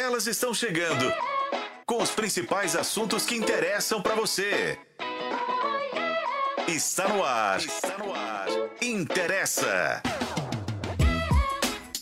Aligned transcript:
Elas 0.00 0.26
estão 0.26 0.54
chegando 0.54 1.12
com 1.84 2.02
os 2.02 2.10
principais 2.10 2.74
assuntos 2.74 3.26
que 3.26 3.36
interessam 3.36 4.00
para 4.00 4.14
você. 4.14 4.78
Está 6.66 7.06
no 7.06 7.22
ar. 7.22 7.58
Está 7.58 7.98
no 7.98 8.10
ar. 8.14 8.48
Interessa. 8.80 10.02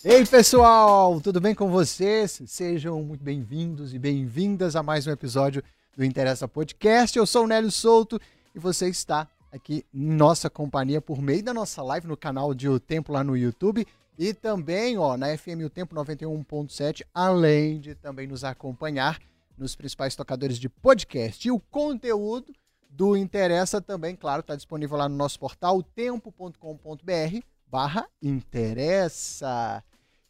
Ei 0.01 0.25
pessoal, 0.25 1.19
tudo 1.19 1.41
bem 1.41 1.53
com 1.53 1.69
vocês? 1.69 2.41
Sejam 2.47 3.03
muito 3.03 3.21
bem-vindos 3.21 3.93
e 3.93 3.99
bem-vindas 3.99 4.77
a 4.77 4.81
mais 4.81 5.05
um 5.05 5.11
episódio 5.11 5.61
do 5.97 6.05
Interessa 6.05 6.47
Podcast. 6.47 7.17
Eu 7.19 7.25
sou 7.25 7.43
o 7.43 7.47
Nélio 7.47 7.69
Souto 7.69 8.17
e 8.55 8.59
você 8.59 8.87
está 8.87 9.27
aqui 9.51 9.85
em 9.93 10.05
nossa 10.05 10.49
companhia 10.49 11.01
por 11.01 11.21
meio 11.21 11.43
da 11.43 11.53
nossa 11.53 11.83
live 11.83 12.07
no 12.07 12.15
canal 12.15 12.53
de 12.53 12.69
O 12.69 12.79
Tempo 12.79 13.11
lá 13.11 13.25
no 13.25 13.35
YouTube 13.35 13.85
e 14.19 14.33
também 14.33 14.97
ó, 14.97 15.15
na 15.15 15.35
FM 15.37 15.63
O 15.65 15.69
Tempo 15.69 15.95
91.7, 15.95 17.05
além 17.13 17.79
de 17.79 17.95
também 17.95 18.27
nos 18.27 18.43
acompanhar 18.43 19.17
nos 19.57 19.77
principais 19.77 20.13
tocadores 20.13 20.59
de 20.59 20.67
podcast. 20.67 21.47
E 21.47 21.51
o 21.51 21.57
conteúdo 21.57 22.53
do 22.89 23.15
Interessa 23.15 23.81
também, 23.81 24.17
claro, 24.17 24.41
está 24.41 24.57
disponível 24.57 24.97
lá 24.97 25.07
no 25.07 25.15
nosso 25.15 25.39
portal 25.39 25.81
tempo.com.br 25.81 27.39
barra 27.65 28.09
interessa. 28.21 29.81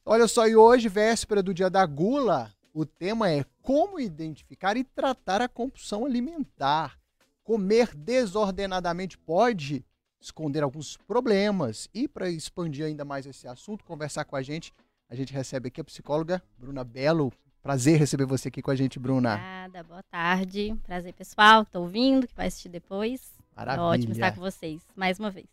Olha 0.05 0.27
só, 0.27 0.47
e 0.47 0.55
hoje, 0.55 0.87
véspera 0.87 1.41
do 1.41 1.51
dia 1.51 1.69
da 1.69 1.83
gula, 1.83 2.53
o 2.71 2.85
tema 2.85 3.31
é 3.31 3.43
como 3.59 3.99
identificar 3.99 4.77
e 4.77 4.83
tratar 4.83 5.41
a 5.41 5.49
compulsão 5.49 6.05
alimentar. 6.05 6.99
Comer 7.43 7.95
desordenadamente 7.95 9.17
pode 9.17 9.83
esconder 10.19 10.63
alguns 10.63 10.97
problemas. 10.97 11.89
E 11.93 12.07
para 12.07 12.29
expandir 12.29 12.85
ainda 12.85 13.05
mais 13.05 13.25
esse 13.25 13.47
assunto, 13.47 13.83
conversar 13.85 14.25
com 14.25 14.35
a 14.35 14.41
gente, 14.41 14.73
a 15.09 15.15
gente 15.15 15.33
recebe 15.33 15.67
aqui 15.69 15.81
a 15.81 15.83
psicóloga 15.83 16.41
Bruna 16.57 16.83
Belo. 16.83 17.31
Prazer 17.61 17.99
receber 17.99 18.25
você 18.25 18.47
aqui 18.47 18.61
com 18.61 18.71
a 18.71 18.75
gente, 18.75 18.97
Bruna. 18.97 19.33
Obrigada, 19.33 19.83
boa 19.83 20.03
tarde. 20.03 20.75
Prazer, 20.85 21.13
pessoal. 21.13 21.65
Tô 21.65 21.81
ouvindo, 21.81 22.25
que 22.27 22.33
vai 22.35 22.47
assistir 22.47 22.69
depois. 22.69 23.37
Maravilha. 23.55 23.81
É 23.81 23.85
ótimo 23.85 24.13
estar 24.13 24.33
com 24.33 24.39
vocês, 24.39 24.81
mais 24.95 25.19
uma 25.19 25.29
vez. 25.29 25.45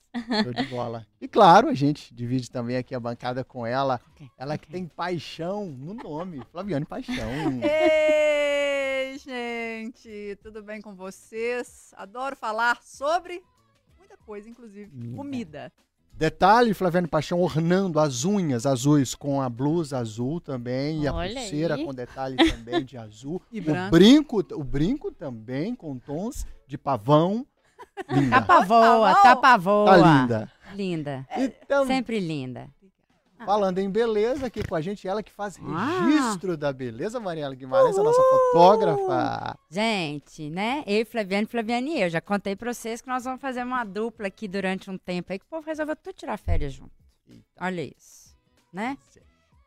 Show 0.45 0.53
de 0.55 0.63
bola. 0.71 1.05
E 1.21 1.27
claro, 1.27 1.69
a 1.69 1.75
gente 1.75 2.15
divide 2.15 2.49
também 2.49 2.77
aqui 2.77 2.95
a 2.95 3.01
bancada 3.01 3.43
com 3.43 3.67
ela. 3.67 4.01
Ok, 4.13 4.31
Ela 4.39 4.57
que 4.57 4.67
ok. 4.69 4.79
tem 4.81 4.87
paixão 4.87 5.67
no 5.67 5.93
nome, 5.95 6.41
Flaviane 6.53 6.85
Paixão. 6.85 7.17
Ei, 7.65 9.19
gente, 9.19 10.39
tudo 10.41 10.63
bem 10.63 10.81
com 10.81 10.95
vocês? 10.95 11.93
Adoro 11.97 12.37
falar 12.37 12.81
sobre 12.85 13.43
muita 14.07 14.17
coisa, 14.25 14.49
inclusive 14.49 14.91
Hum, 14.95 15.17
comida. 15.17 15.73
Detalhe, 16.13 16.73
Flaviane 16.73 17.07
Paixão 17.07 17.41
ornando 17.41 18.01
as 18.01 18.25
unhas 18.25 18.65
azuis 18.65 19.15
com 19.15 19.43
a 19.43 19.51
blusa 19.51 19.99
azul 19.99 20.41
também 20.41 21.03
e 21.03 21.09
a 21.09 21.13
pulseira 21.13 21.75
aí. 21.75 21.85
com 21.85 21.93
detalhe 21.93 22.37
também 22.51 22.85
de 22.85 22.97
azul. 22.97 23.43
E 23.53 23.61
o 23.61 23.63
branco. 23.65 23.91
brinco, 23.91 24.39
o 24.55 24.65
brinco 24.65 25.11
também 25.11 25.75
com 25.75 25.99
tons 25.99 26.47
de 26.67 26.79
pavão. 26.79 27.47
Linda. 28.09 28.41
Tapa 28.41 28.65
voa, 28.65 29.15
bom? 29.15 29.23
tapa 29.23 29.57
voa. 29.59 29.85
Tá 29.87 29.97
linda. 30.23 30.53
Linda. 30.75 31.27
E 31.37 31.49
tam- 31.49 31.87
Sempre 31.87 32.19
linda. 32.21 32.69
Falando 33.45 33.79
em 33.79 33.91
beleza 33.91 34.47
aqui 34.47 34.67
com 34.67 34.75
a 34.75 34.81
gente, 34.81 35.07
ela 35.07 35.23
que 35.23 35.31
faz 35.33 35.59
Ah. 35.63 36.05
registro 36.07 36.57
da 36.57 36.73
beleza, 36.73 37.21
Mariela 37.21 37.55
Guimarães, 37.55 37.99
a 37.99 38.03
nossa 38.03 38.23
fotógrafa. 38.23 39.59
Gente, 39.71 40.49
né? 40.51 40.83
Eu, 40.87 41.05
Flaviane, 41.07 41.47
Flaviane 41.47 41.91
e 41.97 42.03
eu. 42.03 42.11
Já 42.11 42.21
contei 42.21 42.57
pra 42.57 42.73
vocês 42.73 43.01
que 43.01 43.09
nós 43.09 43.25
vamos 43.25 43.41
fazer 43.41 43.63
uma 43.65 43.85
dupla 43.85 44.27
aqui 44.29 44.49
durante 44.49 44.91
um 44.91 44.99
tempo 44.99 45.33
aí 45.33 45.39
que 45.39 45.45
o 45.45 45.49
povo 45.49 45.67
resolveu 45.67 45.97
tudo 45.97 46.15
tirar 46.15 46.37
férias 46.37 46.73
junto. 46.73 46.93
Olha 47.61 47.83
isso. 47.83 48.35
Né? 48.73 48.97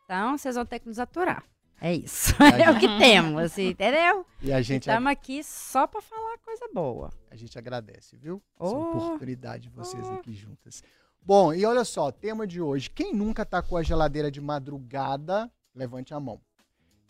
Então, 0.05 0.37
vocês 0.37 0.55
vão 0.55 0.65
ter 0.65 0.79
que 0.79 0.87
nos 0.87 0.99
aturar. 0.99 1.43
É 1.81 1.93
isso. 1.93 2.33
A 2.41 2.49
É 2.59 2.71
o 2.71 2.79
que 2.79 2.87
temos, 2.99 3.41
assim, 3.41 3.69
entendeu? 3.69 4.25
E 4.41 4.51
a 4.51 4.61
gente, 4.61 4.83
Estamos 4.83 5.09
aqui 5.11 5.41
só 5.43 5.87
pra 5.87 6.01
falar 6.01 6.37
coisa 6.39 6.67
boa. 6.73 7.09
a 7.31 7.35
gente 7.35 7.57
agradece, 7.57 8.17
viu? 8.17 8.41
Essa 8.59 8.75
Oh. 8.75 8.97
oportunidade 8.97 9.63
de 9.63 9.69
vocês 9.69 10.05
aqui 10.09 10.33
juntas. 10.33 10.83
Bom, 11.21 11.53
e 11.53 11.63
olha 11.65 11.85
só, 11.85 12.11
tema 12.11 12.47
de 12.47 12.61
hoje. 12.61 12.89
Quem 12.89 13.13
nunca 13.13 13.45
tacou 13.45 13.77
a 13.77 13.83
geladeira 13.83 14.31
de 14.31 14.41
madrugada, 14.41 15.51
levante 15.75 16.13
a 16.13 16.19
mão. 16.19 16.41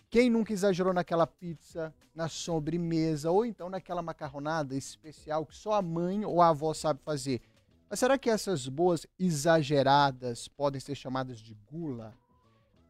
Quem 0.10 0.30
nunca 0.30 0.52
exagerou 0.52 0.94
naquela 0.94 1.28
pizza, 1.28 1.94
na 2.14 2.28
sobremesa, 2.28 3.32
ou 3.32 3.46
então 3.46 3.70
naquela 3.70 4.02
macarronada 4.02 4.76
especial 4.76 5.46
que 5.46 5.56
só 5.56 5.74
a 5.74 5.82
mãe 5.82 6.26
ou 6.26 6.42
a 6.42 6.50
avó 6.50 6.74
sabe 6.74 7.00
fazer? 7.02 7.42
Mas 7.90 8.00
será 8.00 8.18
que 8.18 8.30
essas 8.30 8.68
boas 8.68 9.06
exageradas 9.18 10.48
podem 10.48 10.82
ser 10.82 10.96
chamadas 10.96 11.40
de 11.40 11.56
gula? 11.72 12.14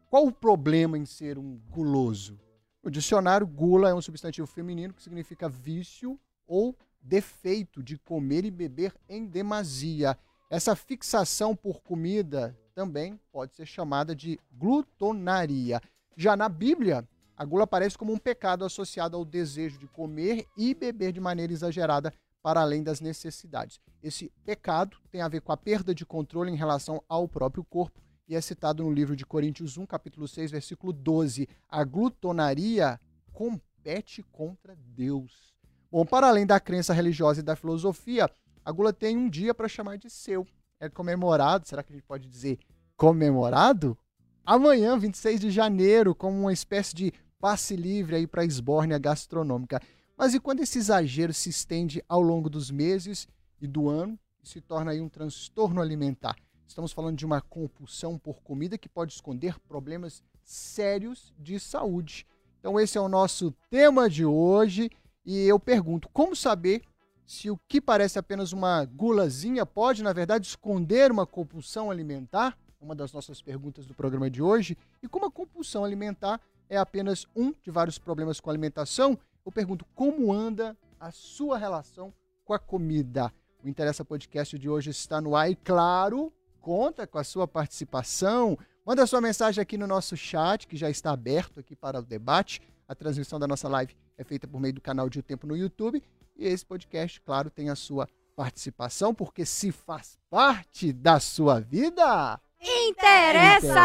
Qual 0.10 0.26
o 0.26 0.32
problema 0.32 0.98
em 0.98 1.06
ser 1.06 1.38
um 1.38 1.58
guloso? 1.70 2.40
No 2.82 2.90
dicionário, 2.90 3.46
gula 3.46 3.90
é 3.90 3.94
um 3.94 4.02
substantivo 4.02 4.48
feminino 4.48 4.94
que 4.94 5.04
significa 5.04 5.48
vício 5.48 6.20
ou 6.48 6.76
defeito 7.02 7.84
de 7.84 7.98
comer 7.98 8.46
e 8.46 8.52
beber 8.52 8.94
em 9.08 9.26
demasia. 9.26 10.18
Essa 10.50 10.76
fixação 10.76 11.56
por 11.56 11.80
comida 11.84 12.58
também 12.74 13.20
pode 13.32 13.56
ser 13.56 13.68
chamada 13.68 14.16
de 14.16 14.40
glutonaria. 14.52 15.80
Já 16.18 16.36
na 16.36 16.50
Bíblia, 16.50 17.08
a 17.38 17.46
gula 17.46 17.66
aparece 17.66 17.96
como 17.96 18.12
um 18.12 18.18
pecado 18.18 18.66
associado 18.66 19.16
ao 19.16 19.24
desejo 19.24 19.78
de 19.78 19.88
comer 19.88 20.48
e 20.58 20.74
beber 20.74 21.12
de 21.12 21.20
maneira 21.20 21.54
exagerada 21.54 22.12
para 22.42 22.62
além 22.62 22.82
das 22.82 23.00
necessidades. 23.00 23.80
Esse 24.02 24.32
pecado 24.44 24.98
tem 25.12 25.22
a 25.22 25.28
ver 25.28 25.42
com 25.42 25.52
a 25.52 25.58
perda 25.58 25.94
de 25.94 26.04
controle 26.04 26.52
em 26.52 26.56
relação 26.56 27.04
ao 27.08 27.28
próprio 27.28 27.64
corpo 27.64 28.02
e 28.28 28.36
é 28.36 28.42
citado 28.42 28.84
no 28.84 28.92
livro 28.92 29.16
de 29.16 29.28
Coríntios 29.28 29.78
1, 29.78 29.86
capítulo 29.86 30.28
6, 30.28 30.50
versículo 30.50 30.92
12. 30.92 31.48
A 31.70 31.84
glutonaria 31.84 33.00
compete 33.32 34.24
contra 34.32 34.76
Deus. 34.76 35.54
Bom, 35.92 36.06
para 36.06 36.28
além 36.28 36.46
da 36.46 36.60
crença 36.60 36.94
religiosa 36.94 37.40
e 37.40 37.44
da 37.44 37.56
filosofia, 37.56 38.30
a 38.70 38.72
gula 38.72 38.94
tem 38.94 39.18
um 39.18 39.28
dia 39.28 39.52
para 39.52 39.68
chamar 39.68 39.98
de 39.98 40.12
seu. 40.12 40.46
É 40.80 40.88
comemorado, 40.88 41.68
será 41.68 41.82
que 41.82 41.92
a 41.92 41.96
gente 41.96 42.06
pode 42.06 42.30
dizer 42.30 42.60
comemorado? 42.96 43.98
Amanhã, 44.46 44.96
26 44.96 45.40
de 45.40 45.50
janeiro, 45.50 46.14
como 46.14 46.40
uma 46.40 46.54
espécie 46.54 46.96
de 46.96 47.12
passe 47.40 47.76
livre 47.76 48.16
aí 48.16 48.28
para 48.28 48.44
a 48.44 48.46
esbórnia 48.46 49.00
gastronômica. 49.00 49.82
Mas 50.16 50.36
e 50.36 50.40
quando 50.40 50.60
esse 50.60 50.78
exagero 50.78 51.34
se 51.34 51.50
estende 51.50 52.04
ao 52.08 52.22
longo 52.22 52.48
dos 52.48 52.70
meses 52.70 53.28
e 53.60 53.66
do 53.66 53.90
ano 53.90 54.20
e 54.44 54.48
se 54.48 54.62
torna 54.62 54.92
aí 54.92 55.02
um 55.02 55.10
transtorno 55.10 55.82
alimentar? 55.82 56.36
Estamos 56.68 56.92
falando 56.92 57.18
de 57.18 57.26
uma 57.26 57.42
compulsão 57.42 58.20
por 58.20 58.44
comida 58.44 58.78
que 58.78 58.88
pode 58.88 59.14
esconder 59.14 59.60
problemas 59.62 60.22
sérios 60.44 61.34
de 61.40 61.60
saúde. 61.60 62.28
Então 62.60 62.80
esse 62.80 63.00
é 63.00 63.02
o 63.02 63.10
nosso 63.10 63.52
tema 63.68 64.08
de 64.08 64.26
hoje 64.26 64.92
e 65.26 65.48
eu 65.48 65.60
pergunto, 65.60 66.08
como 66.14 66.36
saber 66.36 66.84
se 67.30 67.48
o 67.52 67.60
que 67.68 67.80
parece 67.80 68.18
apenas 68.18 68.54
uma 68.54 68.84
gulazinha 68.86 69.64
pode, 69.64 70.02
na 70.02 70.12
verdade, 70.12 70.48
esconder 70.48 71.12
uma 71.12 71.28
compulsão 71.28 71.92
alimentar? 71.92 72.58
Uma 72.82 72.96
das 72.96 73.14
nossas 73.14 73.40
perguntas 73.40 73.86
do 73.86 73.94
programa 73.94 74.32
de 74.32 74.42
hoje. 74.42 74.76
E 75.04 75.08
como 75.08 75.28
a 75.28 75.32
compulsão 75.32 75.86
alimentar 75.86 76.42
é 76.68 76.76
apenas 76.76 77.28
um 77.36 77.54
de 77.62 77.70
vários 77.70 78.00
problemas 78.00 78.40
com 78.40 78.50
a 78.50 78.54
alimentação, 78.54 79.16
eu 79.46 79.52
pergunto 79.52 79.86
como 79.94 80.34
anda 80.34 80.76
a 81.00 81.12
sua 81.12 81.56
relação 81.56 82.12
com 82.44 82.52
a 82.52 82.58
comida. 82.58 83.32
O 83.64 83.70
Interessa 83.70 84.04
Podcast 84.04 84.58
de 84.58 84.68
hoje 84.68 84.90
está 84.90 85.22
no 85.22 85.36
ar 85.36 85.52
e, 85.52 85.56
claro, 85.56 86.34
conta 86.60 87.06
com 87.06 87.20
a 87.20 87.24
sua 87.24 87.48
participação. 87.48 88.58
Manda 88.84 89.06
sua 89.06 89.22
mensagem 89.22 89.62
aqui 89.62 89.78
no 89.78 89.86
nosso 89.86 90.18
chat, 90.18 90.68
que 90.68 90.76
já 90.76 90.90
está 90.90 91.12
aberto 91.12 91.60
aqui 91.60 91.76
para 91.76 92.00
o 92.00 92.02
debate. 92.02 92.60
A 92.88 92.96
transmissão 92.96 93.38
da 93.38 93.48
nossa 93.48 93.70
live 93.70 93.96
é 94.18 94.24
feita 94.24 94.48
por 94.48 94.60
meio 94.60 94.74
do 94.74 94.82
canal 94.82 95.08
de 95.08 95.20
O 95.20 95.22
Tempo 95.22 95.46
no 95.46 95.56
YouTube. 95.56 96.02
E 96.40 96.48
esse 96.48 96.66
podcast, 96.66 97.20
claro, 97.20 97.50
tem 97.50 97.70
a 97.70 97.76
sua 97.76 98.08
participação, 98.34 99.14
porque 99.14 99.46
se 99.46 99.74
faz 99.74 100.18
parte 100.30 100.94
da 100.94 101.20
sua 101.20 101.60
vida. 101.60 102.40
Interessa! 102.62 103.84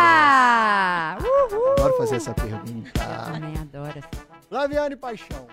Uhul! 1.21 1.73
Adoro 1.73 1.97
fazer 1.99 2.15
essa 2.17 2.33
pergunta. 2.33 2.93
Também 3.33 3.59
adoro 3.59 3.99
essa. 3.99 4.09
Flaviane 4.49 4.95
Paixão, 4.95 5.49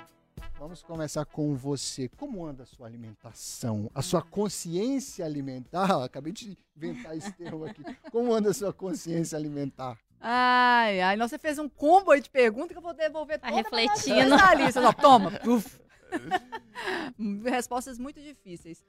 vamos 0.59 0.83
começar 0.83 1.25
com 1.25 1.55
você. 1.55 2.07
Como 2.07 2.45
anda 2.45 2.61
a 2.61 2.65
sua 2.67 2.85
alimentação? 2.85 3.89
A 3.95 4.03
sua 4.03 4.21
consciência 4.21 5.25
alimentar? 5.25 6.03
Acabei 6.03 6.31
de 6.31 6.55
inventar 6.77 7.17
esse 7.17 7.31
termo 7.31 7.65
aqui. 7.65 7.83
Como 8.11 8.31
anda 8.31 8.51
a 8.51 8.53
sua 8.53 8.71
consciência 8.71 9.35
alimentar? 9.35 9.97
Ai, 10.19 11.01
ai, 11.01 11.15
nossa, 11.15 11.29
você 11.29 11.39
fez 11.39 11.57
um 11.57 11.67
combo 11.67 12.11
aí 12.11 12.21
de 12.21 12.29
perguntas 12.29 12.73
que 12.73 12.77
eu 12.77 12.81
vou 12.83 12.93
devolver 12.93 13.39
Tá 13.39 13.47
toda 13.49 13.57
refletindo. 13.63 14.35
lista. 14.55 14.87
Ó, 14.87 14.93
toma. 14.93 15.31
Uf. 15.47 15.81
Respostas 17.43 17.97
muito 17.97 18.21
difíceis. 18.21 18.83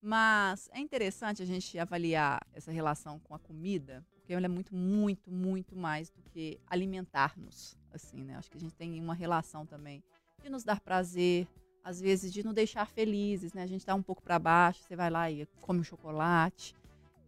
Mas 0.00 0.68
é 0.72 0.80
interessante 0.80 1.42
a 1.42 1.46
gente 1.46 1.78
avaliar 1.78 2.40
essa 2.52 2.72
relação 2.72 3.20
com 3.20 3.34
a 3.34 3.38
comida, 3.38 4.04
porque 4.14 4.32
ela 4.32 4.46
é 4.46 4.48
muito, 4.48 4.74
muito, 4.74 5.30
muito 5.30 5.76
mais 5.76 6.10
do 6.10 6.20
que 6.22 6.58
alimentar-nos. 6.66 7.76
Assim, 7.92 8.24
né? 8.24 8.36
Acho 8.36 8.50
que 8.50 8.56
a 8.56 8.60
gente 8.60 8.74
tem 8.74 8.98
uma 9.00 9.14
relação 9.14 9.64
também 9.64 10.02
de 10.42 10.48
nos 10.48 10.64
dar 10.64 10.80
prazer, 10.80 11.46
às 11.84 12.00
vezes 12.00 12.32
de 12.32 12.42
nos 12.42 12.54
deixar 12.54 12.86
felizes, 12.86 13.52
né? 13.52 13.62
A 13.62 13.66
gente 13.66 13.86
tá 13.86 13.94
um 13.94 14.02
pouco 14.02 14.22
para 14.22 14.38
baixo, 14.38 14.82
você 14.82 14.96
vai 14.96 15.10
lá 15.10 15.30
e 15.30 15.46
come 15.60 15.80
um 15.80 15.84
chocolate, 15.84 16.74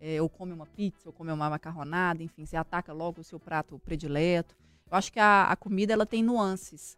é, 0.01 0.21
ou 0.21 0.29
come 0.29 0.53
uma 0.53 0.67
pizza, 0.67 1.09
ou 1.09 1.13
come 1.13 1.31
uma 1.31 1.49
macarronada, 1.49 2.23
enfim, 2.23 2.45
você 2.45 2.57
ataca 2.57 2.93
logo 2.93 3.21
o 3.21 3.25
seu 3.25 3.39
prato 3.39 3.79
predileto. 3.79 4.57
Eu 4.91 4.97
acho 4.97 5.13
que 5.13 5.21
a, 5.21 5.45
a 5.45 5.57
comida 5.57 5.93
ela 5.93 6.07
tem 6.07 6.23
nuances 6.23 6.97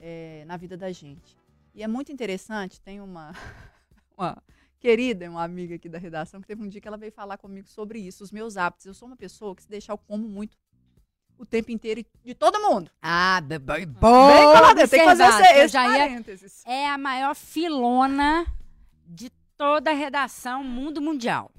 é, 0.00 0.44
na 0.46 0.56
vida 0.56 0.76
da 0.76 0.92
gente. 0.92 1.36
E 1.74 1.82
é 1.82 1.88
muito 1.88 2.12
interessante, 2.12 2.80
tem 2.80 3.00
uma, 3.00 3.32
uma 4.16 4.42
querida, 4.78 5.28
uma 5.28 5.42
amiga 5.42 5.74
aqui 5.74 5.88
da 5.88 5.98
redação, 5.98 6.40
que 6.40 6.46
teve 6.46 6.62
um 6.62 6.68
dia 6.68 6.80
que 6.80 6.86
ela 6.88 6.96
veio 6.96 7.12
falar 7.12 7.36
comigo 7.36 7.66
sobre 7.68 7.98
isso, 7.98 8.22
os 8.22 8.30
meus 8.30 8.56
hábitos. 8.56 8.86
Eu 8.86 8.94
sou 8.94 9.08
uma 9.08 9.16
pessoa 9.16 9.54
que 9.56 9.62
se 9.62 9.68
deixar 9.68 9.92
eu 9.94 9.98
como 9.98 10.28
muito 10.28 10.56
o 11.36 11.44
tempo 11.44 11.72
inteiro 11.72 12.04
de 12.24 12.32
todo 12.34 12.60
mundo. 12.60 12.90
Ah, 13.02 13.40
be- 13.42 13.58
be- 13.58 13.72
Bem 13.78 13.86
bom. 13.86 14.52
colado, 14.52 14.76
tem 14.88 15.00
que 15.00 15.04
fazer 15.04 15.24
esse, 15.24 15.42
esse 15.64 15.72
já 15.72 15.82
ia 15.84 15.98
parênteses. 15.98 16.62
é 16.64 16.88
a 16.88 16.96
maior 16.96 17.34
filona 17.34 18.46
de 19.04 19.30
toda 19.56 19.90
a 19.90 19.94
redação 19.94 20.62
mundo 20.62 21.00
mundial. 21.02 21.50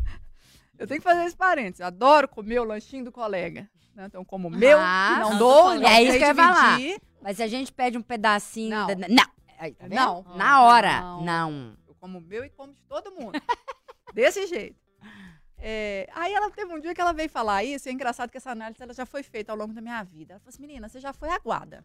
Eu 0.77 0.87
tenho 0.87 0.99
que 1.01 1.03
fazer 1.03 1.25
esse 1.25 1.35
parênteses. 1.35 1.81
Adoro 1.81 2.27
comer 2.27 2.59
o 2.59 2.63
lanchinho 2.63 3.03
do 3.05 3.11
colega. 3.11 3.69
né? 3.93 4.05
Então, 4.05 4.23
como 4.23 4.47
o 4.47 4.51
meu, 4.51 4.77
Ah, 4.79 5.17
não 5.19 5.31
não 5.31 5.37
dou, 5.39 5.73
do 5.73 5.79
não 5.81 5.89
É 5.89 6.01
isso 6.03 6.17
que 6.17 6.23
eu 6.23 6.27
ia 6.27 6.35
falar. 6.35 6.79
Mas 7.21 7.37
se 7.37 7.43
a 7.43 7.47
gente 7.47 7.71
pede 7.73 7.97
um 7.97 8.01
pedacinho. 8.01 8.69
Não. 8.69 8.87
da- 8.87 9.07
Não. 9.09 9.34
Aí, 9.57 9.73
tá 9.73 9.87
vendo? 9.87 9.95
Não. 9.95 10.23
Na 10.35 10.63
hora. 10.63 11.01
Não. 11.01 11.23
Não. 11.23 11.77
Eu 11.87 11.95
como 11.95 12.17
o 12.17 12.21
meu 12.21 12.43
e 12.43 12.49
como 12.49 12.73
de 12.73 12.81
todo 12.83 13.11
mundo. 13.11 13.33
Desse 14.13 14.45
jeito. 14.47 14.79
É, 15.57 16.07
aí 16.13 16.33
ela 16.33 16.51
teve 16.51 16.71
um 16.73 16.79
dia 16.79 16.93
que 16.93 17.01
ela 17.01 17.13
veio 17.13 17.29
falar 17.29 17.63
isso, 17.63 17.87
e 17.87 17.89
é 17.89 17.93
engraçado 17.93 18.29
que 18.29 18.37
essa 18.37 18.51
análise 18.51 18.81
ela 18.83 18.93
já 18.93 19.05
foi 19.05 19.23
feita 19.23 19.51
ao 19.51 19.57
longo 19.57 19.73
da 19.73 19.81
minha 19.81 20.01
vida. 20.03 20.33
Ela 20.33 20.39
falou 20.39 20.49
assim, 20.49 20.61
menina, 20.61 20.87
você 20.87 20.99
já 20.99 21.11
foi 21.13 21.29
aguada. 21.29 21.83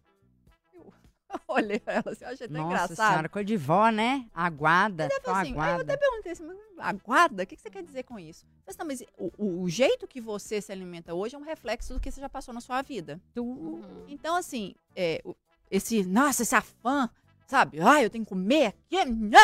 Eu 0.75 0.93
olhei 1.49 1.79
pra 1.79 1.95
ela 1.95 2.11
assim, 2.11 2.25
eu 2.25 2.31
achei 2.31 2.49
tão 2.49 2.57
Nossa 2.69 2.85
engraçado. 2.85 3.11
senhora, 3.11 3.29
coisa 3.29 3.47
de 3.47 3.57
vó, 3.57 3.89
né? 3.89 4.27
Aguada. 4.35 5.05
Ela 5.05 5.21
falou 5.23 5.41
assim, 5.41 5.51
aí 5.51 5.55
eu 5.57 5.63
aguada. 5.63 5.83
até 5.83 5.97
perguntei 5.97 6.33
assim, 6.33 6.43
mas 6.45 6.59
aguada? 6.79 7.43
O 7.43 7.47
que 7.47 7.57
que 7.57 7.63
você 7.63 7.71
quer 7.71 7.83
dizer 7.83 8.03
com 8.03 8.19
isso? 8.19 8.45
Eu 8.67 8.75
falei 8.75 8.95
assim, 8.95 9.05
não, 9.17 9.27
mas 9.27 9.35
o, 9.39 9.63
o- 9.63 9.69
jeito 9.69 10.07
que 10.07 10.21
você 10.21 10.61
se 10.61 10.73
alimenta 10.73 11.15
hoje 11.15 11.37
é 11.37 11.39
um 11.39 11.43
reflexo 11.43 11.95
do 11.95 12.01
que 12.01 12.11
você 12.11 12.21
já 12.21 12.29
passou 12.29 12.53
na 12.53 12.61
sua 12.61 12.83
vida. 12.83 13.21
Uhum. 13.37 14.05
Então, 14.09 14.35
assim, 14.37 14.75
é, 14.97 15.23
esse, 15.71 16.05
nossa, 16.05 16.43
esse 16.43 16.55
afã, 16.55 17.09
sabe? 17.51 17.81
Ah, 17.81 18.03
eu 18.03 18.09
tenho 18.11 18.25
que 18.25 18.29
comer 18.29 18.67
aqui. 18.69 19.05
né? 19.05 19.39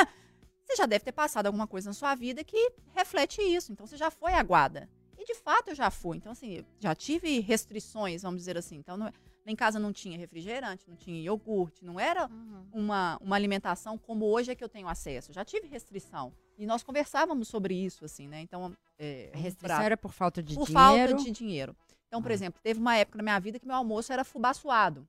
Você 0.65 0.77
já 0.77 0.87
deve 0.87 1.05
ter 1.05 1.13
passado 1.13 1.47
alguma 1.47 1.67
coisa 1.67 1.91
na 1.91 1.95
sua 1.95 2.15
vida 2.15 2.43
que 2.43 2.73
reflete 2.95 3.41
isso. 3.43 3.71
Então, 3.73 3.87
você 3.87 3.97
já 3.97 4.11
foi 4.11 4.33
aguada. 4.33 4.89
E, 5.19 5.25
de 5.25 5.35
fato, 5.35 5.69
eu 5.69 5.75
já 5.75 5.91
fui. 5.91 6.17
Então, 6.17 6.33
assim, 6.33 6.65
já 6.81 6.95
tive 6.95 7.41
restrições, 7.41 8.23
vamos 8.23 8.41
dizer 8.41 8.57
assim. 8.59 8.77
Então, 8.77 8.97
não- 8.97 9.07
lá 9.07 9.13
em 9.53 9.55
casa 9.57 9.79
não 9.79 9.93
tinha 9.93 10.19
refrigerante, 10.19 10.85
não 10.89 10.97
tinha 10.97 11.21
iogurte, 11.23 11.85
não 11.85 12.01
era 12.01 12.27
Uhum. 12.29 12.67
uma, 12.73 13.17
uma 13.21 13.37
alimentação 13.37 13.97
como 13.97 14.25
hoje 14.27 14.51
é 14.51 14.55
que 14.57 14.65
eu 14.65 14.69
tenho 14.69 14.89
acesso. 14.89 15.33
Já 15.33 15.45
tive 15.45 15.69
restrição. 15.69 16.33
E 16.59 16.67
nós 16.67 16.83
conversávamos 16.83 17.47
sobre 17.49 17.75
isso, 17.75 18.05
assim, 18.05 18.27
né? 18.29 18.41
Então, 18.41 18.73
é, 18.99 19.31
restrição 19.35 19.69
prato- 19.69 19.83
era 19.85 19.97
por 19.97 20.13
falta 20.13 20.43
de 20.43 20.55
por 20.55 20.67
dinheiro. 20.67 21.11
falta 21.13 21.25
de 21.25 21.31
dinheiro. 21.31 21.77
Então, 22.09 22.21
por 22.21 22.31
Ah. 22.31 22.35
exemplo, 22.35 22.61
teve 22.63 22.81
uma 22.81 22.97
época 22.97 23.19
na 23.19 23.23
minha 23.23 23.39
vida 23.39 23.59
que 23.61 23.67
meu 23.67 23.77
almoço 23.77 24.13
era 24.13 24.25
fubá 24.25 24.53
suado, 24.53 25.07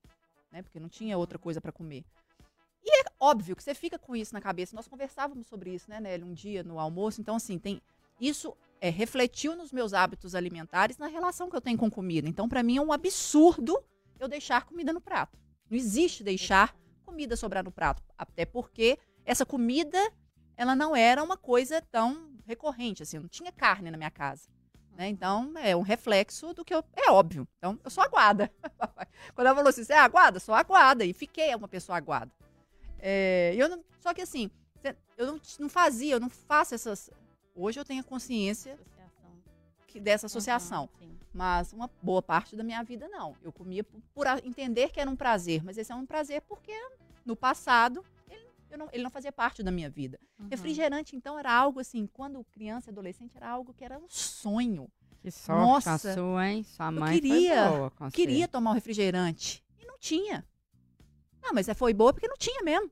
né? 0.51 0.61
Porque 0.61 0.79
não 0.79 0.89
tinha 0.89 1.17
outra 1.17 1.39
coisa 1.39 1.59
para 1.59 1.71
comer. 1.71 2.03
E 2.83 3.01
é 3.01 3.05
óbvio 3.19 3.55
que 3.55 3.63
você 3.63 3.73
fica 3.73 3.97
com 3.99 4.15
isso 4.15 4.33
na 4.33 4.41
cabeça. 4.41 4.75
Nós 4.75 4.87
conversávamos 4.87 5.47
sobre 5.47 5.73
isso, 5.73 5.89
né, 5.89 5.99
Nelly, 5.99 6.23
um 6.23 6.33
dia 6.33 6.63
no 6.63 6.79
almoço. 6.79 7.19
Então, 7.19 7.35
assim, 7.35 7.57
tem 7.57 7.81
isso 8.19 8.55
é, 8.81 8.89
refletiu 8.89 9.55
nos 9.55 9.71
meus 9.71 9.93
hábitos 9.93 10.35
alimentares 10.35 10.97
na 10.97 11.07
relação 11.07 11.49
que 11.49 11.55
eu 11.55 11.61
tenho 11.61 11.77
com 11.77 11.89
comida. 11.89 12.27
Então, 12.27 12.47
para 12.47 12.63
mim 12.63 12.77
é 12.77 12.81
um 12.81 12.91
absurdo 12.91 13.77
eu 14.19 14.27
deixar 14.27 14.65
comida 14.65 14.93
no 14.93 15.01
prato. 15.01 15.37
Não 15.69 15.77
existe 15.77 16.23
deixar 16.23 16.75
comida 17.05 17.35
sobrar 17.35 17.63
no 17.63 17.71
prato, 17.71 18.03
até 18.17 18.45
porque 18.45 18.97
essa 19.25 19.45
comida 19.45 19.97
ela 20.55 20.75
não 20.75 20.95
era 20.95 21.23
uma 21.23 21.37
coisa 21.37 21.81
tão 21.91 22.35
recorrente 22.45 23.03
assim, 23.03 23.19
não 23.19 23.27
tinha 23.27 23.51
carne 23.51 23.91
na 23.91 23.97
minha 23.97 24.11
casa. 24.11 24.47
Né? 24.97 25.09
Então, 25.09 25.53
é 25.57 25.75
um 25.75 25.83
reflexo 25.83 26.53
do 26.53 26.65
que 26.65 26.73
eu. 26.73 26.83
É 26.95 27.11
óbvio. 27.11 27.47
Então, 27.57 27.79
eu 27.83 27.89
sou 27.89 28.03
aguada. 28.03 28.51
Quando 29.35 29.45
ela 29.45 29.55
falou 29.55 29.69
assim, 29.69 29.83
você 29.83 29.93
é 29.93 29.99
aguada? 29.99 30.39
Sou 30.39 30.55
aguada. 30.55 31.05
E 31.05 31.13
fiquei 31.13 31.53
uma 31.53 31.67
pessoa 31.67 31.95
aguada. 31.95 32.31
É, 32.99 33.53
eu 33.55 33.69
não, 33.69 33.83
só 33.99 34.13
que 34.13 34.21
assim, 34.21 34.49
eu 35.17 35.27
não, 35.27 35.41
não 35.59 35.69
fazia, 35.69 36.13
eu 36.15 36.19
não 36.19 36.29
faço 36.29 36.75
essas. 36.75 37.09
Hoje 37.55 37.79
eu 37.79 37.85
tenho 37.85 38.01
a 38.01 38.03
consciência 38.03 38.73
Associação. 38.73 39.31
que, 39.87 39.99
dessa 39.99 40.25
associação. 40.27 40.89
Uhum. 41.01 41.15
Mas 41.33 41.73
uma 41.73 41.89
boa 42.01 42.21
parte 42.21 42.55
da 42.55 42.63
minha 42.63 42.83
vida, 42.83 43.07
não. 43.09 43.35
Eu 43.43 43.51
comia 43.51 43.83
por, 43.83 43.99
por 44.13 44.27
a- 44.27 44.39
entender 44.43 44.89
que 44.91 44.99
era 44.99 45.09
um 45.09 45.15
prazer. 45.15 45.63
Mas 45.63 45.77
esse 45.77 45.91
é 45.91 45.95
um 45.95 46.05
prazer 46.05 46.41
porque 46.41 46.71
no 47.25 47.35
passado 47.35 48.03
ele, 48.29 48.45
eu 48.71 48.77
não, 48.77 48.89
ele 48.91 49.03
não 49.03 49.09
fazia 49.11 49.31
parte 49.31 49.61
da 49.63 49.71
minha 49.71 49.89
vida. 49.89 50.19
Uhum. 50.39 50.47
Refrigerante, 50.49 51.15
então, 51.15 51.37
era 51.37 51.51
algo 51.51 51.79
assim, 51.79 52.07
quando 52.07 52.43
criança 52.45 52.89
e 52.89 52.91
adolescente, 52.91 53.35
era 53.35 53.49
algo 53.49 53.73
que 53.73 53.83
era 53.83 53.97
um 53.97 54.07
sonho. 54.07 54.89
Que 55.21 55.31
sorte 55.31 55.61
Nossa, 55.61 55.93
a 56.11 56.13
sua, 56.13 56.47
hein? 56.47 56.63
Sua 56.63 56.91
mãe 56.91 57.19
queria- 57.19 57.67
foi 57.69 57.77
boa 57.77 57.91
com 57.91 58.05
você. 58.09 58.15
Queria 58.15 58.47
tomar 58.47 58.71
um 58.71 58.73
refrigerante. 58.73 59.63
E 59.79 59.85
não 59.85 59.97
tinha. 59.99 60.45
Não, 61.41 61.53
mas 61.53 61.67
é, 61.69 61.73
foi 61.73 61.93
boa 61.93 62.11
porque 62.13 62.27
não 62.27 62.37
tinha 62.37 62.61
mesmo. 62.63 62.89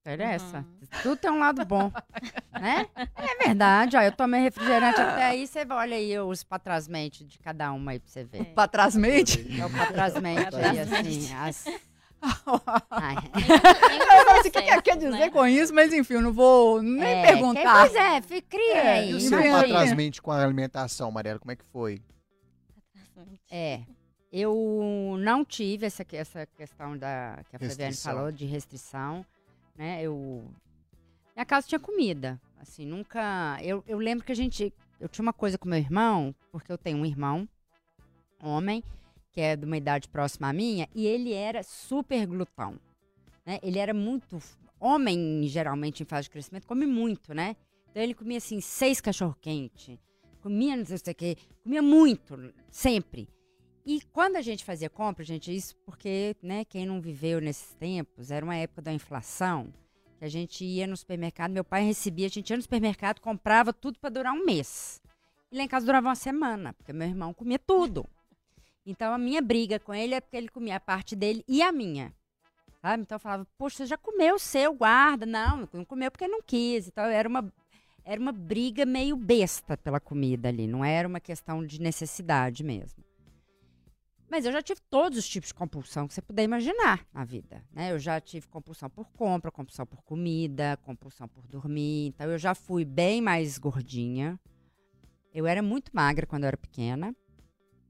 Interessa. 0.00 0.58
Uhum. 0.58 1.00
Tudo 1.02 1.16
tem 1.16 1.30
um 1.32 1.40
lado 1.40 1.64
bom, 1.64 1.90
né? 2.60 2.86
É 2.94 3.44
verdade. 3.44 3.96
Ó, 3.96 4.00
eu 4.00 4.12
tomei 4.12 4.40
refrigerante 4.40 5.00
até 5.00 5.24
aí. 5.24 5.46
Você 5.46 5.66
olha 5.68 5.96
aí 5.96 6.16
os 6.20 6.44
patrasmente 6.44 7.24
de 7.24 7.38
cada 7.40 7.72
uma 7.72 7.90
aí 7.90 7.98
pra 7.98 8.08
você 8.08 8.22
ver. 8.22 8.44
Pra 8.54 8.68
trás 8.68 8.94
mente. 8.94 9.44
É 9.60 9.66
o 9.66 9.70
patrasmente 9.70 10.54
aí, 10.54 10.78
assim. 10.78 11.34
As... 11.34 11.64
Ai. 12.90 13.16
Eu 13.16 14.24
falei 14.24 14.40
assim, 14.40 14.48
o 14.48 14.52
que 14.52 14.62
que 14.62 14.82
quer 14.82 14.96
dizer 14.96 15.30
com 15.30 15.44
isso? 15.44 15.74
Mas 15.74 15.92
enfim, 15.92 16.14
eu 16.14 16.22
não 16.22 16.32
vou 16.32 16.80
nem 16.80 17.02
É, 17.02 17.26
perguntar. 17.26 17.88
Pois 17.88 17.94
é, 17.94 18.20
cria 18.42 18.76
É, 18.76 18.92
aí. 18.92 19.10
E 19.10 19.14
o 19.14 19.20
seu 19.20 19.30
mesmo. 19.30 19.44
imagina. 19.48 19.68
pra 19.68 19.68
trás 19.68 19.92
mente 19.92 20.22
com 20.22 20.30
a 20.30 20.42
alimentação, 20.42 21.10
Mariela, 21.10 21.40
como 21.40 21.50
é 21.50 21.56
que 21.56 21.64
foi? 21.72 22.00
É. 23.50 23.80
Eu 24.32 25.16
não 25.18 25.44
tive 25.44 25.86
essa, 25.86 26.04
essa 26.12 26.46
questão 26.46 26.96
da 26.96 27.42
que 27.48 27.56
a 27.56 27.58
Restrição. 27.58 28.12
falou 28.12 28.32
de 28.32 28.44
restrição, 28.44 29.24
né? 29.76 30.02
Eu 30.02 30.44
minha 31.36 31.44
casa 31.44 31.68
tinha 31.68 31.78
comida, 31.78 32.40
assim, 32.58 32.86
nunca. 32.86 33.58
Eu, 33.62 33.84
eu 33.86 33.98
lembro 33.98 34.24
que 34.24 34.32
a 34.32 34.34
gente, 34.34 34.72
eu 34.98 35.06
tinha 35.06 35.22
uma 35.22 35.34
coisa 35.34 35.58
com 35.58 35.68
meu 35.68 35.78
irmão, 35.78 36.34
porque 36.50 36.72
eu 36.72 36.78
tenho 36.78 36.96
um 36.96 37.04
irmão, 37.04 37.46
homem, 38.42 38.82
que 39.32 39.42
é 39.42 39.54
de 39.54 39.66
uma 39.66 39.76
idade 39.76 40.08
próxima 40.08 40.48
à 40.48 40.52
minha, 40.54 40.88
e 40.94 41.06
ele 41.06 41.34
era 41.34 41.62
super 41.62 42.26
glutão, 42.26 42.80
né? 43.44 43.58
Ele 43.62 43.78
era 43.78 43.92
muito 43.92 44.38
homem, 44.80 45.46
geralmente 45.46 46.02
em 46.02 46.06
fase 46.06 46.22
de 46.22 46.30
crescimento, 46.30 46.66
come 46.66 46.86
muito, 46.86 47.34
né? 47.34 47.54
Então 47.90 48.02
ele 48.02 48.14
comia 48.14 48.38
assim 48.38 48.58
seis 48.62 48.98
cachorro 48.98 49.36
quente, 49.38 50.00
comia 50.40 50.74
não 50.74 50.86
sei 50.86 50.96
o 50.96 51.14
que, 51.14 51.36
comia 51.62 51.82
muito, 51.82 52.54
sempre. 52.70 53.28
E 53.86 54.00
quando 54.12 54.34
a 54.34 54.42
gente 54.42 54.64
fazia 54.64 54.90
compra, 54.90 55.24
gente, 55.24 55.54
isso 55.54 55.76
porque, 55.86 56.34
né, 56.42 56.64
quem 56.64 56.84
não 56.84 57.00
viveu 57.00 57.40
nesses 57.40 57.72
tempos, 57.74 58.32
era 58.32 58.44
uma 58.44 58.56
época 58.56 58.82
da 58.82 58.92
inflação, 58.92 59.72
que 60.18 60.24
a 60.24 60.28
gente 60.28 60.64
ia 60.64 60.88
no 60.88 60.96
supermercado, 60.96 61.52
meu 61.52 61.62
pai 61.62 61.84
recebia, 61.84 62.26
a 62.26 62.28
gente 62.28 62.50
ia 62.50 62.56
no 62.56 62.62
supermercado, 62.62 63.20
comprava 63.20 63.72
tudo 63.72 64.00
para 64.00 64.10
durar 64.10 64.32
um 64.32 64.44
mês. 64.44 65.00
E 65.52 65.56
lá 65.56 65.62
em 65.62 65.68
casa 65.68 65.86
durava 65.86 66.08
uma 66.08 66.16
semana, 66.16 66.72
porque 66.72 66.92
meu 66.92 67.06
irmão 67.06 67.32
comia 67.32 67.60
tudo. 67.60 68.04
Então 68.84 69.14
a 69.14 69.18
minha 69.18 69.40
briga 69.40 69.78
com 69.78 69.94
ele 69.94 70.16
é 70.16 70.20
porque 70.20 70.36
ele 70.36 70.48
comia 70.48 70.76
a 70.76 70.80
parte 70.80 71.14
dele 71.14 71.44
e 71.46 71.62
a 71.62 71.70
minha. 71.70 72.12
Sabe? 72.82 73.04
Então 73.04 73.14
eu 73.14 73.20
falava, 73.20 73.46
poxa, 73.56 73.76
você 73.76 73.86
já 73.86 73.96
comeu 73.96 74.34
o 74.34 74.38
seu, 74.38 74.74
guarda. 74.74 75.24
Não, 75.24 75.68
não 75.72 75.84
comeu 75.84 76.10
porque 76.10 76.26
não 76.26 76.42
quis. 76.42 76.88
Então 76.88 77.04
era 77.04 77.28
uma, 77.28 77.52
era 78.04 78.20
uma 78.20 78.32
briga 78.32 78.84
meio 78.84 79.16
besta 79.16 79.76
pela 79.76 80.00
comida 80.00 80.48
ali, 80.48 80.66
não 80.66 80.84
era 80.84 81.06
uma 81.06 81.20
questão 81.20 81.64
de 81.64 81.80
necessidade 81.80 82.64
mesmo. 82.64 83.06
Mas 84.28 84.44
eu 84.44 84.52
já 84.52 84.60
tive 84.60 84.80
todos 84.90 85.18
os 85.18 85.28
tipos 85.28 85.48
de 85.48 85.54
compulsão 85.54 86.08
que 86.08 86.14
você 86.14 86.20
puder 86.20 86.42
imaginar 86.42 87.06
na 87.12 87.24
vida, 87.24 87.64
né? 87.72 87.92
Eu 87.92 87.98
já 87.98 88.20
tive 88.20 88.46
compulsão 88.48 88.90
por 88.90 89.08
compra, 89.12 89.50
compulsão 89.50 89.86
por 89.86 90.02
comida, 90.02 90.76
compulsão 90.82 91.28
por 91.28 91.46
dormir. 91.46 92.08
Então 92.08 92.30
eu 92.30 92.38
já 92.38 92.54
fui 92.54 92.84
bem 92.84 93.22
mais 93.22 93.56
gordinha. 93.56 94.38
Eu 95.32 95.46
era 95.46 95.62
muito 95.62 95.90
magra 95.94 96.26
quando 96.26 96.42
eu 96.42 96.48
era 96.48 96.56
pequena. 96.56 97.14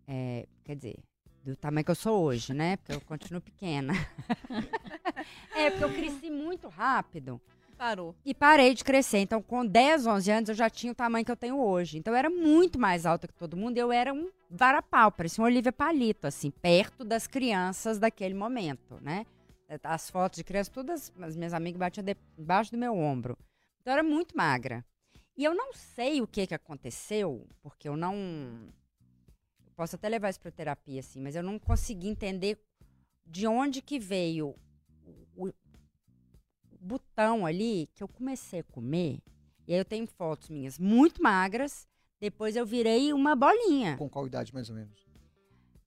É, 0.07 0.47
quer 0.63 0.77
dizer, 0.77 0.99
do 1.43 1.57
tamanho 1.57 1.85
que 1.85 1.91
eu 1.91 1.95
sou 1.97 2.23
hoje, 2.23 2.53
né? 2.53 2.77
Porque 2.77 2.93
eu 2.93 3.01
continuo 3.01 3.41
pequena. 3.41 3.95
é, 5.57 5.71
porque 5.71 5.85
eu 5.85 5.95
cresci 5.95 6.31
muito 6.31 6.69
rápido. 6.69 7.41
Parou. 7.77 8.15
E 8.25 8.35
parei 8.35 8.73
de 8.75 8.83
crescer. 8.83 9.19
Então, 9.19 9.43
com 9.43 9.65
10, 9.67 10.07
11 10.07 10.31
anos, 10.31 10.49
eu 10.49 10.55
já 10.55 10.71
tinha 10.71 10.93
o 10.93 10.95
tamanho 10.95 11.25
que 11.25 11.31
eu 11.31 11.37
tenho 11.37 11.61
hoje. 11.61 11.99
Então, 11.99 12.13
eu 12.15 12.19
era 12.19 12.31
muito 12.31 12.79
mais 12.79 13.05
alta 13.05 13.27
que 13.27 13.35
todo 13.35 13.57
mundo. 13.57 13.77
Eu 13.77 13.93
era 13.93 14.13
um 14.15 14.31
varapau, 14.51 15.13
parecia 15.13 15.43
um 15.43 15.47
Olivia 15.47 15.73
Palito, 15.73 16.27
assim, 16.27 16.51
perto 16.51 17.05
das 17.05 17.27
crianças 17.27 17.99
daquele 17.99 18.35
momento, 18.35 18.99
né? 19.03 19.27
As 19.83 20.09
fotos 20.09 20.37
de 20.39 20.45
criança, 20.45 20.71
todas 20.71 21.13
as 21.21 21.37
minhas 21.37 21.53
amigas 21.53 21.79
batiam 21.79 22.05
de- 22.05 22.17
debaixo 22.39 22.71
do 22.71 22.79
meu 22.79 22.97
ombro. 22.97 23.37
Então, 23.81 23.93
eu 23.93 23.99
era 23.99 24.03
muito 24.03 24.37
magra. 24.37 24.85
E 25.37 25.45
eu 25.45 25.55
não 25.55 25.73
sei 25.75 26.23
o 26.23 26.27
que, 26.27 26.47
que 26.47 26.55
aconteceu, 26.55 27.47
porque 27.63 27.89
eu 27.89 27.97
não. 27.97 28.15
posso 29.77 29.97
até 29.97 30.09
levar 30.09 30.31
isso 30.31 30.41
para 30.41 30.51
terapia, 30.51 31.01
assim, 31.01 31.21
mas 31.21 31.37
eu 31.37 31.43
não 31.43 31.59
consegui 31.59 32.09
entender 32.09 32.59
de 33.27 33.47
onde 33.47 33.83
que 33.83 33.99
veio 33.99 34.55
botão 36.87 37.45
ali 37.45 37.89
que 37.95 38.03
eu 38.03 38.09
comecei 38.09 38.61
a 38.61 38.65
comer. 38.65 39.19
E 39.67 39.73
aí 39.75 39.79
eu 39.81 39.85
tenho 39.85 40.07
fotos 40.07 40.49
minhas 40.49 40.79
muito 40.79 41.23
magras. 41.23 41.87
Depois 42.21 42.57
eu 42.57 42.65
virei 42.65 43.13
uma 43.13 43.35
bolinha. 43.37 43.97
Com 43.97 44.09
qual 44.09 44.27
idade, 44.27 44.55
mais 44.55 44.71
ou 44.71 44.77
menos? 44.77 45.05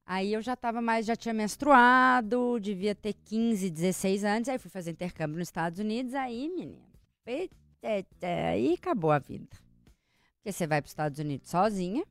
Aí 0.05 0.33
eu 0.33 0.41
já 0.41 0.55
tava 0.55 0.81
mais, 0.81 1.05
já 1.05 1.15
tinha 1.15 1.33
menstruado, 1.33 2.59
devia 2.59 2.95
ter 2.95 3.13
15, 3.13 3.69
16 3.69 4.23
anos, 4.23 4.49
aí 4.49 4.57
fui 4.57 4.69
fazer 4.71 4.89
intercâmbio 4.91 5.37
nos 5.37 5.47
Estados 5.47 5.77
Unidos, 5.77 6.15
aí, 6.15 6.49
menino, 6.49 6.81
eita, 7.27 7.55
eita, 7.83 8.27
aí 8.51 8.73
acabou 8.73 9.11
a 9.11 9.19
vida. 9.19 9.47
Porque 10.37 10.51
você 10.51 10.65
vai 10.65 10.81
para 10.81 10.87
os 10.87 10.91
Estados 10.91 11.19
Unidos 11.19 11.47
sozinha, 11.49 12.03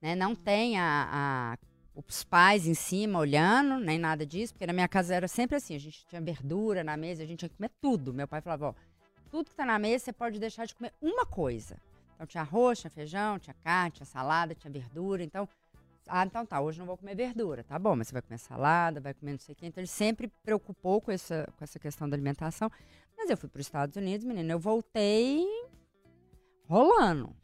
né? 0.00 0.14
Não 0.14 0.34
tem 0.34 0.78
a, 0.78 1.08
a- 1.12 1.58
os 1.94 2.24
pais 2.24 2.66
em 2.66 2.74
cima 2.74 3.18
olhando, 3.18 3.78
nem 3.78 3.98
nada 3.98 4.26
disso, 4.26 4.52
porque 4.52 4.66
na 4.66 4.72
minha 4.72 4.88
casa 4.88 5.14
era 5.14 5.28
sempre 5.28 5.56
assim, 5.56 5.76
a 5.76 5.78
gente 5.78 6.04
tinha 6.06 6.20
verdura 6.20 6.82
na 6.82 6.96
mesa, 6.96 7.22
a 7.22 7.26
gente 7.26 7.40
tinha 7.40 7.48
que 7.48 7.56
comer 7.56 7.70
tudo. 7.80 8.12
Meu 8.12 8.26
pai 8.26 8.40
falava, 8.40 8.68
ó, 8.68 8.74
tudo 9.30 9.50
que 9.50 9.56
tá 9.56 9.64
na 9.64 9.78
mesa 9.78 10.04
você 10.04 10.12
pode 10.12 10.38
deixar 10.38 10.66
de 10.66 10.74
comer 10.74 10.92
uma 11.00 11.24
coisa. 11.24 11.76
Então 12.14 12.26
tinha 12.26 12.42
arroz, 12.42 12.80
tinha 12.80 12.90
feijão, 12.90 13.38
tinha 13.38 13.54
carne, 13.62 13.92
tinha 13.92 14.06
salada, 14.06 14.54
tinha 14.54 14.70
verdura, 14.70 15.22
então... 15.22 15.48
Ah, 16.06 16.24
então 16.24 16.44
tá, 16.44 16.60
hoje 16.60 16.78
não 16.78 16.84
vou 16.84 16.98
comer 16.98 17.14
verdura, 17.14 17.64
tá 17.64 17.78
bom, 17.78 17.96
mas 17.96 18.08
você 18.08 18.12
vai 18.12 18.20
comer 18.20 18.36
salada, 18.36 19.00
vai 19.00 19.14
comer 19.14 19.32
não 19.32 19.38
sei 19.38 19.54
o 19.54 19.56
quê. 19.56 19.66
Então 19.66 19.80
ele 19.80 19.88
sempre 19.88 20.28
preocupou 20.42 21.00
com 21.00 21.10
essa, 21.10 21.48
com 21.56 21.64
essa 21.64 21.78
questão 21.78 22.06
da 22.08 22.14
alimentação. 22.14 22.70
Mas 23.16 23.30
eu 23.30 23.36
fui 23.38 23.48
para 23.48 23.60
os 23.60 23.66
Estados 23.66 23.96
Unidos, 23.96 24.26
menina, 24.26 24.52
eu 24.52 24.58
voltei 24.58 25.46
rolando, 26.68 27.34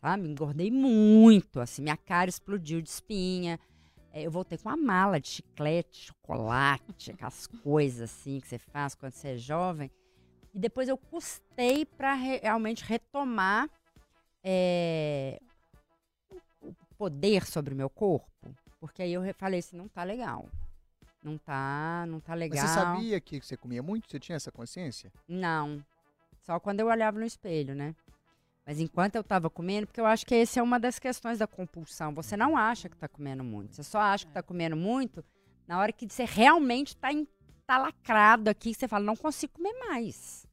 sabe? 0.00 0.28
Engordei 0.28 0.70
muito, 0.70 1.60
assim, 1.60 1.82
minha 1.82 1.96
cara 1.96 2.28
explodiu 2.30 2.80
de 2.80 2.88
espinha. 2.88 3.58
É, 4.12 4.22
eu 4.22 4.30
voltei 4.30 4.58
com 4.58 4.68
uma 4.68 4.76
mala 4.76 5.20
de 5.20 5.28
chiclete, 5.28 6.06
chocolate, 6.06 7.10
aquelas 7.12 7.46
coisas 7.46 8.10
assim 8.10 8.40
que 8.40 8.48
você 8.48 8.58
faz 8.58 8.94
quando 8.94 9.12
você 9.12 9.28
é 9.28 9.36
jovem. 9.38 9.90
E 10.52 10.58
depois 10.58 10.88
eu 10.88 10.96
custei 10.98 11.84
para 11.84 12.12
realmente 12.14 12.82
retomar 12.84 13.70
é, 14.42 15.40
o 16.60 16.72
poder 16.98 17.44
sobre 17.46 17.72
o 17.72 17.76
meu 17.76 17.88
corpo. 17.88 18.26
Porque 18.80 19.02
aí 19.02 19.12
eu 19.12 19.20
re- 19.20 19.32
falei 19.32 19.60
assim, 19.60 19.76
não 19.76 19.86
tá 19.88 20.02
legal. 20.02 20.48
Não 21.22 21.36
tá, 21.36 22.04
não 22.08 22.18
tá 22.18 22.32
Mas 22.32 22.40
legal. 22.40 22.66
você 22.66 22.74
sabia 22.74 23.20
que 23.20 23.40
você 23.40 23.56
comia 23.56 23.82
muito? 23.82 24.10
Você 24.10 24.18
tinha 24.18 24.36
essa 24.36 24.50
consciência? 24.50 25.12
Não. 25.28 25.84
Só 26.42 26.58
quando 26.58 26.80
eu 26.80 26.86
olhava 26.88 27.18
no 27.18 27.26
espelho, 27.26 27.74
né? 27.74 27.94
Mas 28.70 28.78
enquanto 28.78 29.16
eu 29.16 29.24
tava 29.24 29.50
comendo, 29.50 29.88
porque 29.88 30.00
eu 30.00 30.06
acho 30.06 30.24
que 30.24 30.32
essa 30.32 30.60
é 30.60 30.62
uma 30.62 30.78
das 30.78 30.96
questões 30.96 31.40
da 31.40 31.46
compulsão. 31.48 32.14
Você 32.14 32.36
não 32.36 32.56
acha 32.56 32.88
que 32.88 32.96
tá 32.96 33.08
comendo 33.08 33.42
muito. 33.42 33.74
Você 33.74 33.82
só 33.82 33.98
acha 33.98 34.24
que 34.24 34.32
tá 34.32 34.44
comendo 34.44 34.76
muito 34.76 35.24
na 35.66 35.76
hora 35.80 35.92
que 35.92 36.08
você 36.08 36.24
realmente 36.24 36.96
tá, 36.96 37.12
em, 37.12 37.26
tá 37.66 37.78
lacrado 37.78 38.48
aqui, 38.48 38.72
você 38.72 38.86
fala, 38.86 39.04
não 39.04 39.16
consigo 39.16 39.54
comer 39.54 39.72
mais. 39.88 40.46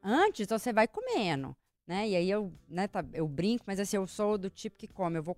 Antes 0.00 0.46
você 0.46 0.72
vai 0.72 0.86
comendo, 0.86 1.56
né? 1.88 2.08
E 2.08 2.14
aí 2.14 2.30
eu, 2.30 2.52
né, 2.68 2.86
tá- 2.86 3.04
eu 3.14 3.26
brinco, 3.26 3.64
mas 3.66 3.80
assim, 3.80 3.96
eu 3.96 4.06
sou 4.06 4.38
do 4.38 4.48
tipo 4.48 4.76
que 4.76 4.86
come. 4.86 5.18
Eu 5.18 5.24
vou 5.24 5.36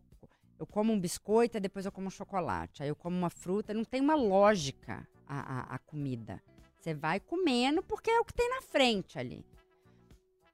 eu 0.59 0.67
como 0.67 0.93
um 0.93 1.01
biscoito 1.01 1.57
e 1.57 1.61
depois 1.61 1.87
eu 1.87 1.93
como 1.93 2.09
um 2.09 2.11
chocolate. 2.11 2.83
Aí 2.83 2.91
eu 2.91 2.95
como 2.95 3.17
uma 3.17 3.31
fruta. 3.31 3.73
Não 3.73 3.87
tem 3.87 4.03
uma 4.03 4.17
lógica 4.17 5.09
a, 5.27 5.61
a, 5.61 5.61
a 5.77 5.79
comida. 5.79 6.43
Você 6.79 6.93
vai 6.93 7.19
comendo 7.21 7.83
porque 7.83 8.11
é 8.11 8.21
o 8.21 8.25
que 8.27 8.35
tem 8.35 8.51
na 8.51 8.61
frente 8.61 9.19
ali. 9.19 9.43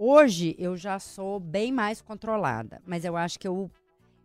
Hoje 0.00 0.55
eu 0.61 0.76
já 0.76 1.00
sou 1.00 1.40
bem 1.40 1.73
mais 1.73 2.00
controlada, 2.00 2.81
mas 2.87 3.05
eu 3.05 3.17
acho 3.17 3.37
que 3.37 3.49
eu, 3.49 3.69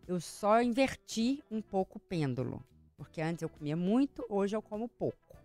eu 0.06 0.20
só 0.20 0.62
inverti 0.62 1.42
um 1.50 1.60
pouco 1.60 1.98
o 1.98 2.00
pêndulo. 2.00 2.64
Porque 2.96 3.20
antes 3.20 3.42
eu 3.42 3.48
comia 3.48 3.76
muito, 3.76 4.24
hoje 4.28 4.54
eu 4.54 4.62
como 4.62 4.88
pouco. 4.88 5.36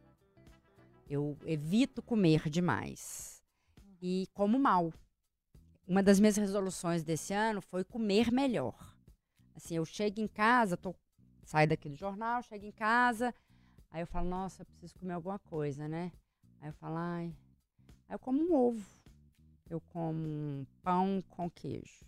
Eu 1.10 1.36
evito 1.44 2.04
comer 2.04 2.48
demais. 2.48 3.42
E 4.00 4.28
como 4.36 4.60
mal. 4.60 4.94
Uma 5.88 6.04
das 6.04 6.20
minhas 6.20 6.38
resoluções 6.38 7.04
desse 7.04 7.34
ano 7.34 7.60
foi 7.60 7.84
comer 7.84 8.32
melhor. 8.32 8.96
Assim, 9.56 9.78
eu 9.78 9.86
chego 9.86 10.22
em 10.22 10.28
casa, 10.28 10.78
tô, 10.78 10.94
saio 11.44 11.68
daqui 11.68 11.90
do 11.90 11.96
jornal, 11.96 12.44
chego 12.44 12.68
em 12.68 12.72
casa, 12.72 13.34
aí 13.90 14.04
eu 14.04 14.08
falo, 14.08 14.30
nossa, 14.30 14.62
eu 14.62 14.66
preciso 14.68 14.94
comer 15.00 15.14
alguma 15.14 15.40
coisa, 15.40 15.88
né? 15.88 16.12
Aí 16.62 16.70
eu 16.70 16.74
falo, 16.74 16.98
ai. 16.98 17.36
Aí 18.08 18.14
eu 18.14 18.20
como 18.20 18.44
um 18.44 18.54
ovo. 18.54 18.99
Eu 19.70 19.80
como 19.80 20.18
um 20.18 20.66
pão 20.82 21.24
com 21.30 21.50
queijo. 21.50 22.04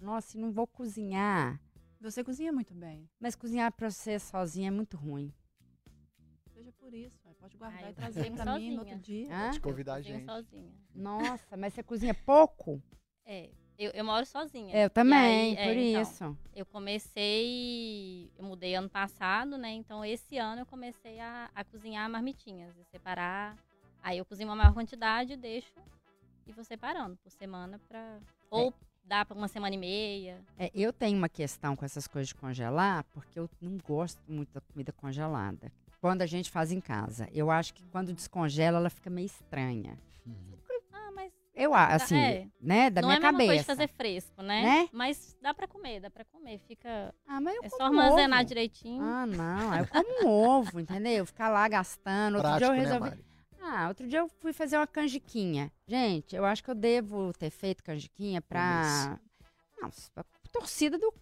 Nossa, 0.00 0.36
e 0.36 0.40
não 0.40 0.52
vou 0.52 0.66
cozinhar. 0.66 1.60
Você 2.00 2.22
cozinha 2.22 2.52
muito 2.52 2.74
bem. 2.74 3.08
Mas 3.18 3.34
cozinhar 3.34 3.72
pra 3.72 3.90
você 3.90 4.18
sozinha 4.18 4.68
é 4.68 4.70
muito 4.70 4.96
ruim. 4.96 5.32
Seja 6.52 6.72
por 6.72 6.92
isso. 6.94 7.18
Pode 7.40 7.56
guardar 7.56 7.82
Ah, 7.82 7.86
e 7.86 7.90
eu 7.90 7.94
trazer 7.94 8.30
pra 8.32 8.44
mim 8.58 8.70
no 8.70 8.80
outro 8.80 8.98
sozinha. 8.98 9.24
dia. 9.26 9.34
Hã? 9.34 9.50
Te 9.50 9.60
convidar 9.60 9.94
a 9.94 10.02
gente. 10.02 10.24
sozinha. 10.24 10.72
Nossa, 10.94 11.56
mas 11.56 11.72
você 11.74 11.82
cozinha 11.82 12.14
pouco? 12.14 12.82
É, 13.24 13.50
eu, 13.78 13.90
eu 13.92 14.04
moro 14.04 14.26
sozinha. 14.26 14.76
Eu 14.76 14.86
E 14.86 14.90
também, 14.90 15.56
aí, 15.56 15.56
é, 15.56 15.64
por 15.64 15.76
então, 15.76 16.02
isso. 16.02 16.38
Eu 16.54 16.66
comecei, 16.66 18.30
eu 18.36 18.44
mudei 18.44 18.74
ano 18.74 18.88
passado, 18.88 19.56
né? 19.56 19.70
Então 19.70 20.04
esse 20.04 20.36
ano 20.38 20.62
eu 20.62 20.66
comecei 20.66 21.18
a, 21.20 21.50
a 21.54 21.64
cozinhar 21.64 22.08
marmitinhas, 22.10 22.78
a 22.78 22.84
separar. 22.84 23.56
Aí 24.02 24.18
eu 24.18 24.24
cozinho 24.24 24.48
uma 24.48 24.56
maior 24.56 24.74
quantidade, 24.74 25.36
deixo 25.36 25.72
e 26.48 26.52
vou 26.52 26.64
separando 26.64 27.16
por 27.16 27.30
semana 27.30 27.78
pra. 27.88 28.18
Ou 28.50 28.72
dá 29.04 29.24
pra 29.24 29.36
uma 29.36 29.48
semana 29.48 29.74
e 29.74 29.78
meia. 29.78 30.40
É, 30.58 30.70
eu 30.74 30.92
tenho 30.92 31.16
uma 31.16 31.28
questão 31.28 31.74
com 31.76 31.84
essas 31.84 32.06
coisas 32.06 32.28
de 32.28 32.34
congelar, 32.34 33.04
porque 33.12 33.38
eu 33.38 33.48
não 33.60 33.78
gosto 33.78 34.20
muito 34.28 34.52
da 34.52 34.60
comida 34.60 34.92
congelada. 34.92 35.70
Quando 36.00 36.22
a 36.22 36.26
gente 36.26 36.50
faz 36.50 36.70
em 36.72 36.80
casa, 36.80 37.28
eu 37.32 37.50
acho 37.50 37.74
que 37.74 37.84
quando 37.86 38.12
descongela, 38.12 38.78
ela 38.78 38.90
fica 38.90 39.10
meio 39.10 39.26
estranha. 39.26 39.98
Ah, 40.92 41.10
mas 41.14 41.32
Eu 41.54 41.74
acho, 41.74 42.04
assim, 42.04 42.16
é. 42.16 42.46
né, 42.60 42.88
da 42.90 43.00
não 43.00 43.08
minha 43.08 43.16
é 43.16 43.18
a 43.18 43.32
mesma 43.32 43.32
cabeça. 43.32 43.46
coisa 43.48 43.60
de 43.62 43.66
fazer 43.66 43.88
fresco, 43.88 44.42
né? 44.42 44.62
Né? 44.62 44.88
Mas 44.92 45.36
dá 45.42 45.52
pra 45.52 45.66
comer, 45.66 46.00
dá 46.00 46.08
pra 46.10 46.24
comer. 46.26 46.58
Fica. 46.68 47.12
Ah, 47.26 47.40
mas 47.40 47.56
eu 47.56 47.64
É 47.64 47.68
só 47.68 47.88
como 47.88 47.98
armazenar 48.00 48.38
ovo. 48.40 48.48
direitinho. 48.48 49.02
Ah, 49.02 49.26
não, 49.26 49.72
aí 49.72 49.80
eu 49.80 49.88
como 49.88 50.24
um 50.24 50.28
ovo, 50.30 50.78
entendeu? 50.78 51.26
Ficar 51.26 51.48
lá 51.48 51.66
gastando. 51.68 52.36
Outro 52.36 52.50
Prático, 52.50 52.72
dia 52.72 52.80
eu 52.80 52.84
né, 52.84 52.92
resolvi. 52.92 53.10
Mari? 53.10 53.24
Ah, 53.70 53.88
outro 53.88 54.08
dia 54.08 54.20
eu 54.20 54.28
fui 54.40 54.52
fazer 54.52 54.76
uma 54.76 54.86
canjiquinha. 54.86 55.70
Gente, 55.86 56.34
eu 56.34 56.44
acho 56.44 56.64
que 56.64 56.70
eu 56.70 56.74
devo 56.74 57.32
ter 57.34 57.50
feito 57.50 57.84
canjiquinha 57.84 58.40
pra. 58.40 59.18
Não, 59.80 59.90
pra 60.14 60.24
torcida 60.50 60.98
do 60.98 61.12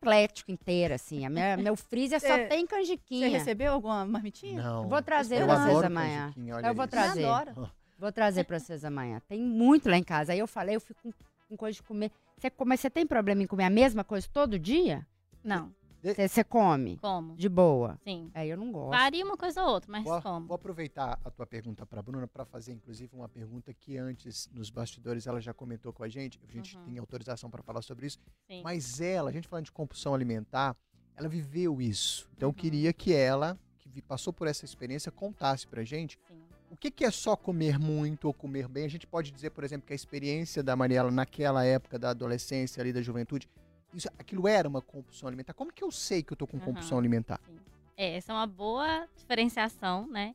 Atlético 0.00 0.50
inteira, 0.52 0.96
assim. 0.96 1.24
A 1.24 1.30
minha, 1.30 1.56
meu 1.56 1.74
freezer 1.74 2.20
só 2.20 2.36
tem 2.48 2.60
Você 2.60 2.66
canjiquinha. 2.66 3.28
recebeu 3.28 3.72
alguma 3.72 4.04
marmitinha? 4.04 4.62
Não. 4.62 4.88
Vou 4.88 5.02
trazer 5.02 5.40
Eu 5.40 5.46
pra 5.46 5.64
vocês 5.64 5.82
amanhã. 5.84 6.34
Eu 6.36 6.74
vou 6.74 6.84
isso. 6.84 6.90
trazer. 6.90 7.22
Eu 7.22 7.32
adoro. 7.32 7.70
Vou 7.98 8.12
trazer 8.12 8.44
pra 8.44 8.58
vocês 8.58 8.84
amanhã. 8.84 9.22
Tem 9.26 9.40
muito 9.40 9.88
lá 9.88 9.96
em 9.96 10.02
casa. 10.04 10.34
Aí 10.34 10.38
eu 10.38 10.46
falei, 10.46 10.76
eu 10.76 10.80
fico 10.82 11.00
com, 11.02 11.12
com 11.48 11.56
coisa 11.56 11.76
de 11.76 11.82
comer. 11.82 12.12
Você, 12.36 12.52
mas 12.66 12.78
você 12.80 12.90
tem 12.90 13.06
problema 13.06 13.42
em 13.42 13.46
comer 13.46 13.64
a 13.64 13.70
mesma 13.70 14.04
coisa 14.04 14.28
todo 14.30 14.58
dia? 14.58 15.06
Não, 15.42 15.72
Você, 16.14 16.44
come? 16.44 16.96
como. 16.98 17.34
De 17.36 17.48
boa? 17.48 17.98
Sim. 18.04 18.30
Aí 18.34 18.48
eu 18.50 18.56
não 18.56 18.70
gosto. 18.70 18.90
Varia 18.90 19.24
uma 19.24 19.36
coisa 19.36 19.62
ou 19.62 19.70
outra, 19.70 19.90
mas 19.90 20.04
Vou, 20.04 20.20
como. 20.22 20.46
vou 20.46 20.54
aproveitar 20.54 21.18
a 21.24 21.30
tua 21.30 21.46
pergunta 21.46 21.84
para 21.86 22.00
Bruna 22.02 22.26
para 22.28 22.44
fazer, 22.44 22.72
inclusive, 22.72 23.14
uma 23.14 23.28
pergunta 23.28 23.72
que 23.74 23.96
antes, 23.96 24.48
nos 24.52 24.70
bastidores, 24.70 25.26
ela 25.26 25.40
já 25.40 25.52
comentou 25.54 25.92
com 25.92 26.02
a 26.04 26.08
gente. 26.08 26.38
A 26.48 26.52
gente 26.52 26.76
Uhum. 26.76 26.84
tem 26.84 26.98
autorização 26.98 27.50
para 27.50 27.62
falar 27.62 27.82
sobre 27.82 28.06
isso. 28.06 28.18
Sim. 28.46 28.62
Mas 28.62 29.00
ela, 29.00 29.30
a 29.30 29.32
gente 29.32 29.48
falando 29.48 29.64
de 29.66 29.72
compulsão 29.72 30.14
alimentar, 30.14 30.76
ela 31.16 31.28
viveu 31.28 31.80
isso. 31.80 32.28
Então, 32.36 32.48
eu 32.48 32.50
Uhum. 32.50 32.54
queria 32.54 32.92
que 32.92 33.12
ela, 33.14 33.58
que 33.78 34.02
passou 34.02 34.32
por 34.32 34.46
essa 34.46 34.64
experiência, 34.64 35.10
contasse 35.10 35.66
pra 35.66 35.82
gente 35.82 36.18
Sim. 36.28 36.42
o 36.70 36.76
que, 36.76 36.90
que 36.90 37.04
é 37.04 37.10
só 37.10 37.34
comer 37.36 37.78
muito 37.78 38.26
ou 38.26 38.34
comer 38.34 38.68
bem. 38.68 38.84
A 38.84 38.88
gente 38.88 39.06
pode 39.06 39.30
dizer, 39.30 39.50
por 39.50 39.64
exemplo, 39.64 39.86
que 39.86 39.92
a 39.92 39.96
experiência 39.96 40.62
da 40.62 40.76
Mariela 40.76 41.10
naquela 41.10 41.64
época 41.64 41.98
da 41.98 42.10
adolescência 42.10 42.80
ali, 42.82 42.92
da 42.92 43.00
juventude, 43.00 43.48
isso, 43.96 44.08
aquilo 44.18 44.46
era 44.46 44.68
uma 44.68 44.82
compulsão 44.82 45.26
alimentar. 45.28 45.54
Como 45.54 45.72
que 45.72 45.82
eu 45.82 45.90
sei 45.90 46.22
que 46.22 46.32
eu 46.32 46.36
tô 46.36 46.46
com 46.46 46.56
Aham. 46.58 46.66
compulsão 46.66 46.98
alimentar? 46.98 47.40
É, 47.96 48.16
essa 48.16 48.32
é 48.32 48.34
uma 48.34 48.46
boa 48.46 49.08
diferenciação, 49.16 50.06
né? 50.08 50.34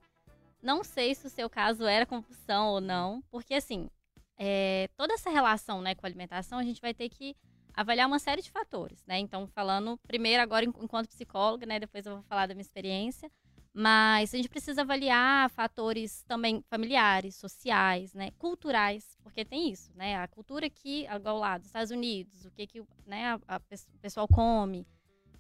Não 0.62 0.84
sei 0.84 1.14
se 1.16 1.26
o 1.26 1.30
seu 1.30 1.50
caso 1.50 1.86
era 1.86 2.06
compulsão 2.06 2.70
ou 2.70 2.82
não, 2.82 3.22
porque 3.32 3.54
assim, 3.54 3.90
é, 4.38 4.90
toda 4.98 5.14
essa 5.14 5.30
relação 5.30 5.82
né, 5.82 5.94
com 5.96 6.06
a 6.06 6.10
alimentação, 6.10 6.58
a 6.60 6.64
gente 6.64 6.82
vai 6.82 6.94
ter 6.94 7.10
que 7.10 7.36
avaliar 7.74 8.08
uma 8.08 8.20
série 8.20 8.42
de 8.42 8.52
fatores, 8.52 9.04
né? 9.08 9.18
Então, 9.20 9.48
falando 9.48 9.98
primeiro 10.08 10.42
agora 10.42 10.66
en- 10.66 10.74
enquanto 10.82 11.08
psicóloga, 11.10 11.66
né? 11.66 11.80
Depois 11.80 12.06
eu 12.06 12.16
vou 12.16 12.24
falar 12.24 12.48
da 12.48 12.54
minha 12.54 12.62
experiência. 12.62 13.32
Mas 13.74 14.34
a 14.34 14.38
gente 14.38 14.50
precisa 14.50 14.82
avaliar 14.82 15.50
fatores 15.50 16.24
também 16.28 16.62
familiares, 16.70 17.36
sociais, 17.36 18.14
né, 18.14 18.32
culturais, 18.38 19.18
porque 19.24 19.46
tem 19.46 19.72
isso, 19.72 19.92
né? 19.96 20.18
A 20.18 20.28
cultura 20.28 20.66
aqui, 20.66 21.08
igual 21.10 21.40
lá 21.40 21.58
dos 21.58 21.68
Estados 21.68 21.90
Unidos, 21.90 22.46
o 22.46 22.52
que, 22.52 22.68
que 22.68 22.84
né, 23.06 23.28
a, 23.28 23.56
a 23.56 23.58
o 23.58 24.00
pessoal 24.00 24.28
come. 24.28 24.86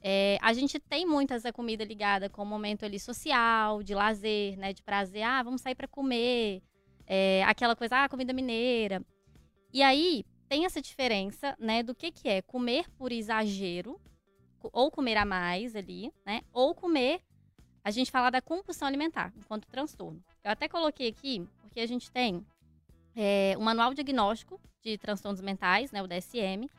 É, 0.02 0.38
a 0.42 0.54
gente 0.54 0.80
tem 0.80 1.06
muito 1.06 1.34
essa 1.34 1.52
comida 1.52 1.84
ligada 1.84 2.30
com 2.30 2.42
o 2.42 2.46
momento 2.46 2.86
ali 2.86 3.00
social, 3.00 3.84
de 3.84 3.94
lazer, 3.94 4.58
né? 4.58 4.72
De 4.72 4.82
prazer, 4.82 5.24
ah, 5.24 5.44
vamos 5.44 5.62
sair 5.62 5.76
para 5.76 5.88
comer. 5.88 6.64
É, 7.06 7.44
aquela 7.44 7.76
coisa, 7.76 8.04
ah, 8.04 8.10
comida 8.10 8.32
mineira. 8.32 9.06
E 9.74 9.84
aí 9.84 10.24
tem 10.48 10.66
essa 10.66 10.82
diferença, 10.82 11.56
né, 11.60 11.84
do 11.84 11.94
que, 11.94 12.12
que 12.12 12.28
é 12.28 12.42
comer 12.42 12.90
por 12.92 13.12
exagero, 13.12 14.00
ou 14.62 14.90
comer 14.90 15.18
a 15.18 15.26
mais 15.26 15.76
ali, 15.76 16.12
né? 16.26 16.42
Ou 16.54 16.74
comer 16.74 17.22
a 17.84 17.92
gente 17.92 18.12
fala 18.12 18.30
da 18.30 18.42
compulsão 18.42 18.88
alimentar 18.88 19.34
enquanto 19.38 19.68
transtorno. 19.68 20.24
Eu 20.44 20.52
até 20.52 20.68
coloquei 20.68 21.10
aqui, 21.10 21.48
porque 21.62 21.80
a 21.80 21.88
gente 21.88 22.12
tem 22.12 22.46
é, 23.16 23.56
o 23.58 23.62
Manual 23.62 23.94
Diagnóstico 23.94 24.60
de 24.82 24.98
Transtornos 24.98 25.42
Mentais, 25.42 25.92
né, 25.92 26.02
o 26.02 26.08
DSM, 26.08 26.70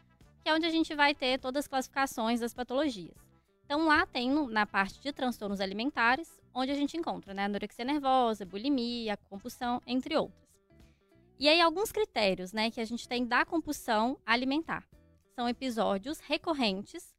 que 0.43 0.49
é 0.49 0.55
onde 0.55 0.67
a 0.67 0.71
gente 0.71 0.95
vai 0.95 1.15
ter 1.15 1.39
todas 1.39 1.65
as 1.65 1.69
classificações 1.69 2.41
das 2.41 2.53
patologias. 2.53 3.17
Então, 3.65 3.87
lá 3.87 4.05
tem 4.05 4.31
na 4.49 4.67
parte 4.67 5.01
de 5.01 5.13
transtornos 5.13 5.61
alimentares, 5.61 6.41
onde 6.55 6.71
a 6.71 6.75
gente 6.75 6.97
encontra 6.97 7.33
né, 7.33 7.45
anorexia 7.45 7.85
nervosa, 7.85 8.45
bulimia, 8.45 9.17
compulsão, 9.17 9.81
entre 9.87 10.17
outras. 10.17 10.43
E 11.39 11.49
aí 11.49 11.61
alguns 11.61 11.91
critérios 11.91 12.53
né, 12.53 12.71
que 12.71 12.81
a 12.81 12.85
gente 12.85 13.09
tem 13.09 13.25
da 13.25 13.45
compulsão 13.45 14.19
alimentar. 14.27 14.87
São 15.35 15.49
episódios 15.49 16.21
recorrentes 16.21 17.15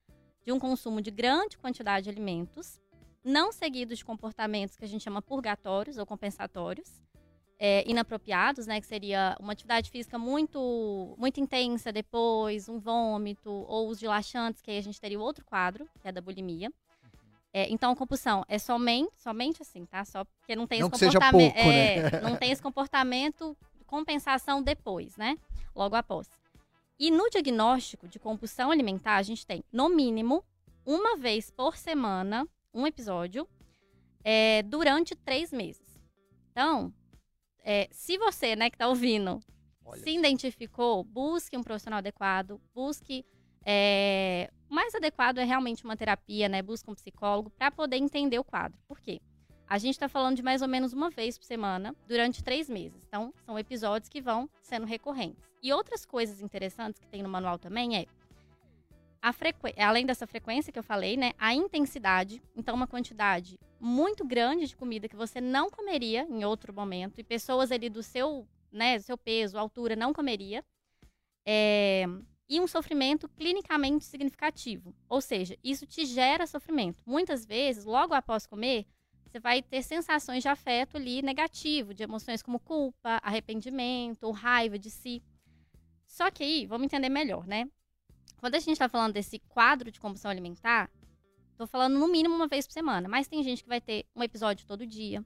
de 0.45 0.51
um 0.51 0.59
consumo 0.59 1.01
de 1.01 1.09
grande 1.09 1.57
quantidade 1.57 2.03
de 2.03 2.09
alimentos, 2.09 2.79
não 3.23 3.51
seguidos 3.51 3.99
de 3.99 4.05
comportamentos 4.05 4.75
que 4.75 4.83
a 4.83 4.87
gente 4.87 5.03
chama 5.03 5.21
purgatórios 5.21 5.97
ou 5.97 6.05
compensatórios, 6.05 7.01
é, 7.59 7.89
inapropriados, 7.89 8.67
né, 8.67 8.81
que 8.81 8.87
seria 8.87 9.37
uma 9.39 9.53
atividade 9.53 9.89
física 9.89 10.17
muito, 10.17 11.15
muito 11.17 11.39
intensa 11.39 11.91
depois, 11.91 12.67
um 12.67 12.77
vômito, 12.79 13.49
ou 13.49 13.89
os 13.89 13.99
de 13.99 14.07
laxantes, 14.07 14.61
que 14.61 14.69
aí 14.69 14.77
a 14.77 14.81
gente 14.81 14.99
teria 14.99 15.19
o 15.19 15.21
outro 15.21 15.45
quadro, 15.45 15.87
que 16.01 16.07
é 16.07 16.11
da 16.11 16.19
bulimia. 16.19 16.71
É, 17.53 17.69
então, 17.69 17.91
a 17.91 17.95
compulsão 17.95 18.43
é 18.49 18.57
somente, 18.57 19.11
somente 19.15 19.61
assim, 19.61 19.85
tá? 19.85 20.03
Só 20.03 20.25
porque 20.25 20.55
não 20.55 20.65
tem 20.65 20.81
Não 20.81 20.87
esse 20.87 21.05
comportamento. 21.05 21.53
pouco, 21.53 21.69
né? 21.69 21.97
é, 21.97 22.19
não 22.21 22.35
tem 22.35 22.51
esse 22.51 22.61
comportamento 22.61 23.55
de 23.77 23.85
compensação 23.85 24.61
depois, 24.61 25.15
né? 25.15 25.37
Logo 25.75 25.95
após. 25.95 26.27
E 26.99 27.11
no 27.11 27.29
diagnóstico 27.29 28.07
de 28.07 28.17
compulsão 28.17 28.71
alimentar, 28.71 29.17
a 29.17 29.23
gente 29.23 29.45
tem, 29.45 29.63
no 29.71 29.87
mínimo, 29.87 30.43
uma 30.83 31.15
vez 31.15 31.51
por 31.51 31.77
semana, 31.77 32.47
um 32.73 32.87
episódio, 32.87 33.47
é, 34.23 34.63
durante 34.63 35.15
três 35.15 35.51
meses. 35.51 36.01
Então, 36.51 36.93
é, 37.63 37.87
se 37.91 38.17
você, 38.17 38.55
né, 38.55 38.69
que 38.69 38.77
tá 38.77 38.87
ouvindo, 38.87 39.39
Olha 39.85 40.01
se 40.01 40.09
identificou, 40.11 41.03
busque 41.03 41.57
um 41.57 41.63
profissional 41.63 41.99
adequado, 41.99 42.59
busque. 42.73 43.25
é, 43.65 44.49
o 44.69 44.73
mais 44.73 44.95
adequado 44.95 45.37
é 45.37 45.43
realmente 45.43 45.83
uma 45.83 45.95
terapia, 45.95 46.49
né? 46.49 46.61
Busque 46.61 46.89
um 46.89 46.95
psicólogo 46.95 47.49
para 47.51 47.69
poder 47.69 47.97
entender 47.97 48.39
o 48.39 48.43
quadro. 48.43 48.79
Por 48.87 48.99
quê? 48.99 49.21
A 49.67 49.77
gente 49.77 49.93
está 49.93 50.09
falando 50.09 50.35
de 50.35 50.43
mais 50.43 50.61
ou 50.61 50.67
menos 50.67 50.93
uma 50.93 51.09
vez 51.09 51.37
por 51.37 51.45
semana 51.45 51.95
durante 52.07 52.43
três 52.43 52.69
meses. 52.69 53.03
Então, 53.07 53.33
são 53.45 53.57
episódios 53.57 54.09
que 54.09 54.21
vão 54.21 54.49
sendo 54.61 54.85
recorrentes. 54.85 55.43
E 55.61 55.71
outras 55.71 56.05
coisas 56.05 56.41
interessantes 56.41 56.99
que 56.99 57.07
tem 57.07 57.23
no 57.23 57.29
manual 57.29 57.57
também 57.57 57.97
é. 57.97 58.05
Além 59.77 60.05
dessa 60.05 60.27
frequência 60.27 60.71
que 60.71 60.79
eu 60.79 60.83
falei, 60.83 61.15
né? 61.15 61.31
A 61.37 61.53
intensidade. 61.53 62.41
Então, 62.55 62.75
uma 62.75 62.87
quantidade 62.87 63.57
muito 63.79 64.25
grande 64.25 64.67
de 64.67 64.75
comida 64.75 65.07
que 65.07 65.15
você 65.15 65.39
não 65.39 65.69
comeria 65.69 66.27
em 66.29 66.43
outro 66.43 66.73
momento. 66.73 67.19
E 67.19 67.23
pessoas 67.23 67.71
ali 67.71 67.89
do 67.89 68.03
seu, 68.03 68.47
né, 68.71 68.99
seu 68.99 69.17
peso, 69.17 69.57
altura, 69.57 69.95
não 69.95 70.13
comeria. 70.13 70.63
É, 71.45 72.05
E 72.49 72.59
um 72.59 72.67
sofrimento 72.67 73.27
clinicamente 73.29 74.05
significativo. 74.05 74.93
Ou 75.07 75.21
seja, 75.21 75.57
isso 75.63 75.85
te 75.85 76.05
gera 76.05 76.45
sofrimento. 76.45 77.01
Muitas 77.05 77.45
vezes, 77.45 77.85
logo 77.85 78.13
após 78.13 78.45
comer, 78.45 78.85
você 79.25 79.39
vai 79.39 79.61
ter 79.61 79.81
sensações 79.81 80.43
de 80.43 80.49
afeto 80.49 80.97
ali 80.97 81.21
negativo, 81.21 81.93
de 81.93 82.03
emoções 82.03 82.43
como 82.43 82.59
culpa, 82.59 83.19
arrependimento 83.23 84.23
ou 84.23 84.31
raiva 84.31 84.77
de 84.77 84.89
si. 84.91 85.23
Só 86.05 86.29
que 86.29 86.43
aí, 86.43 86.65
vamos 86.67 86.85
entender 86.85 87.09
melhor, 87.09 87.47
né? 87.47 87.67
Quando 88.43 88.55
a 88.55 88.59
gente 88.59 88.73
está 88.73 88.89
falando 88.89 89.13
desse 89.13 89.39
quadro 89.39 89.89
de 89.89 90.01
compulsão 90.01 90.29
alimentar, 90.29 90.91
tô 91.55 91.65
falando 91.65 91.97
no 91.97 92.09
mínimo 92.09 92.35
uma 92.35 92.45
vez 92.45 92.67
por 92.67 92.73
semana, 92.73 93.07
mas 93.07 93.25
tem 93.25 93.41
gente 93.41 93.63
que 93.63 93.69
vai 93.69 93.79
ter 93.79 94.05
um 94.13 94.21
episódio 94.21 94.67
todo 94.67 94.85
dia, 94.85 95.23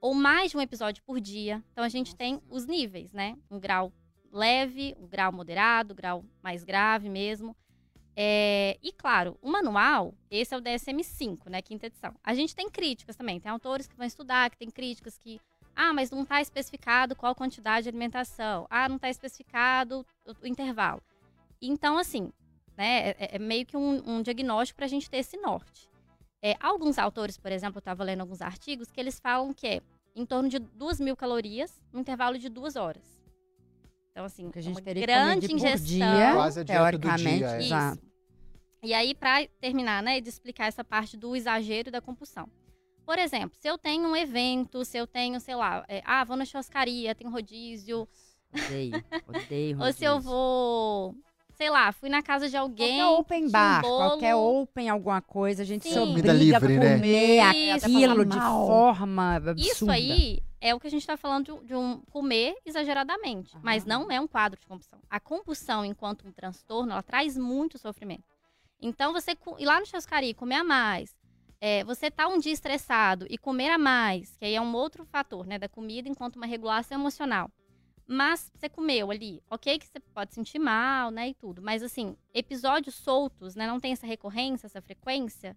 ou 0.00 0.12
mais 0.12 0.50
de 0.50 0.56
um 0.56 0.60
episódio 0.60 1.04
por 1.04 1.20
dia. 1.20 1.62
Então 1.70 1.84
a 1.84 1.88
gente 1.88 2.08
Nossa 2.08 2.18
tem 2.18 2.42
os 2.50 2.66
níveis, 2.66 3.12
né? 3.12 3.38
Um 3.48 3.60
grau 3.60 3.92
leve, 4.32 4.92
um 4.98 5.06
grau 5.06 5.30
moderado, 5.30 5.92
um 5.92 5.96
grau 5.96 6.24
mais 6.42 6.64
grave 6.64 7.08
mesmo. 7.08 7.54
É, 8.16 8.76
e 8.82 8.90
claro, 8.90 9.38
o 9.40 9.48
manual, 9.48 10.12
esse 10.28 10.52
é 10.52 10.58
o 10.58 10.60
DSM-5, 10.60 11.48
né? 11.48 11.62
Quinta 11.62 11.86
edição. 11.86 12.12
A 12.24 12.34
gente 12.34 12.56
tem 12.56 12.68
críticas 12.68 13.14
também. 13.14 13.38
Tem 13.38 13.52
autores 13.52 13.86
que 13.86 13.94
vão 13.94 14.04
estudar, 14.04 14.50
que 14.50 14.58
tem 14.58 14.68
críticas 14.68 15.16
que. 15.16 15.40
Ah, 15.76 15.92
mas 15.92 16.10
não 16.10 16.24
está 16.24 16.42
especificado 16.42 17.14
qual 17.14 17.36
quantidade 17.36 17.84
de 17.84 17.90
alimentação. 17.90 18.66
Ah, 18.68 18.88
não 18.88 18.96
está 18.96 19.08
especificado 19.08 20.04
o, 20.26 20.34
o 20.42 20.46
intervalo. 20.48 21.00
Então, 21.62 21.96
assim, 21.96 22.32
né? 22.76 23.10
É, 23.10 23.36
é 23.36 23.38
meio 23.38 23.64
que 23.64 23.76
um, 23.76 24.02
um 24.06 24.22
diagnóstico 24.22 24.76
para 24.76 24.86
a 24.86 24.88
gente 24.88 25.08
ter 25.08 25.18
esse 25.18 25.36
norte. 25.36 25.88
É, 26.42 26.56
alguns 26.60 26.98
autores, 26.98 27.38
por 27.38 27.52
exemplo, 27.52 27.76
eu 27.78 27.80
estava 27.80 28.02
lendo 28.02 28.20
alguns 28.22 28.42
artigos 28.42 28.90
que 28.90 28.98
eles 29.00 29.20
falam 29.20 29.52
que 29.54 29.66
é 29.66 29.80
em 30.14 30.26
torno 30.26 30.48
de 30.48 30.58
2 30.58 30.98
mil 31.00 31.16
calorias 31.16 31.80
no 31.92 32.00
intervalo 32.00 32.36
de 32.38 32.48
duas 32.48 32.74
horas. 32.76 33.22
Então, 34.10 34.24
assim, 34.24 34.50
Que 34.50 34.58
a 34.58 34.60
é 34.60 34.62
gente 34.62 34.74
uma 34.76 34.82
teria 34.82 35.02
que 35.02 35.06
grande 35.06 35.46
por 35.48 35.54
ingestão. 35.54 35.86
dia, 35.86 36.32
Quase 36.34 36.60
a 36.60 36.62
dieta 36.64 36.80
do 36.80 36.98
teoricamente. 37.00 37.38
dia, 37.38 37.46
é. 37.56 37.62
Exato. 37.64 38.02
E 38.82 38.92
aí, 38.92 39.14
para 39.14 39.46
terminar, 39.60 40.02
né, 40.02 40.20
de 40.20 40.28
explicar 40.28 40.66
essa 40.66 40.82
parte 40.82 41.16
do 41.16 41.36
exagero 41.36 41.88
e 41.88 41.92
da 41.92 42.00
compulsão. 42.00 42.48
Por 43.06 43.18
exemplo, 43.18 43.56
se 43.58 43.68
eu 43.68 43.78
tenho 43.78 44.08
um 44.08 44.16
evento, 44.16 44.84
se 44.84 44.98
eu 44.98 45.06
tenho, 45.06 45.38
sei 45.40 45.54
lá, 45.54 45.84
é, 45.88 46.02
ah, 46.04 46.24
vou 46.24 46.36
na 46.36 46.44
churrascaria, 46.44 47.14
tem 47.14 47.28
rodízio, 47.28 48.06
Odeio, 48.52 48.92
odeio. 49.28 49.78
ou 49.80 49.92
se 49.92 50.04
eu 50.04 50.14
rodízio. 50.14 50.30
vou, 50.30 51.14
sei 51.56 51.70
lá, 51.70 51.92
fui 51.92 52.08
na 52.08 52.22
casa 52.22 52.48
de 52.48 52.56
alguém. 52.56 52.98
Qualquer 52.98 53.20
open 53.20 53.46
um 53.46 53.50
bar, 53.50 53.82
bolo. 53.82 53.96
qualquer 53.96 54.34
open 54.34 54.88
alguma 54.88 55.20
coisa, 55.20 55.62
a 55.62 55.64
gente 55.66 55.84
se 55.84 55.94
Sim. 55.94 56.00
obriga 56.00 56.32
Comida 56.32 56.32
livre, 56.32 56.76
a 56.76 56.80
né? 56.80 56.96
comer 56.96 57.76
Isso. 57.76 57.86
aquilo 57.86 58.24
de 58.24 58.40
forma 58.40 59.36
absurda. 59.36 59.60
Isso 59.60 59.90
aí 59.90 60.42
é 60.60 60.74
o 60.74 60.80
que 60.80 60.86
a 60.86 60.90
gente 60.90 61.02
está 61.02 61.16
falando 61.16 61.60
de, 61.60 61.66
de 61.66 61.74
um 61.74 62.00
comer 62.10 62.54
exageradamente, 62.64 63.56
mas 63.62 63.84
não 63.84 64.10
é 64.10 64.20
um 64.20 64.28
quadro 64.28 64.58
de 64.58 64.66
compulsão. 64.66 65.00
A 65.10 65.18
compulsão, 65.18 65.84
enquanto 65.84 66.26
um 66.26 66.32
transtorno, 66.32 66.92
ela 66.92 67.02
traz 67.02 67.36
muito 67.36 67.78
sofrimento. 67.78 68.24
Então, 68.80 69.12
você 69.12 69.36
ir 69.58 69.64
lá 69.64 69.78
no 69.78 69.86
churrascaria 69.86 70.30
e 70.30 70.34
comer 70.34 70.56
a 70.56 70.64
mais, 70.64 71.14
é, 71.60 71.84
você 71.84 72.10
tá 72.10 72.26
um 72.26 72.38
dia 72.38 72.52
estressado 72.52 73.26
e 73.30 73.38
comer 73.38 73.70
a 73.70 73.78
mais, 73.78 74.36
que 74.36 74.44
aí 74.44 74.54
é 74.54 74.60
um 74.60 74.74
outro 74.74 75.04
fator, 75.04 75.46
né, 75.46 75.58
da 75.58 75.68
comida 75.68 76.08
enquanto 76.08 76.36
uma 76.36 76.46
regulação 76.46 76.98
emocional. 76.98 77.48
Mas 78.06 78.50
você 78.54 78.68
comeu 78.68 79.10
ali, 79.10 79.42
ok 79.50 79.78
que 79.78 79.86
você 79.86 80.00
pode 80.00 80.34
sentir 80.34 80.58
mal, 80.58 81.10
né, 81.10 81.28
e 81.28 81.34
tudo. 81.34 81.62
Mas, 81.62 81.82
assim, 81.82 82.16
episódios 82.34 82.94
soltos, 82.94 83.54
né, 83.54 83.66
não 83.66 83.80
tem 83.80 83.92
essa 83.92 84.06
recorrência, 84.06 84.66
essa 84.66 84.82
frequência, 84.82 85.56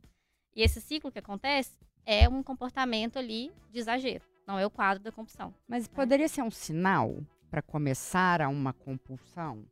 e 0.55 0.61
esse 0.61 0.79
ciclo 0.79 1.11
que 1.11 1.19
acontece, 1.19 1.71
é 2.05 2.29
um 2.29 2.41
comportamento 2.43 3.17
ali 3.17 3.51
de 3.71 3.79
exagero. 3.79 4.23
Não 4.47 4.59
é 4.59 4.65
o 4.65 4.69
quadro 4.69 5.03
da 5.03 5.11
compulsão. 5.11 5.53
Mas 5.67 5.87
poderia 5.87 6.27
ser 6.27 6.43
um 6.43 6.51
sinal 6.51 7.17
para 7.49 7.61
começar 7.61 8.41
a 8.41 8.47
uma 8.47 8.73
compulsão, 8.73 9.65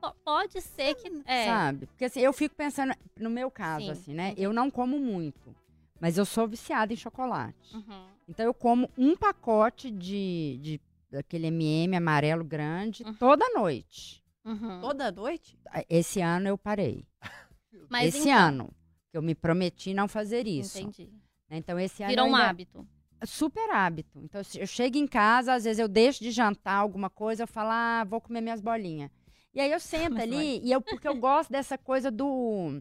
Po- 0.00 0.14
Pode 0.24 0.60
ser 0.62 0.94
que. 0.94 1.22
É. 1.26 1.44
sabe? 1.44 1.86
Porque 1.86 2.06
assim, 2.06 2.20
eu 2.20 2.32
fico 2.32 2.54
pensando, 2.54 2.94
no 3.18 3.28
meu 3.28 3.50
caso, 3.50 3.84
Sim, 3.84 3.90
assim, 3.90 4.14
né? 4.14 4.34
Eu 4.36 4.52
não 4.52 4.70
como 4.70 4.98
muito, 4.98 5.54
mas 6.00 6.16
eu 6.16 6.24
sou 6.24 6.48
viciada 6.48 6.92
em 6.92 6.96
chocolate. 6.96 7.76
Uhum. 7.76 8.06
Então 8.26 8.46
eu 8.46 8.54
como 8.54 8.90
um 8.96 9.14
pacote 9.14 9.90
de, 9.90 10.58
de 10.62 10.80
daquele 11.10 11.48
M&M 11.48 11.96
amarelo 11.96 12.44
grande 12.44 13.02
Uhum. 13.02 13.14
toda 13.14 13.48
noite. 13.50 14.22
Uhum. 14.44 14.80
Toda 14.80 15.10
noite? 15.12 15.58
Esse 15.88 16.20
ano 16.20 16.48
eu 16.48 16.56
parei. 16.56 17.04
Mas 17.90 18.14
esse 18.14 18.28
então, 18.28 18.38
ano 18.48 18.70
que 19.10 19.16
eu 19.18 19.22
me 19.22 19.34
prometi 19.34 19.92
não 19.92 20.08
fazer 20.08 20.46
isso. 20.46 20.78
Entendi. 20.78 21.10
né? 21.48 21.56
Então 21.58 21.78
esse 21.78 22.02
ano 22.02 22.10
Virou 22.10 22.26
um 22.26 22.34
ainda- 22.34 22.48
hábito. 22.48 22.88
super 23.24 23.70
hábito. 23.70 24.18
Então, 24.22 24.42
se 24.42 24.58
eu 24.60 24.66
chego 24.66 24.96
em 24.96 25.06
casa, 25.06 25.52
às 25.54 25.64
vezes 25.64 25.78
eu 25.78 25.88
deixo 25.88 26.22
de 26.22 26.30
jantar 26.30 26.76
alguma 26.76 27.10
coisa, 27.10 27.42
eu 27.42 27.46
falo, 27.46 27.70
ah, 27.72 28.04
vou 28.08 28.20
comer 28.20 28.40
minhas 28.40 28.60
bolinhas. 28.62 29.10
E 29.52 29.60
aí 29.60 29.70
eu 29.70 29.80
sento 29.80 30.16
ali, 30.22 30.60
e 30.64 30.70
eu, 30.72 30.80
porque 30.80 31.06
eu 31.08 31.16
gosto 31.16 31.50
dessa 31.50 31.76
coisa 31.76 32.10
do, 32.10 32.80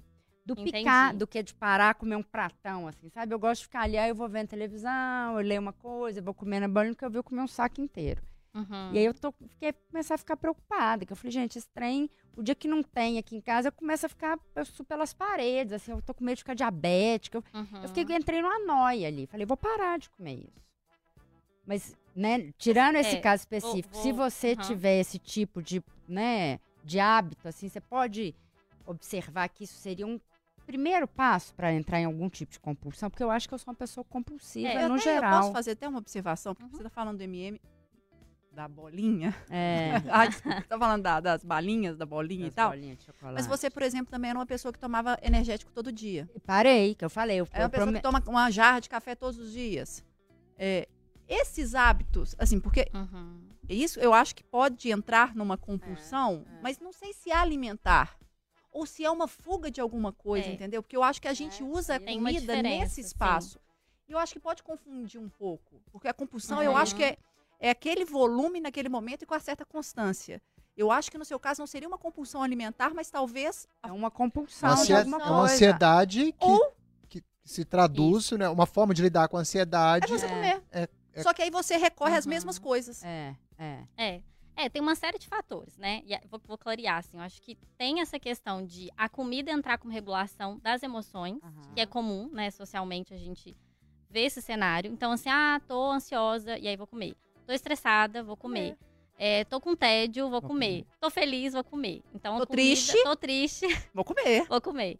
do 0.56 0.62
Entendi. 0.62 0.72
picar, 0.78 1.16
do 1.16 1.28
que 1.28 1.44
de 1.44 1.54
parar, 1.54 1.94
comer 1.96 2.16
um 2.16 2.24
pratão, 2.24 2.88
assim, 2.88 3.10
sabe? 3.10 3.34
Eu 3.34 3.40
gosto 3.40 3.60
de 3.62 3.66
ficar 3.68 3.82
ali, 3.82 3.98
aí 3.98 4.10
eu 4.10 4.16
vou 4.16 4.28
vendo 4.28 4.48
televisão, 4.48 5.38
eu 5.40 5.46
leio 5.46 5.62
uma 5.62 5.74
coisa, 5.74 6.20
eu 6.20 6.24
vou 6.24 6.34
comer 6.34 6.60
na 6.60 6.68
bolinha, 6.68 6.94
porque 6.94 7.06
eu 7.06 7.10
vi 7.12 7.18
eu 7.18 7.24
comer 7.24 7.42
um 7.42 7.48
saco 7.48 7.80
inteiro. 7.82 8.22
Uhum. 8.54 8.92
E 8.92 8.98
aí 8.98 9.06
eu 9.06 9.14
tô, 9.14 9.32
fiquei, 9.32 9.72
começar 9.92 10.16
a 10.16 10.18
ficar 10.18 10.36
preocupada, 10.36 11.06
que 11.06 11.14
eu 11.14 11.16
falei, 11.18 11.32
gente, 11.32 11.58
esse 11.58 11.68
trem, 11.70 12.10
o 12.36 12.42
dia 12.42 12.56
que 12.56 12.68
não 12.68 12.82
tem 12.82 13.18
aqui 13.20 13.36
em 13.36 13.42
casa, 13.42 13.68
eu 13.68 13.72
começo 13.72 14.06
a 14.06 14.10
ficar, 14.10 14.40
eu 14.56 14.66
subo 14.66 14.88
pelas 14.90 15.14
paredes, 15.14 15.74
assim, 15.74 15.92
eu 15.92 16.02
tô 16.02 16.14
com 16.14 16.24
medo 16.24 16.38
de 16.38 16.42
ficar 16.42 16.56
diabética, 16.56 17.38
eu 17.38 17.44
Uhum. 17.60 17.68
eu 17.84 17.88
fiquei, 17.90 18.16
entrei 18.16 18.42
numa 18.42 18.60
noia 18.66 19.08
ali. 19.08 19.28
Falei, 19.28 19.46
vou 19.46 19.56
parar 19.58 20.00
de 20.00 20.10
comer 20.10 20.36
isso. 20.36 20.60
Mas, 21.66 21.96
né, 22.16 22.52
tirando 22.58 22.96
esse 22.96 23.16
É, 23.18 23.22
caso 23.22 23.42
específico, 23.42 23.94
vou- 23.94 24.02
se 24.02 24.12
você 24.12 24.54
aham. 24.56 24.62
tiver 24.64 25.00
esse 25.00 25.20
tipo 25.20 25.62
de, 25.62 25.84
né, 26.08 26.60
de 26.84 27.00
hábito, 27.00 27.48
assim, 27.48 27.70
você 27.70 27.80
pode 27.80 28.34
observar 28.86 29.48
que 29.50 29.64
isso 29.66 29.76
seria 29.76 30.08
um 30.08 30.20
primeiro 30.70 31.08
passo 31.08 31.52
para 31.56 31.74
entrar 31.74 32.00
em 32.00 32.06
algum 32.06 32.30
tipo 32.30 32.52
de 32.52 32.60
compulsão, 32.60 33.10
porque 33.10 33.24
eu 33.24 33.32
acho 33.32 33.48
que 33.48 33.54
eu 33.56 33.58
sou 33.58 33.72
uma 33.72 33.76
pessoa 33.78 34.04
compulsiva 34.04 34.68
É, 34.70 34.84
eu, 34.86 34.90
no 34.90 34.96
até- 34.96 35.10
eu 35.10 35.14
geral. 35.16 35.40
posso 35.42 35.52
fazer 35.52 35.72
até 35.72 35.88
uma 35.88 35.98
observação, 35.98 36.54
porque 36.54 36.66
Uhum. 36.72 36.78
você 36.78 36.84
tá 36.84 36.90
falando 36.92 37.18
do 37.18 37.24
MM 37.24 37.60
da 38.52 38.68
bolinha. 38.68 39.36
É, 39.50 39.94
ah, 40.14 40.28
desculpa, 40.28 40.62
tá 40.62 40.78
falando 40.78 41.02
da- 41.02 41.20
das 41.20 41.44
balinhas, 41.44 41.98
da 41.98 42.06
bolinha 42.06 42.42
e 42.42 42.50
das 42.50 42.54
tal. 42.54 42.70
bolinhas 42.70 43.00
de 43.00 43.06
chocolate. 43.06 43.34
Mas 43.36 43.48
você, 43.48 43.68
por 43.70 43.82
exemplo, 43.82 44.12
também 44.12 44.30
era 44.30 44.38
uma 44.38 44.46
pessoa 44.46 44.72
que 44.72 44.78
tomava 44.78 45.18
energético 45.24 45.72
todo 45.72 45.92
dia. 45.92 46.30
Parei, 46.46 46.94
que 46.94 47.04
eu 47.04 47.10
falei. 47.10 47.40
Eu, 47.40 47.48
É 47.52 47.60
uma 47.62 47.66
eu 47.66 47.70
pessoa 47.72 47.86
prome- 47.88 47.98
que 48.00 48.04
toma 48.04 48.24
uma 48.28 48.52
jarra 48.52 48.80
de 48.80 48.90
café 48.90 49.16
todos 49.16 49.40
os 49.40 49.52
dias. 49.52 50.06
É, 50.56 50.88
esses 51.28 51.74
hábitos, 51.74 52.36
assim, 52.38 52.60
porque 52.60 52.88
Uhum. 52.94 53.42
isso 53.68 54.00
eu 54.00 54.14
acho 54.14 54.36
que 54.36 54.44
pode 54.44 54.92
entrar 54.92 55.34
numa 55.36 55.58
compulsão, 55.58 56.46
é. 56.48 56.62
mas 56.62 56.78
não 56.80 56.92
sei 56.92 57.12
se 57.14 57.32
alimentar. 57.32 58.18
Ou 58.80 58.86
se 58.86 59.04
é 59.04 59.12
uma 59.12 59.28
fuga 59.28 59.70
de 59.70 59.82
alguma 59.82 60.12
coisa, 60.14 60.48
É. 60.48 60.54
entendeu? 60.54 60.82
Porque 60.82 60.96
eu 60.96 61.04
acho 61.04 61.22
que 61.22 61.28
a 61.28 61.34
gente 61.34 61.62
É, 61.62 61.66
usa 61.66 61.96
a 61.96 62.00
comida 62.00 62.62
nesse 62.62 62.96
sim. 62.96 63.02
espaço. 63.02 63.60
E 64.08 64.12
eu 64.14 64.18
acho 64.18 64.34
que 64.34 64.40
pode 64.40 64.64
confundir 64.64 65.20
um 65.20 65.30
pouco. 65.30 65.82
Porque 65.92 66.08
a 66.08 66.14
compulsão, 66.14 66.64
eu 66.64 66.76
acho 66.76 66.94
Uhum. 66.94 66.98
que 67.00 67.04
é, 67.06 67.18
é 67.60 67.70
aquele 67.70 68.06
volume 68.06 68.60
naquele 68.62 68.90
momento 68.90 69.24
e 69.24 69.26
com 69.26 69.34
uma 69.34 69.40
certa 69.40 69.66
constância. 69.66 70.42
Eu 70.78 70.92
acho 70.92 71.12
que 71.12 71.18
no 71.18 71.26
seu 71.26 71.38
caso 71.38 71.62
não 71.62 71.68
seria 71.68 71.88
uma 71.88 71.98
compulsão 71.98 72.42
alimentar, 72.42 72.94
mas 72.94 73.10
talvez 73.12 73.68
É 73.84 73.92
uma 73.92 74.10
compulsão 74.10 74.74
Uma 74.74 74.86
de 74.86 74.94
alguma 74.94 75.18
é 75.18 75.20
coisa. 75.20 75.34
uma 75.36 75.44
ansiedade 75.44 76.32
que, 76.32 76.46
Ou- 76.46 76.74
que 77.10 77.22
se 77.44 77.66
traduz, 77.66 78.32
né? 78.32 78.48
Uma 78.48 78.66
forma 78.66 78.94
de 78.94 79.02
lidar 79.02 79.28
com 79.28 79.36
a 79.36 79.40
é 79.40 79.42
ansiedade. 79.42 80.08
você 80.08 80.26
É. 80.26 80.30
comer. 80.30 80.64
É- 80.72 80.90
é- 81.14 81.22
Só 81.24 81.34
que 81.34 81.42
aí 81.42 81.50
você 81.52 81.76
recorre 81.76 82.16
às 82.16 82.26
Uhum. 82.26 82.30
mesmas 82.30 82.58
coisas. 82.58 83.04
É, 83.04 83.36
é. 83.58 83.84
É. 83.98 84.22
É, 84.60 84.68
tem 84.68 84.82
uma 84.82 84.94
série 84.96 85.18
de 85.18 85.26
fatores, 85.28 85.78
né? 85.78 86.02
E 86.06 86.18
vou, 86.28 86.42
vou 86.46 86.58
clarear, 86.58 86.98
assim. 86.98 87.16
Eu 87.18 87.24
acho 87.24 87.42
que 87.42 87.56
tem 87.78 88.02
essa 88.02 88.20
questão 88.20 88.66
de 88.66 88.90
a 88.98 89.08
comida 89.08 89.50
entrar 89.52 89.78
como 89.78 89.94
regulação 89.94 90.60
das 90.60 90.84
emoções, 90.84 91.40
Aham. 91.42 91.74
que 91.74 91.80
é 91.80 91.86
comum, 91.86 92.30
né? 92.34 92.52
Socialmente 92.52 93.14
a 93.14 93.18
gente 93.18 93.56
vê 94.10 94.22
esse 94.26 94.42
cenário. 94.42 94.92
Então, 94.92 95.14
assim, 95.14 95.30
ah, 95.30 95.62
tô 95.66 95.92
ansiosa, 95.92 96.58
e 96.58 96.68
aí 96.68 96.76
vou 96.76 96.86
comer. 96.88 97.16
Tô 97.48 97.54
estressada, 97.54 98.22
vou 98.22 98.36
comer. 98.36 98.76
É, 99.18 99.44
tô 99.46 99.62
com 99.62 99.76
tédio, 99.76 100.30
vou, 100.30 100.42
Vou 100.42 100.50
comer. 100.50 100.86
Tô 101.00 101.10
feliz, 101.10 101.54
vou 101.54 101.64
comer. 101.64 102.02
Então, 102.14 102.38
Tô 102.38 102.48
comida- 102.48 102.62
triste. 102.64 103.04
Tô 103.04 103.16
triste, 103.16 103.66
Vou 103.94 104.04
comer. 104.04 104.46
vou 104.48 104.60
comer. 104.62 105.00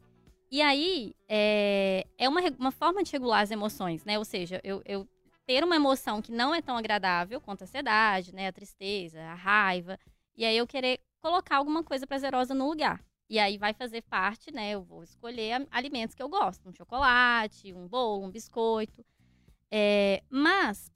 E 0.52 0.62
aí, 0.62 1.14
é, 1.28 2.06
é 2.18 2.28
uma, 2.30 2.42
uma 2.58 2.72
forma 2.72 3.04
de 3.04 3.12
regular 3.12 3.42
as 3.42 3.52
emoções, 3.52 4.04
né? 4.06 4.18
Ou 4.18 4.26
seja, 4.26 4.60
eu, 4.64 4.82
eu 4.86 5.08
ter 5.50 5.64
uma 5.64 5.76
emoção 5.76 6.22
que 6.22 6.32
não 6.32 6.54
é 6.54 6.62
tão 6.62 6.78
agradável 6.78 7.42
quanto 7.42 7.64
a 7.64 7.66
ansiedade, 7.66 8.36
né? 8.36 8.50
A 8.50 8.54
tristeza, 8.54 9.20
a 9.20 9.34
raiva. 9.34 10.00
E 10.38 10.46
aí 10.46 10.56
eu 10.56 10.68
querer 10.68 11.00
colocar 11.20 11.58
alguma 11.58 11.84
coisa 11.84 12.06
prazerosa 12.06 12.54
no 12.54 12.70
lugar. 12.70 13.04
E 13.28 13.40
aí 13.40 13.58
vai 13.58 13.74
fazer 13.74 14.04
parte, 14.04 14.54
né? 14.54 14.70
Eu 14.70 14.84
vou 14.84 15.02
escolher 15.02 15.68
alimentos 15.72 16.14
que 16.14 16.22
eu 16.22 16.30
gosto. 16.30 16.70
Um 16.70 16.72
chocolate, 16.72 17.74
um 17.74 17.88
bolo, 17.88 18.28
um 18.28 18.30
biscoito. 18.30 19.04
É, 19.72 20.22
mas 20.30 20.92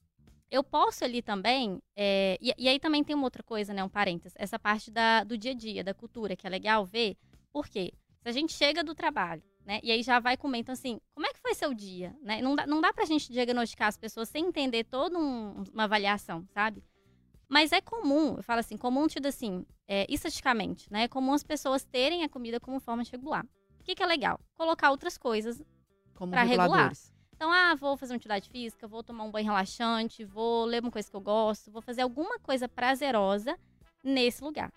eu 0.52 0.64
posso 0.64 1.04
ali 1.04 1.24
também. 1.24 1.82
é, 1.96 2.38
e, 2.40 2.54
e 2.56 2.70
aí 2.70 2.80
também 2.80 3.04
tem 3.04 3.16
uma 3.16 3.26
outra 3.26 3.42
coisa, 3.42 3.74
né? 3.74 3.84
Um 3.84 3.90
parênteses. 3.90 4.36
Essa 4.38 4.60
parte 4.60 4.92
da, 4.92 5.24
do 5.24 5.36
dia 5.36 5.54
a 5.54 5.56
dia, 5.56 5.84
da 5.84 5.96
cultura, 5.96 6.36
que 6.36 6.46
é 6.46 6.50
legal 6.52 6.86
ver. 6.86 7.18
Por 7.52 7.68
quê? 7.68 7.92
Se 8.22 8.30
a 8.30 8.32
gente 8.32 8.54
chega 8.54 8.84
do 8.84 8.94
trabalho, 8.94 9.42
né? 9.66 9.80
E 9.84 9.92
aí 9.92 10.04
já 10.04 10.20
vai 10.20 10.36
comer, 10.38 10.60
então 10.60 10.74
assim, 10.74 11.00
como 11.14 11.26
é 11.26 11.34
que 11.34 11.40
foi 11.40 11.54
seu 11.54 11.74
dia? 11.74 12.16
Né? 12.22 12.42
Não, 12.42 12.56
dá, 12.56 12.66
não 12.68 12.82
dá 12.82 12.92
pra 12.94 13.06
gente 13.06 13.32
diagnosticar 13.32 13.88
as 13.88 13.98
pessoas 13.98 14.30
sem 14.30 14.46
entender 14.46 14.84
toda 14.84 15.18
um- 15.18 15.64
uma 15.74 15.84
avaliação, 15.86 16.46
sabe? 16.54 16.84
Mas 17.50 17.72
é 17.72 17.80
comum, 17.82 18.36
eu 18.38 18.44
falo 18.44 18.60
assim, 18.60 18.78
comum 18.78 19.08
tido 19.08 19.28
assim, 19.28 19.66
é, 19.88 20.06
estatisticamente, 20.10 20.92
né? 20.92 21.04
É 21.04 21.08
comum 21.08 21.34
as 21.34 21.44
pessoas 21.44 21.84
terem 21.84 22.24
a 22.24 22.30
comida 22.30 22.60
como 22.60 22.80
forma 22.80 23.04
de 23.04 23.12
regular. 23.12 23.46
O 23.80 23.84
que, 23.84 23.94
que 23.96 24.02
é 24.02 24.06
legal? 24.06 24.40
Colocar 24.56 24.92
outras 24.92 25.18
coisas 25.18 25.62
Pra 26.32 26.44
regular. 26.44 26.70
então, 27.36 27.52
ah, 27.52 27.76
vou 27.76 27.98
fazer 27.98 28.14
uma 28.14 28.18
atividade 28.18 28.50
física, 28.50 28.88
vou 28.88 29.04
tomar 29.04 29.24
um 29.26 29.32
banho 29.32 29.46
relaxante, 29.46 30.24
vou 30.24 30.66
ler 30.66 30.82
uma 30.82 30.92
coisa 30.92 31.10
que 31.10 31.16
eu 31.16 31.22
gosto, 31.22 31.70
vou 31.72 31.82
fazer 31.82 32.02
alguma 32.02 32.40
coisa 32.40 32.68
prazerosa 32.70 33.58
nesse 34.04 34.44
lugar. 34.44 34.72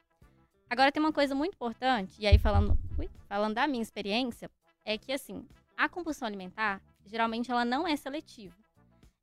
Agora 0.68 0.90
tem 0.90 1.00
uma 1.00 1.12
coisa 1.12 1.34
muito 1.34 1.54
importante, 1.54 2.20
e 2.20 2.26
aí 2.26 2.38
falando, 2.38 2.76
ui, 2.98 3.08
falando 3.28 3.54
da 3.54 3.66
minha 3.68 3.82
experiência, 3.82 4.50
é 4.86 4.96
que 4.96 5.12
assim, 5.12 5.44
a 5.76 5.88
compulsão 5.88 6.26
alimentar, 6.26 6.80
geralmente 7.04 7.50
ela 7.50 7.64
não 7.64 7.86
é 7.86 7.96
seletiva. 7.96 8.56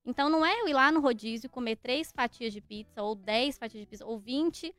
Então 0.05 0.29
não 0.29 0.45
é 0.45 0.59
eu 0.59 0.67
ir 0.67 0.73
lá 0.73 0.91
no 0.91 0.99
rodízio 0.99 1.49
comer 1.49 1.77
três 1.77 2.11
fatias 2.11 2.51
de 2.51 2.59
pizza, 2.59 3.01
ou 3.01 3.15
10 3.15 3.57
fatias 3.57 3.81
de 3.81 3.87
pizza, 3.87 4.05
ou 4.05 4.19
20. 4.19 4.75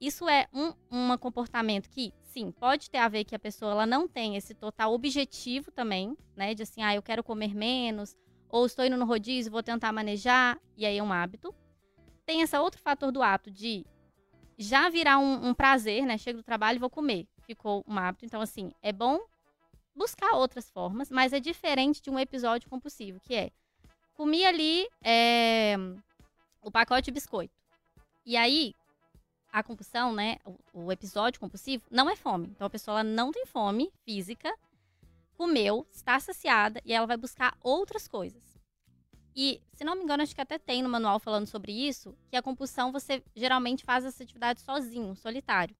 Isso 0.00 0.28
é 0.28 0.48
um, 0.52 0.72
um 0.90 1.16
comportamento 1.16 1.88
que, 1.88 2.12
sim, 2.24 2.50
pode 2.50 2.90
ter 2.90 2.98
a 2.98 3.08
ver 3.08 3.24
que 3.24 3.34
a 3.34 3.38
pessoa 3.38 3.70
ela 3.70 3.86
não 3.86 4.08
tem 4.08 4.36
esse 4.36 4.52
total 4.54 4.92
objetivo 4.92 5.70
também, 5.70 6.16
né? 6.34 6.52
De 6.52 6.64
assim, 6.64 6.82
ah, 6.82 6.94
eu 6.94 7.00
quero 7.00 7.22
comer 7.22 7.54
menos, 7.54 8.16
ou 8.48 8.66
estou 8.66 8.84
indo 8.84 8.96
no 8.96 9.06
rodízio, 9.06 9.52
vou 9.52 9.62
tentar 9.62 9.92
manejar, 9.92 10.60
e 10.76 10.84
aí 10.84 10.98
é 10.98 11.02
um 11.02 11.12
hábito. 11.12 11.54
Tem 12.26 12.42
esse 12.42 12.58
outro 12.58 12.80
fator 12.82 13.12
do 13.12 13.22
hábito 13.22 13.52
de 13.52 13.86
já 14.58 14.88
virar 14.88 15.18
um, 15.18 15.48
um 15.48 15.54
prazer, 15.54 16.04
né? 16.04 16.18
Chego 16.18 16.40
do 16.40 16.44
trabalho 16.44 16.76
e 16.76 16.80
vou 16.80 16.90
comer. 16.90 17.28
Ficou 17.46 17.84
um 17.86 17.96
hábito. 17.96 18.26
Então, 18.26 18.40
assim, 18.40 18.72
é 18.82 18.92
bom 18.92 19.20
buscar 19.96 20.32
outras 20.32 20.70
formas, 20.70 21.10
mas 21.10 21.32
é 21.32 21.40
diferente 21.40 22.02
de 22.02 22.10
um 22.10 22.18
episódio 22.18 22.68
compulsivo, 22.68 23.18
que 23.20 23.34
é 23.34 23.50
comi 24.14 24.44
ali 24.44 24.88
é, 25.02 25.76
o 26.62 26.70
pacote 26.70 27.06
de 27.06 27.12
biscoito. 27.12 27.54
E 28.24 28.36
aí, 28.36 28.74
a 29.52 29.62
compulsão, 29.62 30.12
né? 30.12 30.36
O, 30.44 30.84
o 30.84 30.92
episódio 30.92 31.40
compulsivo 31.40 31.84
não 31.90 32.10
é 32.10 32.16
fome. 32.16 32.48
Então 32.48 32.66
a 32.66 32.70
pessoa 32.70 33.02
não 33.02 33.32
tem 33.32 33.46
fome 33.46 33.90
física, 34.04 34.54
comeu, 35.36 35.86
está 35.90 36.18
saciada 36.20 36.80
e 36.84 36.92
ela 36.92 37.06
vai 37.06 37.16
buscar 37.16 37.56
outras 37.62 38.06
coisas. 38.06 38.42
E, 39.34 39.60
se 39.74 39.84
não 39.84 39.94
me 39.94 40.02
engano, 40.02 40.22
acho 40.22 40.34
que 40.34 40.40
até 40.40 40.58
tem 40.58 40.82
no 40.82 40.88
manual 40.88 41.20
falando 41.20 41.46
sobre 41.46 41.70
isso, 41.70 42.16
que 42.30 42.36
a 42.36 42.42
compulsão 42.42 42.90
você 42.90 43.22
geralmente 43.34 43.84
faz 43.84 44.04
essa 44.04 44.22
atividade 44.22 44.62
sozinho, 44.62 45.14
solitário. 45.14 45.76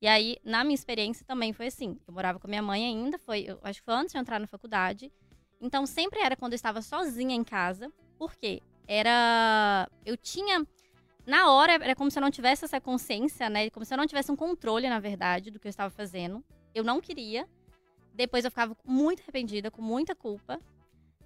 E 0.00 0.06
aí, 0.06 0.38
na 0.42 0.64
minha 0.64 0.74
experiência 0.74 1.26
também 1.26 1.52
foi 1.52 1.66
assim. 1.66 1.98
Eu 2.06 2.14
morava 2.14 2.38
com 2.38 2.48
minha 2.48 2.62
mãe 2.62 2.86
ainda, 2.86 3.18
foi, 3.18 3.44
eu 3.46 3.58
acho 3.62 3.80
que 3.80 3.84
foi 3.84 3.94
antes 3.94 4.12
de 4.12 4.18
entrar 4.18 4.40
na 4.40 4.46
faculdade. 4.46 5.12
Então 5.60 5.84
sempre 5.84 6.20
era 6.20 6.36
quando 6.36 6.52
eu 6.52 6.56
estava 6.56 6.80
sozinha 6.80 7.34
em 7.34 7.44
casa, 7.44 7.92
porque 8.18 8.62
era 8.88 9.88
eu 10.04 10.16
tinha 10.16 10.66
na 11.26 11.50
hora 11.50 11.74
era 11.74 11.94
como 11.94 12.10
se 12.10 12.18
eu 12.18 12.22
não 12.22 12.30
tivesse 12.30 12.64
essa 12.64 12.80
consciência, 12.80 13.50
né? 13.50 13.68
Como 13.68 13.84
se 13.84 13.92
eu 13.92 13.98
não 13.98 14.06
tivesse 14.06 14.32
um 14.32 14.36
controle, 14.36 14.88
na 14.88 14.98
verdade, 14.98 15.50
do 15.50 15.60
que 15.60 15.66
eu 15.66 15.70
estava 15.70 15.90
fazendo. 15.90 16.42
Eu 16.74 16.82
não 16.82 17.00
queria. 17.00 17.46
Depois 18.14 18.44
eu 18.44 18.50
ficava 18.50 18.76
muito 18.84 19.20
arrependida, 19.22 19.70
com 19.70 19.82
muita 19.82 20.14
culpa. 20.14 20.58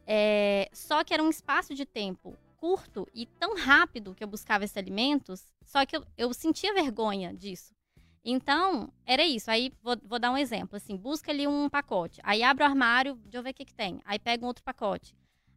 É, 0.06 0.68
só 0.72 1.02
que 1.04 1.14
era 1.14 1.22
um 1.22 1.30
espaço 1.30 1.74
de 1.74 1.87
tempo 1.87 2.37
curto 2.56 3.06
e 3.14 3.26
tão 3.26 3.56
rápido 3.56 4.14
que 4.14 4.24
eu 4.24 4.28
buscava 4.28 4.64
esses 4.64 4.76
alimentos, 4.76 5.46
só 5.64 5.84
que 5.84 5.96
eu, 5.96 6.04
eu 6.16 6.32
sentia 6.32 6.72
vergonha 6.72 7.32
disso. 7.34 7.74
Então, 8.24 8.90
era 9.04 9.24
isso. 9.24 9.50
Aí, 9.50 9.72
vou, 9.82 9.96
vou 10.02 10.18
dar 10.18 10.30
um 10.30 10.38
exemplo. 10.38 10.76
Assim, 10.76 10.96
busca 10.96 11.30
ali 11.30 11.46
um 11.46 11.68
pacote. 11.68 12.20
Aí, 12.22 12.42
abre 12.42 12.64
o 12.64 12.66
armário, 12.66 13.16
deixa 13.16 13.38
eu 13.38 13.42
ver 13.42 13.50
o 13.50 13.54
que, 13.54 13.64
que 13.64 13.74
tem. 13.74 14.00
Aí, 14.04 14.18
pega 14.18 14.42
um 14.42 14.48
outro 14.48 14.64
pacote. 14.64 15.14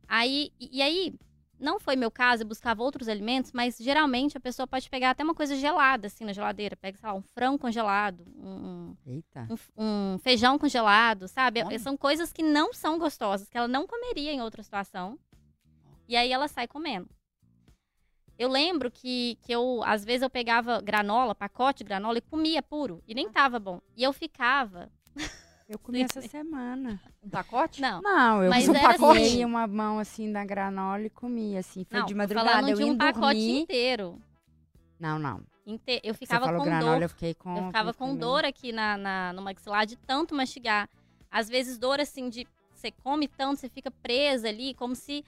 Aí, 0.07 0.51
e, 0.59 0.77
e 0.77 0.81
aí, 0.81 1.13
não 1.59 1.79
foi 1.79 1.95
meu 1.95 2.11
caso, 2.11 2.43
eu 2.43 2.47
buscava 2.47 2.83
outros 2.83 3.07
alimentos, 3.07 3.51
mas 3.53 3.77
geralmente 3.77 4.37
a 4.37 4.39
pessoa 4.39 4.67
pode 4.67 4.89
pegar 4.89 5.11
até 5.11 5.23
uma 5.23 5.33
coisa 5.33 5.55
gelada, 5.55 6.07
assim, 6.07 6.25
na 6.25 6.33
geladeira. 6.33 6.75
Pega, 6.75 6.97
sei 6.97 7.07
lá, 7.07 7.15
um 7.15 7.21
frango 7.21 7.57
congelado, 7.57 8.25
um, 8.35 8.95
um, 9.47 9.55
um 9.77 10.19
feijão 10.19 10.59
congelado, 10.59 11.27
sabe? 11.27 11.63
Olha. 11.63 11.79
São 11.79 11.95
coisas 11.95 12.33
que 12.33 12.43
não 12.43 12.73
são 12.73 12.99
gostosas, 12.99 13.49
que 13.49 13.57
ela 13.57 13.67
não 13.67 13.87
comeria 13.87 14.33
em 14.33 14.41
outra 14.41 14.61
situação. 14.61 15.17
E 16.07 16.15
aí 16.15 16.31
ela 16.31 16.47
sai 16.47 16.67
comendo. 16.67 17.09
Eu 18.37 18.49
lembro 18.49 18.91
que, 18.91 19.37
que 19.41 19.51
eu, 19.51 19.81
às 19.83 20.05
vezes, 20.05 20.21
eu 20.21 20.29
pegava 20.29 20.79
granola, 20.81 21.33
pacote 21.33 21.79
de 21.79 21.85
granola 21.85 22.17
e 22.19 22.21
comia 22.21 22.61
puro. 22.61 23.01
E 23.07 23.15
nem 23.15 23.29
tava 23.29 23.59
bom. 23.59 23.81
E 23.95 24.03
eu 24.03 24.13
ficava. 24.13 24.89
Eu 25.69 25.77
comi 25.83 26.01
essa 26.01 26.21
semana. 26.21 26.97
Um 27.21 27.29
pacote? 27.29 27.81
Não. 27.81 28.01
Não, 28.01 28.41
eu 28.41 28.49
Mas 28.49 28.69
um 28.69 28.73
era 28.73 28.93
pacote 28.93 29.19
assim. 29.21 29.43
uma 29.43 29.67
mão 29.67 29.99
assim 29.99 30.31
da 30.31 30.45
granola 30.45 31.01
e 31.01 31.09
comi, 31.09 31.57
assim. 31.57 31.83
Foi 31.83 31.99
não, 31.99 32.05
de 32.05 32.15
madrugada, 32.15 32.49
falando 32.51 32.69
eu 32.69 32.75
de 32.77 32.83
ia 32.83 32.91
um 32.93 32.97
pacote 32.97 33.19
dormir. 33.33 33.59
inteiro. 33.59 34.21
Não, 34.97 35.19
não. 35.19 35.41
Inte- 35.65 35.99
Eu 36.05 36.13
Você 36.13 36.19
ficava 36.19 36.45
falou 36.45 36.61
com 36.61 36.65
granola, 36.67 36.93
dor. 36.93 37.01
eu 37.01 37.09
fiquei 37.09 37.33
com... 37.33 37.57
Eu 37.57 37.65
ficava 37.65 37.93
com 37.93 38.15
dor 38.15 38.45
aqui 38.45 38.71
na, 38.71 38.95
na, 38.95 39.33
no 39.33 39.41
maxilar 39.41 39.85
de 39.85 39.97
tanto 39.97 40.33
mastigar. 40.33 40.87
Às 41.29 41.49
vezes, 41.49 41.77
dor 41.77 41.99
assim 41.99 42.29
de. 42.29 42.47
Você 42.73 42.89
come 42.89 43.27
tanto, 43.27 43.59
você 43.59 43.67
fica 43.67 43.91
presa 43.91 44.47
ali, 44.47 44.73
como 44.73 44.95
se. 44.95 45.25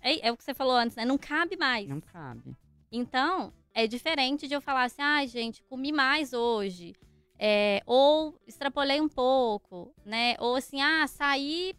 É, 0.00 0.28
é 0.28 0.32
o 0.32 0.36
que 0.36 0.44
você 0.44 0.54
falou 0.54 0.74
antes, 0.74 0.96
né? 0.96 1.04
Não 1.04 1.18
cabe 1.18 1.56
mais. 1.56 1.88
Não 1.88 2.00
cabe. 2.00 2.56
Então, 2.90 3.52
é 3.74 3.86
diferente 3.86 4.46
de 4.46 4.54
eu 4.54 4.60
falar 4.60 4.84
assim, 4.84 5.02
ai, 5.02 5.26
gente, 5.26 5.62
comi 5.64 5.92
mais 5.92 6.32
hoje. 6.32 6.94
É, 7.38 7.82
ou 7.86 8.38
extrapolei 8.46 9.00
um 9.00 9.08
pouco, 9.08 9.92
né? 10.04 10.36
Ou 10.38 10.56
assim, 10.56 10.80
ah, 10.80 11.06
saí 11.06 11.74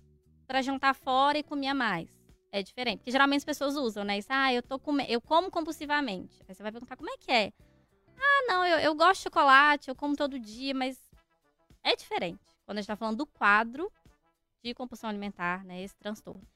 pra 0.45 0.61
jantar 0.61 0.93
fora 0.93 1.37
e 1.37 1.43
comia 1.43 1.73
mais. 1.73 2.09
É 2.51 2.61
diferente. 2.61 2.99
Porque 2.99 3.11
geralmente 3.11 3.39
as 3.39 3.45
pessoas 3.45 3.75
usam, 3.75 4.03
né? 4.03 4.17
Isso, 4.17 4.27
ah, 4.29 4.53
eu, 4.53 4.61
tô 4.61 4.77
come... 4.77 5.05
eu 5.07 5.21
como 5.21 5.49
compulsivamente. 5.49 6.39
Aí 6.47 6.53
você 6.53 6.61
vai 6.61 6.71
perguntar 6.71 6.97
como 6.97 7.09
é 7.09 7.17
que 7.17 7.31
é. 7.31 7.53
Ah, 8.17 8.45
não, 8.47 8.65
eu, 8.65 8.79
eu 8.79 8.95
gosto 8.95 9.19
de 9.19 9.23
chocolate, 9.23 9.89
eu 9.89 9.95
como 9.95 10.15
todo 10.15 10.39
dia, 10.39 10.73
mas 10.73 10.99
é 11.83 11.95
diferente. 11.95 12.41
Quando 12.65 12.77
a 12.77 12.81
gente 12.81 12.87
tá 12.87 12.95
falando 12.95 13.17
do 13.17 13.25
quadro 13.25 13.91
de 14.63 14.73
compulsão 14.73 15.09
alimentar, 15.09 15.63
né? 15.65 15.83
Esse 15.83 15.97
transtorno. 15.97 16.47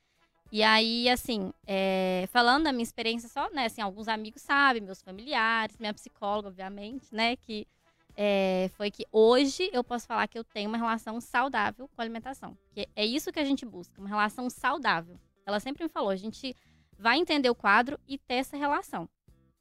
E 0.52 0.64
aí, 0.64 1.10
assim, 1.10 1.52
é, 1.66 2.26
falando 2.32 2.64
da 2.64 2.72
minha 2.72 2.84
experiência 2.84 3.28
só, 3.28 3.50
né? 3.52 3.66
Assim, 3.66 3.82
alguns 3.82 4.08
amigos 4.08 4.42
sabem, 4.42 4.82
meus 4.82 5.02
familiares, 5.02 5.78
minha 5.78 5.94
psicóloga, 5.94 6.48
obviamente, 6.48 7.14
né? 7.14 7.36
Que 7.36 7.68
é, 8.16 8.70
foi 8.76 8.90
que 8.90 9.06
hoje 9.12 9.70
eu 9.74 9.84
posso 9.84 10.08
falar 10.08 10.28
que 10.28 10.40
eu 10.40 10.44
tenho 10.44 10.70
uma 10.70 10.78
relação 10.78 11.20
saudável 11.22 11.88
com 11.88 12.02
a 12.02 12.04
alimentação. 12.04 12.58
Que 12.72 12.88
é 12.96 13.06
isso 13.06 13.32
que 13.32 13.40
a 13.40 13.46
gente 13.46 13.66
busca, 13.66 14.00
uma 14.00 14.10
relação 14.10 14.50
saudável. 14.50 15.20
Ela 15.46 15.60
sempre 15.60 15.84
me 15.84 15.90
falou, 15.90 16.10
a 16.10 16.16
gente 16.16 16.56
vai 16.98 17.18
entender 17.20 17.50
o 17.50 17.56
quadro 17.56 18.00
e 18.08 18.18
ter 18.18 18.36
essa 18.36 18.58
relação. 18.58 19.08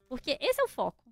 Porque 0.09 0.37
esse 0.39 0.59
é 0.59 0.63
o 0.63 0.67
foco, 0.69 1.03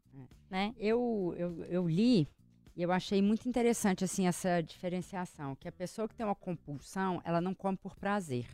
né? 0.50 0.74
Eu, 0.78 1.36
eu, 1.38 1.66
eu 1.66 1.88
li 1.88 2.28
E 2.76 2.82
eu 2.82 2.92
achei 2.92 3.22
muito 3.22 3.48
interessante 3.48 4.04
assim 4.04 4.28
essa 4.28 4.62
diferenciação, 4.62 5.56
que 5.56 5.68
a 5.68 5.72
pessoa 5.72 6.08
que 6.10 6.16
tem 6.16 6.26
uma 6.26 6.36
compulsão, 6.36 7.22
ela 7.24 7.40
não 7.40 7.54
come 7.54 7.78
por 7.78 7.96
prazer. 7.96 8.46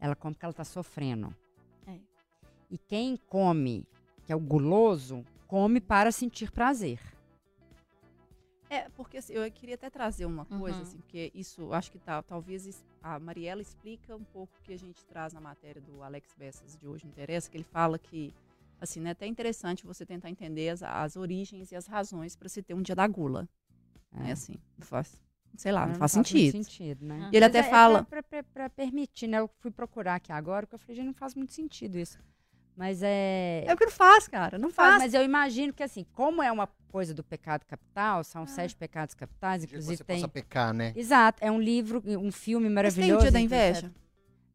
Ela 0.00 0.16
come 0.16 0.34
porque 0.34 0.46
ela 0.46 0.50
está 0.52 0.64
sofrendo. 0.64 1.34
É. 1.86 1.98
E 2.70 2.78
quem 2.78 3.16
come, 3.16 3.86
que 4.24 4.32
é 4.32 4.36
o 4.36 4.40
guloso, 4.40 5.24
come 5.46 5.80
para 5.80 6.10
sentir 6.10 6.50
prazer. 6.50 6.98
É, 8.68 8.88
porque 8.90 9.18
assim, 9.18 9.32
eu 9.32 9.50
queria 9.50 9.74
até 9.74 9.90
trazer 9.90 10.24
uma 10.26 10.44
coisa, 10.44 10.76
Uhum. 10.76 10.82
assim, 10.82 10.98
porque 10.98 11.32
isso, 11.34 11.72
acho 11.72 11.90
que 11.90 11.98
tá, 11.98 12.22
talvez 12.22 12.84
a 13.02 13.18
Mariela 13.18 13.60
explica 13.60 14.14
um 14.14 14.22
pouco 14.22 14.56
o 14.58 14.62
que 14.62 14.72
a 14.72 14.78
gente 14.78 15.04
traz 15.06 15.32
na 15.32 15.40
matéria 15.40 15.82
do 15.82 16.02
Alex 16.04 16.32
Bessas 16.38 16.76
de 16.76 16.86
hoje, 16.86 17.04
não 17.04 17.10
interessa, 17.10 17.50
que 17.50 17.56
ele 17.56 17.64
fala 17.64 17.98
que, 17.98 18.32
assim, 18.80 19.00
né, 19.00 19.10
até 19.10 19.26
interessante 19.26 19.84
você 19.84 20.06
tentar 20.06 20.30
entender 20.30 20.68
as, 20.68 20.84
as 20.84 21.16
origens 21.16 21.72
e 21.72 21.76
as 21.76 21.88
razões 21.88 22.36
para 22.36 22.48
se 22.48 22.62
ter 22.62 22.74
um 22.74 22.82
dia 22.82 22.94
da 22.94 23.08
gula, 23.08 23.48
É. 24.12 24.20
né, 24.20 24.32
assim, 24.32 24.54
faz, 24.78 25.20
sei 25.56 25.72
lá, 25.72 25.82
não, 25.82 25.88
Não 25.92 25.94
faz 25.96 26.14
muito 26.14 26.28
sentido. 26.28 26.64
sentido, 26.64 27.04
né? 27.06 27.28
E 27.32 27.36
ele 27.36 27.46
Mas 27.46 27.48
até 27.56 27.58
é- 27.58 27.60
é 27.60 27.70
fala, 27.70 28.04
pra- 28.04 28.22
pra- 28.22 28.42
pra 28.42 28.70
permitir, 28.70 29.26
né? 29.26 29.38
Eu 29.40 29.50
fui 29.60 29.70
procurar 29.70 30.16
aqui 30.16 30.32
agora, 30.32 30.66
porque 30.66 30.74
eu 30.76 30.78
falei, 30.78 30.96
gente, 30.96 31.06
não 31.06 31.14
faz 31.14 31.34
muito 31.34 31.52
sentido 31.52 31.98
isso. 31.98 32.18
Mas 32.76 33.02
é. 33.02 33.64
é 33.66 33.74
o 33.74 33.76
que 33.76 33.84
não 33.84 33.92
faz, 33.92 34.26
cara, 34.26 34.56
não 34.56 34.70
Faz, 34.70 34.90
faz. 34.92 35.02
mas 35.02 35.14
eu 35.14 35.22
imagino 35.22 35.72
que, 35.72 35.82
assim, 35.82 36.04
como 36.14 36.42
é 36.42 36.50
uma 36.50 36.66
coisa 36.88 37.12
do 37.12 37.22
pecado 37.22 37.64
capital, 37.66 38.24
são 38.24 38.44
Ah. 38.44 38.46
sete 38.46 38.74
pecados 38.74 39.14
capitais, 39.14 39.64
inclusive 39.64 39.96
você 39.98 40.04
tem. 40.04 40.16
possa 40.16 40.28
pecar, 40.28 40.72
né? 40.72 40.92
Exato, 40.96 41.38
é 41.44 41.50
um 41.50 41.60
livro, 41.60 42.02
um 42.06 42.32
filme 42.32 42.68
Mas 42.70 42.94
tem 42.94 43.04
o 43.04 43.06
maravilhoso. 43.08 43.22
dia 43.22 43.32
da 43.32 43.40
inveja? 43.40 43.92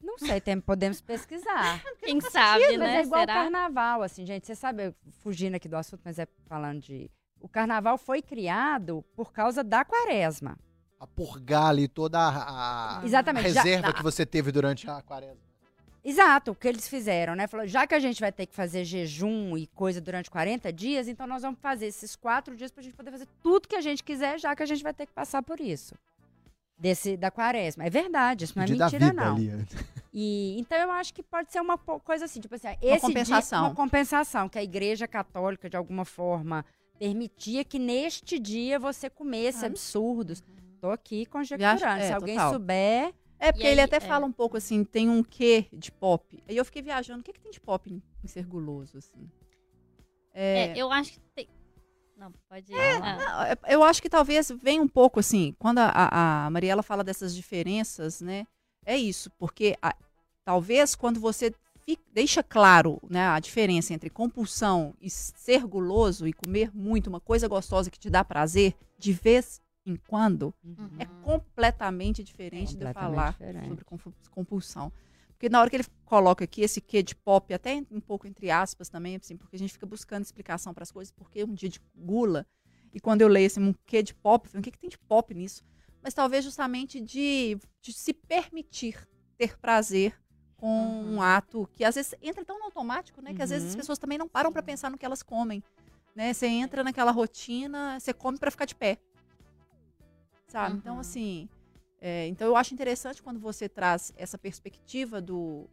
Não 0.02 0.18
sei, 0.18 0.40
tem, 0.42 0.60
podemos 0.60 1.02
pesquisar. 1.02 1.84
Quem 2.00 2.20
sabe, 2.22 2.64
Mas 2.70 2.78
né? 2.80 2.98
é 2.98 3.04
igual 3.04 3.22
o 3.22 3.24
Será? 3.24 3.34
carnaval, 3.34 4.02
assim, 4.02 4.26
gente. 4.26 4.48
Você 4.48 4.56
sabe, 4.56 4.94
fugindo 5.22 5.56
aqui 5.56 5.68
do 5.68 5.76
assunto, 5.76 6.02
mas 6.04 6.18
é 6.18 6.28
falando 6.48 6.80
de. 6.82 7.12
O 7.40 7.48
carnaval 7.50 7.98
foi 7.98 8.22
criado 8.22 9.04
por 9.16 9.32
causa 9.34 9.64
da 9.64 9.84
quaresma. 9.86 10.58
A 11.00 11.06
purgar 11.06 11.68
ali 11.68 11.88
toda 11.88 12.18
a, 12.20 13.00
a 13.02 13.06
Exatamente. 13.06 13.50
já- 13.52 13.62
reserva 13.62 13.94
que 13.94 14.02
você 14.02 14.26
teve 14.26 14.52
durante 14.52 14.90
a 14.90 15.02
quaresma. 15.02 15.44
Exato, 16.04 16.52
o 16.52 16.56
que 16.56 16.68
eles 16.68 16.88
fizeram, 16.88 17.36
né? 17.36 17.48
Falou, 17.48 17.66
já 17.68 17.86
que 17.88 17.96
a 17.96 18.00
gente 18.00 18.20
vai 18.22 18.32
ter 18.32 18.46
que 18.46 18.56
fazer 18.56 18.84
jejum 18.86 19.58
e 19.58 19.66
coisa 19.68 20.00
durante 20.00 20.30
40 20.30 20.72
dias, 20.72 21.08
então 21.08 21.26
nós 21.26 21.42
vamos 21.42 21.60
fazer 21.60 21.88
esses 21.88 22.16
quatro 22.16 22.56
dias 22.56 22.72
pra 22.72 22.84
gente 22.84 22.96
poder 22.96 23.10
fazer 23.12 23.28
tudo 23.42 23.68
que 23.68 23.76
a 23.76 23.82
gente 23.82 24.04
quiser, 24.04 24.40
já 24.40 24.56
que 24.56 24.62
a 24.62 24.66
gente 24.68 24.84
vai 24.84 24.94
ter 24.94 25.08
que 25.08 25.14
passar 25.14 25.42
por 25.42 25.60
isso. 25.60 25.96
Desse, 26.78 27.16
da 27.18 27.32
quaresma. 27.32 27.86
É 27.86 27.90
verdade, 27.90 28.44
isso 28.46 28.54
não 28.56 28.64
é 28.64 28.68
Dia 28.68 28.76
mentira, 28.78 29.08
vida 29.08 29.14
não. 29.14 29.36
ali. 29.36 29.48
né? 29.48 29.66
E, 30.14 30.58
então 30.60 30.78
eu 30.78 30.92
acho 30.92 31.14
que 31.14 31.24
pode 31.24 31.52
ser 31.52 31.60
uma 31.62 31.78
coisa 31.78 32.26
assim, 32.26 32.40
tipo 32.40 32.54
assim, 32.54 32.68
esse 32.70 32.80
dia- 32.88 33.00
compensação. 33.00 33.66
uma 33.66 33.76
compensação, 33.76 34.48
que 34.48 34.60
a 34.60 34.64
igreja 34.64 35.08
católica, 35.08 35.70
de 35.70 35.76
alguma 35.76 36.06
forma, 36.06 36.64
permitia 37.00 37.64
que 37.66 37.80
neste 37.80 38.38
dia 38.38 38.78
você 38.78 39.10
comesse 39.10 39.66
Ah, 39.66 39.68
absurdos. 39.68 40.44
Tô 40.86 40.92
aqui 40.92 41.26
conjecturando. 41.26 41.84
é, 41.84 42.08
Se 42.08 42.14
alguém 42.14 42.36
total. 42.36 42.52
souber. 42.54 43.14
É, 43.40 43.52
porque 43.52 43.66
E 43.68 43.70
ele 43.72 43.82
aí, 43.82 43.86
até 43.86 43.98
é. 43.98 44.00
fala 44.00 44.24
um 44.26 44.32
pouco 44.32 44.56
assim, 44.56 44.84
tem 44.84 45.10
um 45.10 45.24
quê 45.24 45.66
de 45.74 45.92
pop. 45.92 46.44
Aí 46.48 46.56
eu 46.56 46.64
fiquei 46.64 46.82
viajando, 46.84 47.22
o 47.22 47.24
que, 47.24 47.34
que 47.34 47.40
tem 47.40 47.52
de 47.52 47.60
pop 47.60 47.92
em, 47.92 48.02
em 48.24 48.28
ser 48.28 48.46
guloso, 48.46 49.00
assim? 49.00 49.28
É, 50.32 50.68
É, 50.68 50.78
eu 50.78 50.92
acho 50.92 51.14
que 51.14 51.20
tem. 51.34 51.48
Não, 52.16 52.32
pode 52.48 52.72
ir. 52.72 52.76
Ah. 52.80 53.18
Não, 53.18 53.42
é- 53.44 53.74
eu 53.74 53.84
acho 53.84 54.00
que 54.00 54.10
talvez 54.10 54.52
venha 54.62 54.82
um 54.82 54.88
pouco 54.88 55.20
assim, 55.20 55.56
quando 55.58 55.80
a, 55.80 56.46
a, 56.46 56.50
Mariela 56.52 56.84
fala 56.84 57.04
dessas 57.04 57.36
diferenças, 57.36 58.22
né? 58.22 58.46
É 58.86 58.96
isso, 58.96 59.32
porque 59.40 59.76
a- 59.82 59.96
talvez 60.46 60.94
quando 60.96 61.20
você 61.20 61.52
fi- 61.84 61.98
deixa 62.14 62.44
claro 62.44 63.02
né, 63.10 63.28
a 63.28 63.40
diferença 63.40 63.92
entre 63.94 64.10
compulsão 64.10 64.94
e 65.02 65.10
ser 65.10 65.66
guloso 65.66 66.28
e 66.28 66.32
comer 66.32 66.70
muito, 66.74 67.08
uma 67.08 67.20
coisa 67.20 67.48
gostosa 67.48 67.90
que 67.90 68.00
te 68.00 68.10
dá 68.10 68.24
prazer, 68.24 68.76
de 69.00 69.12
vez 69.12 69.60
em 69.86 69.96
quando, 69.96 70.54
Uhum. 70.64 70.90
é 71.00 71.06
completamente 71.22 72.24
diferente 72.24 72.76
de 72.76 72.84
eu 72.84 72.88
Completamente 72.88 72.94
falar 73.16 73.32
diferente. 73.34 73.70
sobre 73.70 73.86
compulsão. 74.32 74.92
Porque 75.30 75.50
na 75.50 75.60
hora 75.60 75.70
que 75.70 75.76
ele 75.76 75.86
coloca 76.06 76.44
aqui 76.44 76.62
esse 76.62 76.80
quê 76.82 77.04
de 77.04 77.16
pop, 77.16 77.54
até 77.54 77.76
um 77.92 78.00
pouco 78.00 78.26
entre 78.28 78.50
aspas 78.50 78.90
também, 78.90 79.16
assim, 79.16 79.36
porque 79.38 79.56
a 79.56 79.60
gente 79.60 79.74
fica 79.74 79.86
buscando 79.86 80.24
explicação 80.24 80.74
para 80.74 80.84
as 80.84 80.92
coisas, 80.92 81.12
porque 81.12 81.44
um 81.44 81.54
dia 81.54 81.70
de 81.70 81.80
gula, 81.94 82.48
e 82.94 83.00
quando 83.00 83.22
eu 83.22 83.28
leio 83.28 83.48
assim, 83.48 83.62
um 83.62 83.74
quê 83.86 84.02
de 84.02 84.14
pop, 84.14 84.46
eu 84.48 84.52
falei, 84.52 84.62
o 84.62 84.64
que, 84.64 84.72
que 84.72 84.80
tem 84.80 84.90
de 84.90 84.98
pop 84.98 85.34
nisso? 85.34 85.64
Mas 86.02 86.14
talvez 86.14 86.44
justamente 86.46 87.02
de, 87.02 87.58
de 87.82 87.92
se 87.94 88.14
permitir 88.14 89.08
ter 89.38 89.58
prazer 89.60 90.18
com 90.58 90.68
Uhum. 90.68 91.16
um 91.16 91.22
ato 91.22 91.68
que 91.74 91.84
às 91.84 91.96
vezes 91.96 92.16
entra 92.22 92.46
tão 92.46 92.58
no 92.58 92.66
automático, 92.66 93.22
né? 93.22 93.34
Que 93.34 93.42
às 93.42 93.50
vezes 93.50 93.68
as 93.68 93.74
Uhum. 93.74 93.78
pessoas 93.78 94.00
também 94.00 94.18
não 94.18 94.28
param 94.30 94.52
para 94.52 94.64
pensar 94.64 94.90
no 94.90 94.98
que 94.98 95.06
elas 95.06 95.22
comem. 95.22 95.62
Né? 96.16 96.34
Você 96.34 96.48
entra 96.48 96.82
naquela 96.84 97.12
rotina, 97.12 98.00
você 98.00 98.14
come 98.14 98.38
para 98.38 98.50
ficar 98.50 98.66
de 98.66 98.74
pé. 98.76 98.98
Sabe? 100.48 100.78
Então, 100.78 100.96
Uhum. 100.96 101.00
assim. 101.00 101.50
é, 102.02 102.28
então 102.28 102.48
eu 102.48 102.56
acho 102.56 102.74
interessante 102.74 103.22
quando 103.22 103.40
você 103.40 103.68
traz 103.68 104.14
essa 104.16 104.38
perspectiva 104.38 105.20
do, 105.22 105.68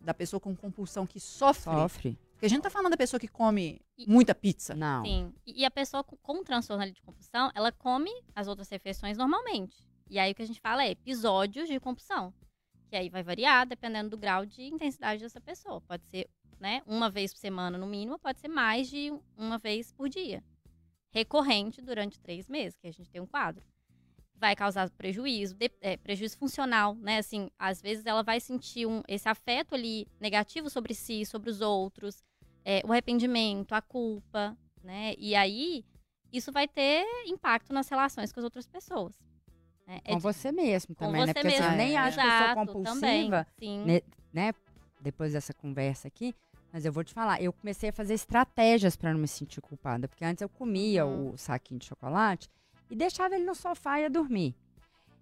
da 0.00 0.12
pessoa 0.12 0.40
com 0.40 0.54
compulsão 0.56 1.06
que 1.06 1.20
sofre. 1.20 1.72
Sofre. 1.72 2.18
Porque 2.32 2.46
a 2.46 2.48
gente 2.48 2.58
não 2.58 2.62
tá 2.64 2.70
falando 2.70 2.90
da 2.90 2.96
pessoa 2.98 3.18
que 3.20 3.28
come 3.28 3.80
E- 3.96 4.06
muita 4.10 4.34
pizza. 4.34 4.74
Não. 4.74 5.04
Sim. 5.04 5.32
E 5.46 5.64
a 5.64 5.70
pessoa 5.70 6.04
com, 6.04 6.16
com 6.16 6.44
transtorno 6.44 6.90
de 6.92 7.00
compulsão, 7.00 7.50
ela 7.54 7.72
come 7.72 8.10
as 8.34 8.46
outras 8.46 8.68
refeições 8.68 9.16
normalmente. 9.16 9.86
E 10.10 10.18
aí 10.18 10.32
o 10.32 10.34
que 10.34 10.42
a 10.42 10.46
gente 10.46 10.60
fala 10.60 10.84
é 10.84 10.90
episódios 10.90 11.66
de 11.68 11.80
compulsão. 11.80 12.34
Que 12.90 12.96
aí 12.96 13.08
vai 13.08 13.22
variar 13.22 13.66
dependendo 13.66 14.10
do 14.10 14.18
grau 14.18 14.44
de 14.44 14.62
intensidade 14.62 15.22
dessa 15.22 15.40
pessoa. 15.40 15.80
Pode 15.80 16.04
ser, 16.10 16.28
né, 16.60 16.82
uma 16.86 17.08
vez 17.08 17.32
por 17.32 17.38
semana 17.40 17.78
no 17.78 17.86
mínimo, 17.86 18.18
pode 18.18 18.38
ser 18.38 18.48
mais 18.48 18.88
de 18.90 19.10
um- 19.10 19.20
uma 19.36 19.56
vez 19.58 19.90
por 19.92 20.08
dia. 20.08 20.44
Recorrente 21.10 21.80
durante 21.80 22.20
três 22.20 22.46
meses, 22.48 22.78
que 22.78 22.86
a 22.86 22.92
gente 22.92 23.10
tem 23.10 23.20
um 23.20 23.26
quadro. 23.26 23.64
Vai 24.38 24.54
causar 24.54 24.90
prejuízo, 24.90 25.54
de- 25.54 25.70
é, 25.80 25.96
prejuízo 25.96 26.36
funcional, 26.36 26.94
né? 26.96 27.18
Assim, 27.18 27.50
às 27.58 27.80
vezes 27.80 28.04
ela 28.04 28.22
vai 28.22 28.38
sentir 28.38 28.86
um, 28.86 29.02
esse 29.08 29.28
afeto 29.28 29.74
ali 29.74 30.06
negativo 30.20 30.68
sobre 30.68 30.94
si, 30.94 31.24
sobre 31.24 31.48
os 31.50 31.60
outros, 31.62 32.22
é, 32.64 32.82
o 32.84 32.92
arrependimento, 32.92 33.74
a 33.74 33.80
culpa, 33.80 34.56
né? 34.84 35.14
E 35.16 35.34
aí, 35.34 35.84
isso 36.32 36.52
vai 36.52 36.68
ter 36.68 37.04
impacto 37.26 37.72
nas 37.72 37.88
relações 37.88 38.30
com 38.32 38.40
as 38.40 38.44
outras 38.44 38.66
pessoas. 38.66 39.18
né? 39.86 40.00
É 40.04 40.10
Com 40.12 40.16
de- 40.16 40.22
você 40.22 40.52
mesmo 40.52 40.94
também, 40.94 41.20
né? 41.24 41.26
você 41.28 41.34
Porque 41.34 41.46
assim, 41.48 41.56
mesmo. 41.60 41.72
eu 41.72 41.76
nem 41.78 41.96
acho 41.96 42.18
que 42.18 42.26
eu 42.26 42.46
sou 42.46 42.54
compulsiva, 42.54 42.94
também, 43.00 43.30
sim. 43.58 43.84
né? 43.84 44.00
né? 44.32 44.52
Depois 45.00 45.32
dessa 45.32 45.54
conversa 45.54 46.08
aqui. 46.08 46.34
Mas 46.72 46.84
eu 46.84 46.92
vou 46.92 47.04
te 47.04 47.14
falar, 47.14 47.40
eu 47.40 47.52
comecei 47.52 47.88
a 47.88 47.92
fazer 47.92 48.12
estratégias 48.12 48.96
para 48.96 49.12
não 49.12 49.20
me 49.20 49.28
sentir 49.28 49.60
culpada. 49.62 50.08
Porque 50.08 50.24
antes 50.24 50.42
eu 50.42 50.48
comia 50.48 51.06
Uhum. 51.06 51.32
o 51.32 51.38
saquinho 51.38 51.78
de 51.80 51.86
chocolate 51.86 52.50
e 52.90 52.96
deixava 52.96 53.34
ele 53.34 53.44
no 53.44 53.54
sofá 53.54 53.98
e 53.98 54.02
ia 54.02 54.10
dormir. 54.10 54.54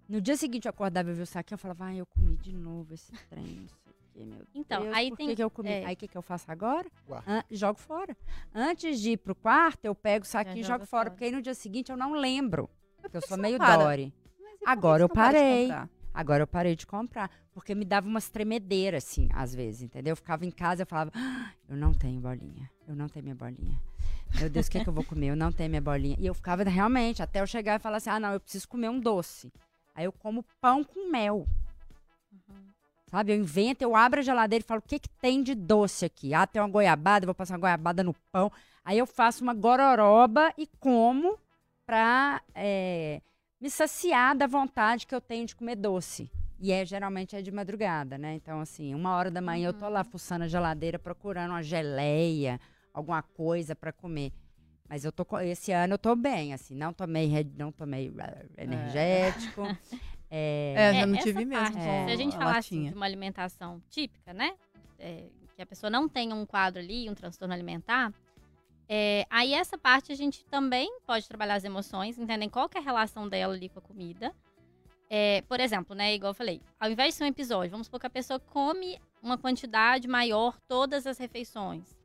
No 0.07 0.21
dia 0.21 0.37
seguinte 0.37 0.65
eu 0.65 0.69
acordava 0.69 1.09
e 1.09 1.13
via 1.13 1.23
o 1.23 1.25
saquinho, 1.27 1.55
eu 1.55 1.59
falava, 1.59 1.85
ai, 1.85 1.99
eu 1.99 2.05
comi 2.05 2.35
de 2.37 2.53
novo 2.53 2.93
esse 2.93 3.11
trem, 3.27 3.43
não 3.43 3.67
sei 3.67 3.77
o 3.87 3.95
quê, 4.13 4.25
meu 4.25 4.45
Então, 4.53 4.83
Deus, 4.83 4.95
aí 4.95 5.15
tem- 5.15 5.27
que, 5.29 5.35
que 5.35 5.43
eu 5.43 5.49
comi? 5.49 5.69
é. 5.69 5.85
Aí 5.85 5.93
o 5.95 5.97
que, 5.97 6.07
que 6.07 6.17
eu 6.17 6.21
faço 6.21 6.51
agora? 6.51 6.87
An- 7.25 7.43
jogo 7.49 7.79
fora. 7.79 8.15
Antes 8.53 8.99
de 9.01 9.11
ir 9.11 9.17
pro 9.17 9.33
quarto, 9.33 9.83
eu 9.85 9.95
pego 9.95 10.23
o 10.23 10.27
saquinho 10.27 10.59
e 10.59 10.63
jogo 10.63 10.85
fora, 10.85 11.05
fora. 11.05 11.09
porque 11.11 11.25
aí 11.25 11.31
no 11.31 11.41
dia 11.41 11.55
seguinte 11.55 11.91
eu 11.91 11.97
não 11.97 12.13
lembro. 12.13 12.69
Porque 13.01 13.17
eu 13.17 13.21
que 13.21 13.27
sou 13.27 13.37
meio? 13.37 13.57
Dory. 13.57 14.13
Que 14.59 14.69
Agora 14.69 15.01
eu 15.03 15.09
parei. 15.09 15.69
Agora 16.13 16.43
eu 16.43 16.47
parei 16.47 16.75
de 16.75 16.85
comprar. 16.87 17.29
Porque 17.53 17.73
me 17.75 17.83
dava 17.83 18.07
umas 18.07 18.29
tremedeiras, 18.29 19.03
assim, 19.05 19.27
às 19.33 19.53
vezes, 19.55 19.81
entendeu? 19.81 20.11
Eu 20.13 20.15
ficava 20.15 20.45
em 20.45 20.51
casa 20.51 20.83
e 20.83 20.85
falava, 20.85 21.11
"Ah, 21.15 21.51
eu 21.67 21.75
não 21.75 21.93
tenho 21.93 22.21
bolinha. 22.21 22.69
Eu 22.87 22.95
não 22.95 23.07
tenho 23.09 23.23
minha 23.23 23.35
bolinha. 23.35 23.79
Meu 24.39 24.49
Deus, 24.49 24.67
o 24.67 24.71
que, 24.71 24.77
é 24.77 24.83
que 24.83 24.89
eu 24.89 24.93
vou 24.93 25.03
comer? 25.03 25.27
Eu 25.27 25.35
não 25.35 25.51
tenho 25.51 25.69
minha 25.69 25.81
bolinha. 25.81 26.15
E 26.19 26.25
eu 26.25 26.33
ficava 26.33 26.63
realmente, 26.63 27.23
até 27.23 27.41
eu 27.41 27.47
chegar 27.47 27.75
e 27.75 27.79
falar 27.79 27.97
assim, 27.97 28.09
ah, 28.09 28.19
não, 28.19 28.33
eu 28.33 28.39
preciso 28.39 28.67
comer 28.67 28.89
um 28.89 28.99
doce. 28.99 29.51
Aí 29.93 30.05
eu 30.05 30.11
como 30.11 30.43
pão 30.59 30.83
com 30.83 31.09
mel. 31.09 31.47
Uhum. 32.31 32.65
Sabe? 33.07 33.31
Eu 33.31 33.37
invento, 33.37 33.83
eu 33.83 33.95
abro 33.95 34.19
a 34.19 34.23
geladeira 34.23 34.63
e 34.63 34.67
falo, 34.67 34.79
o 34.79 34.87
que, 34.87 34.99
que 34.99 35.09
tem 35.09 35.41
de 35.41 35.55
doce 35.55 36.05
aqui? 36.05 36.33
Ah, 36.33 36.45
tem 36.45 36.61
uma 36.61 36.67
goiabada, 36.67 37.25
vou 37.25 37.35
passar 37.35 37.53
uma 37.53 37.61
goiabada 37.61 38.03
no 38.03 38.13
pão. 38.31 38.51
Aí 38.83 38.97
eu 38.97 39.07
faço 39.07 39.41
uma 39.43 39.53
gororoba 39.53 40.53
e 40.57 40.67
como 40.79 41.39
pra 41.85 42.41
é, 42.53 43.21
me 43.59 43.69
saciar 43.69 44.35
da 44.35 44.47
vontade 44.47 45.07
que 45.07 45.15
eu 45.15 45.21
tenho 45.21 45.45
de 45.45 45.55
comer 45.55 45.75
doce. 45.75 46.29
E 46.59 46.71
é, 46.71 46.85
geralmente 46.85 47.35
é 47.35 47.41
de 47.41 47.51
madrugada, 47.51 48.17
né? 48.17 48.35
Então, 48.35 48.59
assim, 48.59 48.93
uma 48.95 49.15
hora 49.15 49.29
da 49.29 49.41
manhã 49.41 49.69
eu 49.69 49.73
tô 49.73 49.87
lá 49.89 50.03
fuçando 50.03 50.45
a 50.45 50.47
geladeira 50.47 50.97
procurando 50.97 51.51
uma 51.51 51.63
geleia, 51.63 52.59
alguma 52.95 53.21
coisa 53.21 53.75
pra 53.75 53.91
comer. 53.91 54.31
Mas 54.87 55.03
eu 55.03 55.11
tô, 55.11 55.25
esse 55.39 55.71
ano 55.71 55.95
eu 55.95 55.97
tô 55.97 56.15
bem, 56.15 56.53
assim, 56.53 56.75
não 56.75 56.93
tomei, 56.93 57.29
não 57.57 57.71
tomei 57.71 58.11
eh, 58.17 58.63
energético. 58.63 59.61
É, 60.37 60.73
É, 60.75 60.93
já 61.01 61.05
não 61.05 61.15
essa 61.15 61.23
tive 61.23 61.45
mesmo. 61.45 61.63
parte, 61.63 61.77
É. 61.77 62.05
Se 62.07 62.11
a 62.11 62.15
gente 62.15 62.35
falar 62.35 62.57
assim, 62.57 62.89
de 62.89 62.95
uma 62.95 63.05
alimentação 63.05 63.79
típica, 63.89 64.33
né? 64.33 64.55
É, 64.97 65.27
que 65.55 65.61
a 65.61 65.65
pessoa 65.65 65.89
não 65.89 66.09
tenha 66.09 66.33
um 66.33 66.47
quadro 66.47 66.81
ali, 66.81 67.07
um 67.07 67.13
transtorno 67.13 67.53
alimentar, 67.53 68.11
é, 68.89 69.25
aí 69.29 69.53
essa 69.53 69.77
parte 69.77 70.11
a 70.11 70.15
gente 70.15 70.43
também 70.45 70.99
pode 71.05 71.27
trabalhar 71.27 71.53
as 71.53 71.63
emoções, 71.63 72.17
entendem 72.17 72.49
qual 72.49 72.67
que 72.67 72.77
é 72.77 72.81
a 72.81 72.83
relação 72.83 73.29
dela 73.29 73.53
ali 73.53 73.69
com 73.69 73.77
a 73.79 73.81
comida. 73.81 74.33
É, 75.09 75.43
por 75.43 75.59
exemplo, 75.59 75.95
né, 75.95 76.15
igual 76.15 76.31
eu 76.31 76.35
falei, 76.35 76.59
ao 76.79 76.89
invés 76.89 77.13
de 77.13 77.17
ser 77.19 77.23
um 77.23 77.27
episódio, 77.27 77.69
vamos 77.71 77.85
supor 77.87 77.99
que 77.99 78.07
a 78.07 78.09
pessoa 78.09 78.39
come 78.39 78.99
uma 79.21 79.37
quantidade 79.37 80.07
maior 80.07 80.59
todas 80.67 81.05
as 81.05 81.19
refeições. 81.19 81.95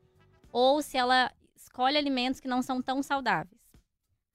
Ou 0.53 0.83
se 0.83 0.97
ela 0.97 1.33
escolhe 1.55 1.97
alimentos 1.97 2.41
que 2.41 2.49
não 2.49 2.63
são 2.63 2.83
tão 2.83 3.03
saudáveis. 3.03 3.61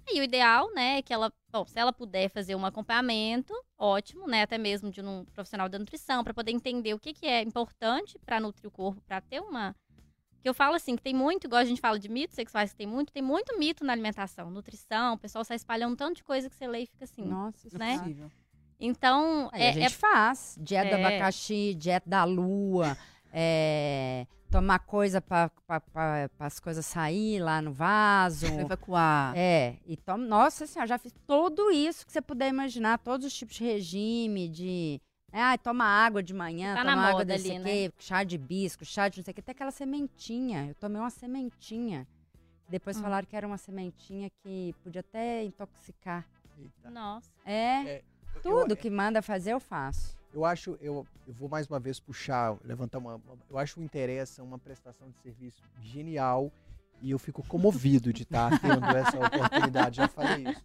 E 0.07 0.19
o 0.19 0.23
ideal, 0.23 0.71
né, 0.73 0.99
é 0.99 1.01
que 1.01 1.11
ela, 1.11 1.33
bom, 1.51 1.65
se 1.65 1.79
ela 1.79 1.91
puder 1.91 2.29
fazer 2.29 2.55
um 2.55 2.63
acompanhamento, 2.65 3.53
ótimo, 3.77 4.27
né, 4.27 4.43
até 4.43 4.57
mesmo 4.57 4.91
de 4.91 5.01
um 5.01 5.25
profissional 5.33 5.67
da 5.67 5.79
nutrição, 5.79 6.23
para 6.23 6.33
poder 6.33 6.51
entender 6.51 6.93
o 6.93 6.99
que, 6.99 7.11
que 7.11 7.25
é 7.25 7.41
importante 7.41 8.19
para 8.19 8.39
nutrir 8.39 8.67
o 8.67 8.71
corpo, 8.71 9.01
para 9.01 9.19
ter 9.19 9.41
uma 9.41 9.75
que 10.41 10.49
eu 10.49 10.53
falo 10.53 10.75
assim, 10.75 10.95
que 10.95 11.01
tem 11.01 11.15
muito, 11.15 11.45
igual 11.47 11.59
a 11.59 11.65
gente 11.65 11.81
fala 11.81 11.97
de 11.97 12.07
mitos 12.07 12.35
sexuais, 12.35 12.69
que 12.71 12.77
tem 12.77 12.85
muito, 12.85 13.11
tem 13.11 13.23
muito 13.23 13.57
mito 13.57 13.83
na 13.83 13.91
alimentação, 13.93 14.51
nutrição, 14.51 15.15
o 15.15 15.17
pessoal 15.17 15.43
sai 15.43 15.55
espalhando 15.55 15.95
tanto 15.95 16.17
de 16.17 16.23
coisa 16.23 16.47
que 16.47 16.55
você 16.55 16.67
lê 16.67 16.83
e 16.83 16.85
fica 16.85 17.03
assim. 17.03 17.23
Nossa, 17.25 17.67
isso 17.67 17.75
né? 17.79 17.95
é 17.95 17.97
possível. 17.97 18.31
Então, 18.79 19.49
Aí 19.51 19.63
é, 19.63 19.69
a 19.69 19.71
gente 19.71 19.85
é- 19.85 19.89
faz. 19.89 20.55
Dieta 20.61 20.89
do 20.89 20.95
É. 20.97 21.05
abacaxi, 21.07 21.73
dieta 21.73 22.07
da 22.07 22.23
lua, 22.25 22.95
é, 23.33 24.27
tomar 24.55 24.79
coisa 24.79 25.19
para 25.21 25.51
as 26.39 26.59
coisas 26.59 26.85
sair 26.85 27.39
lá 27.41 27.61
no 27.61 27.73
vaso. 27.73 28.45
Evacuar. 28.45 29.33
É, 29.35 29.77
e 29.85 29.97
tom, 29.97 30.17
nossa 30.17 30.65
senhora, 30.65 30.87
já 30.87 30.97
fiz 30.97 31.13
tudo 31.27 31.69
isso 31.71 32.05
que 32.05 32.11
você 32.13 32.21
puder 32.21 32.47
imaginar, 32.49 32.97
todos 32.99 33.25
os 33.27 33.33
tipos 33.33 33.55
de 33.55 33.65
regime, 33.65 34.47
de. 34.47 35.01
né, 35.31 35.41
Ah, 35.41 35.57
toma 35.57 35.83
água 35.83 36.23
de 36.23 36.33
manhã, 36.33 36.73
Tá 36.73 36.83
na 36.85 36.91
toma 36.93 37.07
água 37.09 37.25
desse 37.25 37.51
ali, 37.51 37.63
quê, 37.63 37.91
chá 37.99 38.23
de 38.23 38.35
hibisco, 38.35 38.85
chá 38.85 39.09
de 39.09 39.17
não 39.17 39.25
sei 39.25 39.31
o 39.33 39.35
quê, 39.35 39.41
até 39.41 39.51
aquela 39.51 39.71
sementinha. 39.71 40.67
Eu 40.69 40.75
tomei 40.75 41.01
uma 41.01 41.09
sementinha. 41.09 42.07
Depois 42.69 42.97
Hum. 42.97 43.01
falaram 43.01 43.27
que 43.27 43.35
era 43.35 43.45
uma 43.45 43.57
sementinha 43.57 44.29
que 44.41 44.73
podia 44.83 45.01
até 45.01 45.43
intoxicar. 45.43 46.25
Eita. 46.57 46.89
Nossa. 46.89 47.29
É, 47.45 47.83
É, 47.97 48.03
tudo 48.41 48.71
eu, 48.71 48.77
que 48.77 48.89
manda 48.89 49.21
fazer 49.21 49.51
eu 49.51 49.59
faço. 49.59 50.17
Eu 50.35 50.43
acho, 50.45 50.77
eu, 50.81 51.07
eu 51.25 51.33
vou 51.33 51.47
mais 51.47 51.65
uma 51.67 51.79
vez 51.79 51.99
puxar, 51.99 52.57
levantar 52.63 52.97
uma. 52.99 53.15
uma- 53.15 53.37
Eu 53.49 53.57
acho 53.57 53.79
o 53.79 53.83
Interessa 53.83 54.43
uma 54.43 54.59
prestação 54.59 55.09
de 55.09 55.17
serviço 55.19 55.63
genial 55.81 56.51
e 57.01 57.09
eu 57.11 57.17
fico 57.17 57.41
comovido 57.47 58.11
de 58.11 58.23
estar 58.23 58.49
tendo 58.59 58.85
essa 58.85 59.17
oportunidade. 59.17 59.97
Já 59.97 60.07
falei 60.09 60.43
isso. 60.49 60.63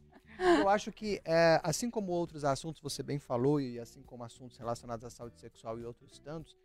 Eu 0.59 0.69
acho 0.69 0.91
que, 0.91 1.21
é, 1.25 1.61
assim 1.63 1.89
como 1.91 2.11
outros 2.13 2.45
assuntos, 2.45 2.81
você 2.81 3.03
bem 3.03 3.19
falou, 3.19 3.61
e 3.61 3.79
assim 3.79 4.03
como 4.03 4.25
assuntos 4.25 4.57
relacionados 4.59 5.05
à 5.05 5.11
saúde 5.11 5.39
sexual 5.39 5.79
e 5.79 5.85
outros 5.85 6.19
tantos, 6.19 6.57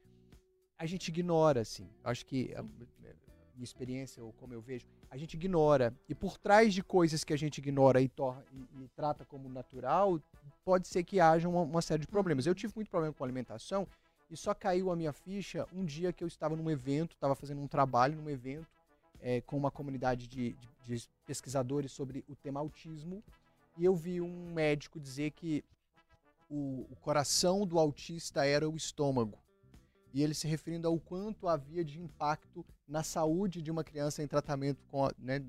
a 0.78 0.86
gente 0.86 1.10
ignora, 1.10 1.62
assim. 1.62 1.88
Eu 2.04 2.10
acho 2.10 2.26
que, 2.26 2.54
a, 2.56 2.64
minha 3.56 3.64
experiência, 3.64 4.24
ou 4.24 4.32
como 4.34 4.54
eu 4.54 4.62
vejo, 4.62 4.86
a 5.10 5.18
gente 5.18 5.34
ignora. 5.36 5.94
E 6.10 6.14
por 6.16 6.38
trás 6.38 6.74
de 6.74 6.84
coisas 6.84 7.24
que 7.24 7.34
a 7.34 7.38
gente 7.38 7.58
ignora 7.60 8.02
e, 8.02 8.08
torna, 8.08 8.44
e, 8.52 8.84
e 8.84 8.88
trata 8.96 9.26
como 9.26 9.48
natural, 9.50 10.20
pode 10.64 10.88
ser 10.88 11.04
que 11.04 11.20
haja 11.20 11.48
uma, 11.50 11.62
uma 11.62 11.82
série 11.82 12.02
de 12.02 12.08
problemas. 12.08 12.46
Eu 12.46 12.56
tive 12.56 12.74
muito 12.76 12.90
problema 12.90 13.14
com 13.14 13.24
alimentação 13.24 13.88
e 14.30 14.36
só 14.38 14.54
caiu 14.54 14.92
a 14.92 14.96
minha 14.96 15.14
ficha 15.14 15.68
um 15.74 15.86
dia 15.86 16.12
que 16.12 16.24
eu 16.24 16.28
estava 16.28 16.56
num 16.56 16.70
evento, 16.70 17.14
estava 17.14 17.36
fazendo 17.36 17.62
um 17.62 17.68
trabalho 17.68 18.16
num 18.18 18.30
evento 18.30 18.68
eh, 19.22 19.42
com 19.42 19.56
uma 19.58 19.72
comunidade 19.72 20.28
de, 20.28 20.54
de- 20.54 20.98
de 20.98 21.10
pesquisadores 21.26 21.92
sobre 21.92 22.24
o 22.28 22.36
tema 22.36 22.60
autismo 22.60 23.24
e 23.78 23.86
eu 23.86 23.96
vi 23.96 24.22
um 24.22 24.54
médico 24.54 25.00
dizer 25.00 25.32
que 25.32 25.64
o, 26.50 26.86
o 26.92 26.96
coração 27.02 27.66
do 27.66 27.80
autista 27.80 28.46
era 28.46 28.70
o 28.70 28.76
estômago. 28.76 29.38
E 30.16 30.24
ele 30.24 30.34
se 30.34 30.48
referindo 30.48 30.88
ao 30.88 30.98
quanto 30.98 31.46
havia 31.46 31.84
de 31.84 32.00
impacto 32.00 32.66
na 32.88 33.04
saúde 33.04 33.62
de 33.62 33.70
uma 33.70 33.84
criança 33.84 34.24
em 34.24 34.28
tratamento, 34.28 34.82
com, 34.88 35.10
né, 35.20 35.42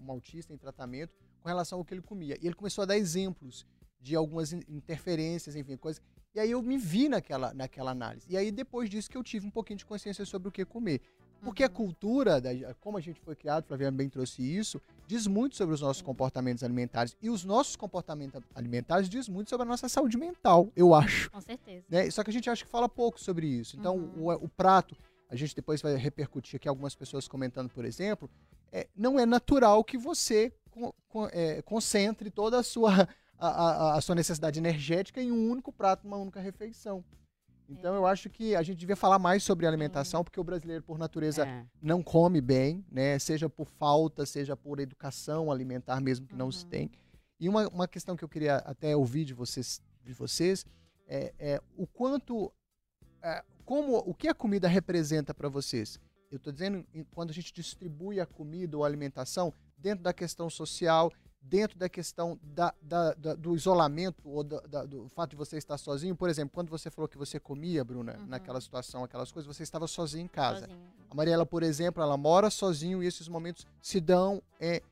um 0.00 0.12
autista 0.12 0.54
em 0.54 0.56
tratamento, 0.56 1.12
com 1.40 1.48
relação 1.48 1.80
ao 1.80 1.84
que 1.84 1.92
ele 1.92 2.02
comia. 2.02 2.38
E 2.40 2.46
ele 2.46 2.54
começou 2.54 2.82
a 2.82 2.84
dar 2.84 2.96
exemplos 2.96 3.66
de 4.00 4.14
algumas 4.14 4.52
in- 4.52 4.62
interferências, 4.68 5.56
enfim, 5.56 5.76
coisas. 5.76 6.00
E 6.36 6.38
aí 6.38 6.52
eu 6.52 6.62
me 6.62 6.78
vi 6.78 7.08
naquela, 7.08 7.52
naquela 7.52 7.90
análise. 7.90 8.24
E 8.30 8.36
aí 8.36 8.52
depois 8.52 8.88
disso 8.88 9.10
que 9.10 9.16
eu 9.16 9.24
tive 9.24 9.44
um 9.44 9.50
pouquinho 9.50 9.78
de 9.78 9.84
consciência 9.84 10.24
sobre 10.24 10.48
o 10.48 10.52
que 10.52 10.64
comer. 10.64 11.00
Porque 11.40 11.64
a 11.64 11.66
Uhum. 11.66 11.72
cultura, 11.72 12.40
da, 12.40 12.50
como 12.74 12.96
a 12.96 13.00
gente 13.00 13.20
foi 13.20 13.34
criado, 13.34 13.64
Flaviana 13.66 13.96
bem 13.96 14.08
trouxe 14.08 14.40
isso, 14.40 14.80
diz 15.06 15.26
muito 15.26 15.56
sobre 15.56 15.74
os 15.74 15.80
nossos 15.80 16.02
comportamentos 16.02 16.62
alimentares. 16.64 17.16
E 17.20 17.28
os 17.30 17.44
nossos 17.44 17.76
comportamentos 17.76 18.40
alimentares 18.54 19.08
diz 19.08 19.28
muito 19.28 19.50
sobre 19.50 19.64
a 19.66 19.68
nossa 19.68 19.88
saúde 19.88 20.16
mental, 20.16 20.70
eu 20.76 20.94
acho. 20.94 21.30
Com 21.30 21.40
certeza. 21.40 21.84
né? 21.88 22.10
Só 22.10 22.22
que 22.24 22.30
a 22.30 22.32
gente 22.32 22.48
acha 22.48 22.64
que 22.64 22.70
fala 22.70 22.88
pouco 22.88 23.20
sobre 23.20 23.46
isso. 23.46 23.76
Então, 23.76 23.96
Uhum. 23.96 24.26
o, 24.28 24.32
o 24.32 24.48
prato, 24.48 24.96
a 25.28 25.36
gente 25.36 25.54
depois 25.54 25.80
vai 25.82 25.94
repercutir 25.96 26.56
aqui 26.56 26.68
algumas 26.68 26.94
pessoas 26.94 27.26
comentando, 27.28 27.68
por 27.70 27.84
exemplo, 27.84 28.28
é, 28.70 28.86
não 28.96 29.18
é 29.18 29.26
natural 29.26 29.82
que 29.84 29.98
você 29.98 30.52
con- 30.70 30.92
con- 31.08 31.28
é, 31.32 31.60
concentre 31.62 32.30
toda 32.30 32.58
a 32.58 32.62
sua, 32.62 33.08
a, 33.38 33.48
a- 33.48 33.94
a 33.96 34.00
sua 34.00 34.14
necessidade 34.14 34.58
energética 34.58 35.20
em 35.22 35.30
um 35.32 35.50
único 35.50 35.72
prato, 35.72 36.06
uma 36.06 36.16
única 36.16 36.40
refeição. 36.40 37.04
Então, 37.72 37.94
eu 37.94 38.06
acho 38.06 38.28
que 38.30 38.54
a 38.54 38.62
gente 38.62 38.78
devia 38.78 38.96
falar 38.96 39.18
mais 39.18 39.42
sobre 39.42 39.66
alimentação, 39.66 40.22
porque 40.22 40.38
o 40.38 40.44
brasileiro, 40.44 40.82
por 40.82 40.98
natureza, 40.98 41.46
É. 41.46 41.64
não 41.80 42.02
come 42.02 42.40
bem, 42.40 42.84
né? 42.90 43.18
Seja 43.18 43.48
por 43.48 43.66
falta, 43.68 44.24
seja 44.26 44.56
por 44.56 44.78
educação 44.80 45.50
alimentar 45.50 46.00
mesmo 46.00 46.26
que 46.26 46.34
não 46.34 46.50
se 46.52 46.64
Uhum. 46.64 46.70
tem. 46.70 46.90
E 47.40 47.48
uma, 47.48 47.66
uma 47.68 47.88
questão 47.88 48.16
que 48.16 48.22
eu 48.24 48.28
queria 48.28 48.56
até 48.58 48.94
ouvir 48.96 49.24
de 49.24 49.34
vocês, 49.34 49.80
de 50.04 50.12
vocês 50.12 50.64
é, 51.08 51.32
é 51.38 51.60
o 51.76 51.86
quanto, 51.86 52.52
é, 53.22 53.42
como, 53.64 53.96
o 53.98 54.14
que 54.14 54.28
a 54.28 54.34
comida 54.34 54.68
representa 54.68 55.34
para 55.34 55.48
vocês? 55.48 55.98
Eu 56.30 56.36
estou 56.36 56.52
dizendo 56.52 56.86
quando 57.10 57.30
a 57.30 57.34
gente 57.34 57.52
distribui 57.52 58.18
a 58.20 58.24
comida 58.26 58.76
ou 58.76 58.84
a 58.84 58.86
alimentação 58.86 59.52
dentro 59.76 60.02
da 60.04 60.12
questão 60.12 60.48
social, 60.48 61.12
dentro 61.42 61.78
da 61.78 61.88
questão 61.88 62.38
da, 62.42 62.72
da- 62.80 63.14
da- 63.14 63.34
do 63.34 63.54
isolamento 63.54 64.22
ou 64.24 64.42
do 64.42 65.08
fato 65.10 65.30
de 65.30 65.36
você 65.36 65.56
estar 65.58 65.76
sozinho. 65.76 66.14
Por 66.16 66.30
exemplo, 66.30 66.52
quando 66.54 66.70
você 66.70 66.90
falou 66.90 67.08
que 67.08 67.18
você 67.18 67.38
comia, 67.40 67.84
Bruna, 67.84 68.16
Uhum. 68.16 68.26
naquela 68.26 68.60
situação, 68.60 69.02
aquelas 69.04 69.30
coisas, 69.32 69.54
você 69.54 69.62
estava 69.62 69.86
sozinho 69.86 70.24
em 70.24 70.28
casa. 70.28 70.60
Sozinho. 70.60 70.80
A 71.10 71.14
Mariela, 71.14 71.44
por 71.44 71.62
exemplo, 71.62 72.02
ela 72.02 72.16
mora 72.16 72.48
sozinho 72.48 73.02
e 73.02 73.06
esses 73.06 73.28
momentos 73.28 73.66
se 73.82 74.00
dão. 74.00 74.42
É, 74.58 74.82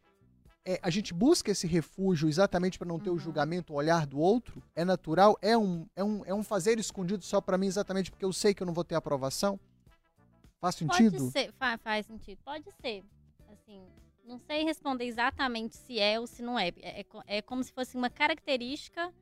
é, 0.66 0.78
a 0.82 0.90
gente 0.90 1.14
busca 1.14 1.50
esse 1.50 1.66
refúgio 1.66 2.28
exatamente 2.28 2.78
para 2.78 2.86
não 2.86 2.98
ter 2.98 3.08
o 3.08 3.14
Uhum. 3.14 3.18
julgamento, 3.18 3.72
o 3.72 3.76
olhar 3.76 4.04
do 4.06 4.18
outro. 4.18 4.62
É 4.76 4.84
natural? 4.84 5.38
É 5.40 5.56
um, 5.56 5.86
é 5.96 6.04
um, 6.04 6.22
é 6.26 6.34
um 6.34 6.42
fazer 6.42 6.78
escondido 6.78 7.24
só 7.24 7.40
para 7.40 7.56
mim 7.56 7.66
exatamente 7.68 8.10
porque 8.10 8.24
eu 8.24 8.32
sei 8.32 8.52
que 8.52 8.62
eu 8.62 8.66
não 8.66 8.74
vou 8.74 8.84
ter 8.84 8.96
aprovação? 8.96 9.58
Faz 10.60 10.74
sentido? 10.74 11.16
Pode 11.16 11.30
ser, 11.30 11.52
fa- 11.52 11.78
faz 11.78 12.04
sentido. 12.06 12.38
Pode 12.44 12.70
ser. 12.82 13.02
Assim, 13.50 13.82
não 14.30 14.38
sei 14.38 14.62
responder 14.62 15.04
exatamente 15.04 15.76
se 15.76 15.98
é 15.98 16.18
ou 16.20 16.26
se 16.26 16.42
não 16.42 16.58
é. 16.58 16.68
É, 16.80 17.00
é 17.00 17.06
é 17.26 17.42
como 17.42 17.62
se 17.64 17.72
fosse 17.72 17.96
uma 17.96 18.08
característica 18.08 19.12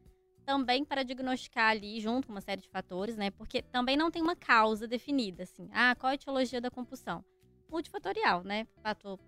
também 0.45 0.85
para 0.85 1.03
diagnosticar 1.03 1.71
ali, 1.71 2.01
junto 2.01 2.27
com 2.27 2.33
uma 2.33 2.41
série 2.41 2.61
de 2.61 2.69
fatores, 2.69 3.17
né? 3.17 3.31
Porque 3.31 3.63
também 3.63 3.97
não 3.97 4.11
tem 4.11 4.23
uma 4.23 4.37
causa 4.37 4.87
definida, 4.87 5.43
assim. 5.43 5.69
Ah, 5.73 5.95
qual 5.95 6.11
a 6.11 6.15
etiologia 6.15 6.61
da 6.61 6.71
compulsão? 6.71 7.25
Multifatorial, 7.71 8.43
né? 8.45 8.67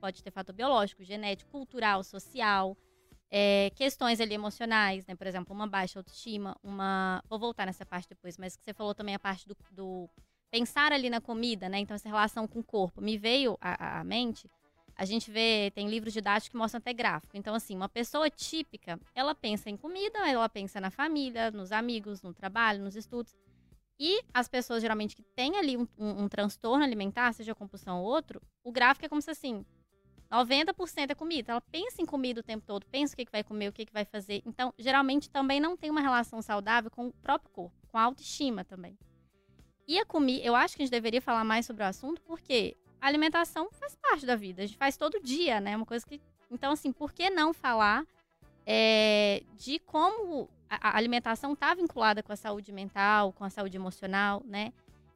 Pode 0.01 0.23
ter 0.23 0.31
fator 0.31 0.55
biológico, 0.55 1.05
genético, 1.05 1.51
cultural, 1.51 2.03
social, 2.03 2.77
é, 3.31 3.71
questões 3.75 4.19
ali 4.19 4.35
emocionais, 4.35 5.07
né? 5.07 5.15
Por 5.15 5.27
exemplo, 5.27 5.55
uma 5.55 5.67
baixa 5.67 5.99
autoestima, 5.99 6.57
uma. 6.63 7.23
Vou 7.29 7.39
voltar 7.39 7.67
nessa 7.67 7.85
parte 7.85 8.09
depois, 8.09 8.39
mas 8.39 8.57
que 8.57 8.65
você 8.65 8.73
falou 8.73 8.95
também 8.95 9.15
a 9.15 9.19
parte 9.19 9.47
do, 9.47 9.57
do 9.71 10.09
pensar 10.51 10.93
ali 10.93 11.11
na 11.11 11.21
comida, 11.21 11.69
né? 11.69 11.79
Então, 11.79 11.95
essa 11.95 12.09
relação 12.09 12.49
com 12.49 12.61
o 12.61 12.65
corpo. 12.65 13.01
Me 13.01 13.19
veio 13.19 13.59
à 13.61 14.03
mente. 14.05 14.51
A 15.01 15.07
gente 15.07 15.31
vê, 15.31 15.71
tem 15.75 15.89
livros 15.89 16.13
didáticos 16.13 16.51
que 16.51 16.57
mostram 16.59 16.77
até 16.77 16.93
gráfico. 16.93 17.35
Então, 17.35 17.55
assim, 17.55 17.75
uma 17.75 17.89
pessoa 17.89 18.29
típica, 18.29 19.01
ela 19.15 19.35
pensa 19.35 19.71
em 19.71 19.77
comida, 19.77 20.19
ela 20.29 20.47
pensa 20.47 20.79
na 20.79 20.91
família, 20.91 21.51
nos 21.51 21.73
amigos, 21.73 22.21
no 22.21 22.35
trabalho, 22.35 22.85
nos 22.85 22.95
estudos. 22.95 23.35
E 23.99 24.21
as 24.35 24.47
pessoas, 24.47 24.83
geralmente, 24.83 25.17
que 25.17 25.23
têm 25.23 25.57
ali 25.57 25.75
um, 25.75 25.89
um- 25.97 26.25
um 26.25 26.29
transtorno 26.29 26.85
alimentar, 26.85 27.33
seja 27.33 27.55
compulsão 27.55 28.03
ou 28.03 28.07
outro, 28.07 28.43
o 28.63 28.71
gráfico 28.71 29.07
é 29.07 29.09
como 29.09 29.23
se, 29.23 29.31
assim, 29.31 29.65
90% 30.31 31.13
é 31.13 31.15
comida. 31.15 31.53
Ela 31.53 31.63
pensa 31.63 32.03
em 32.03 32.07
comida 32.07 32.41
o 32.41 32.45
tempo 32.45 32.67
todo, 32.67 32.85
pensa 32.85 33.15
o 33.15 33.17
que, 33.17 33.25
que 33.25 33.33
vai 33.33 33.43
comer, 33.43 33.69
o 33.69 33.73
que, 33.73 33.87
que 33.87 33.93
vai 33.95 34.05
fazer. 34.05 34.43
Então, 34.45 34.75
geralmente, 34.79 35.31
também 35.31 35.61
não 35.61 35.79
tem 35.79 35.89
uma 35.89 36.03
relação 36.03 36.43
saudável 36.43 36.91
com 36.91 37.07
o 37.07 37.13
próprio 37.23 37.51
corpo, 37.51 37.75
com 37.89 37.97
a 37.97 38.03
autoestima 38.03 38.67
também. 38.67 38.99
E 39.89 39.99
a 39.99 40.05
comida, 40.05 40.45
eu 40.45 40.55
acho 40.55 40.77
que 40.77 40.83
a 40.83 40.85
gente 40.85 40.93
deveria 40.93 41.23
falar 41.23 41.43
mais 41.43 41.65
sobre 41.65 41.83
o 41.83 41.87
assunto, 41.87 42.21
porque 42.21 42.77
a 43.01 43.07
alimentação 43.07 43.69
faz 43.73 43.97
parte 43.97 44.27
da 44.27 44.37
vida. 44.37 44.63
A 44.63 44.67
gente 44.67 44.77
faz 44.77 44.97
todo 44.97 45.21
dia, 45.21 45.61
né? 45.61 45.77
Uma 45.77 45.87
coisa 45.87 46.07
que. 46.07 46.21
Então, 46.51 46.73
assim, 46.73 46.93
por 46.93 47.13
que 47.13 47.31
não 47.31 47.53
falar 47.53 48.05
é, 48.67 49.43
de 49.57 49.79
como 49.81 50.49
a, 50.69 50.97
alimentação 50.97 51.53
está 51.53 51.75
vinculada 51.75 52.23
com 52.23 52.33
a 52.33 52.37
saúde 52.37 52.73
mental, 52.73 53.33
com 53.33 53.45
a 53.45 53.51
saúde 53.51 53.77
emocional, 53.77 54.43
né? 54.47 54.73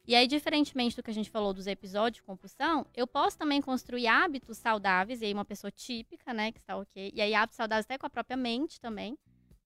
E 0.07 0.15
aí, 0.15 0.27
diferentemente 0.27 0.97
do 0.97 1.03
que 1.03 1.11
a 1.11 1.15
gente 1.15 1.31
falou 1.31 1.55
dos 1.55 1.67
episódios 1.67 2.17
de 2.17 2.23
compulsão, 2.23 2.87
eu 2.95 3.07
posso 3.07 3.39
também 3.39 3.63
construir 3.63 4.07
hábitos 4.07 4.59
saudáveis, 4.59 5.23
e 5.23 5.27
aí 5.27 5.33
uma 5.33 5.47
pessoa 5.47 5.71
típica, 5.71 6.35
né, 6.35 6.53
que 6.53 6.59
está 6.59 6.77
ok, 6.77 7.11
e 7.15 7.23
aí 7.23 7.35
hábitos 7.35 7.57
saudáveis 7.57 7.87
até 7.87 7.97
com 7.97 8.07
a 8.07 8.11
própria 8.11 8.37
mente 8.37 8.79
também, 8.79 9.17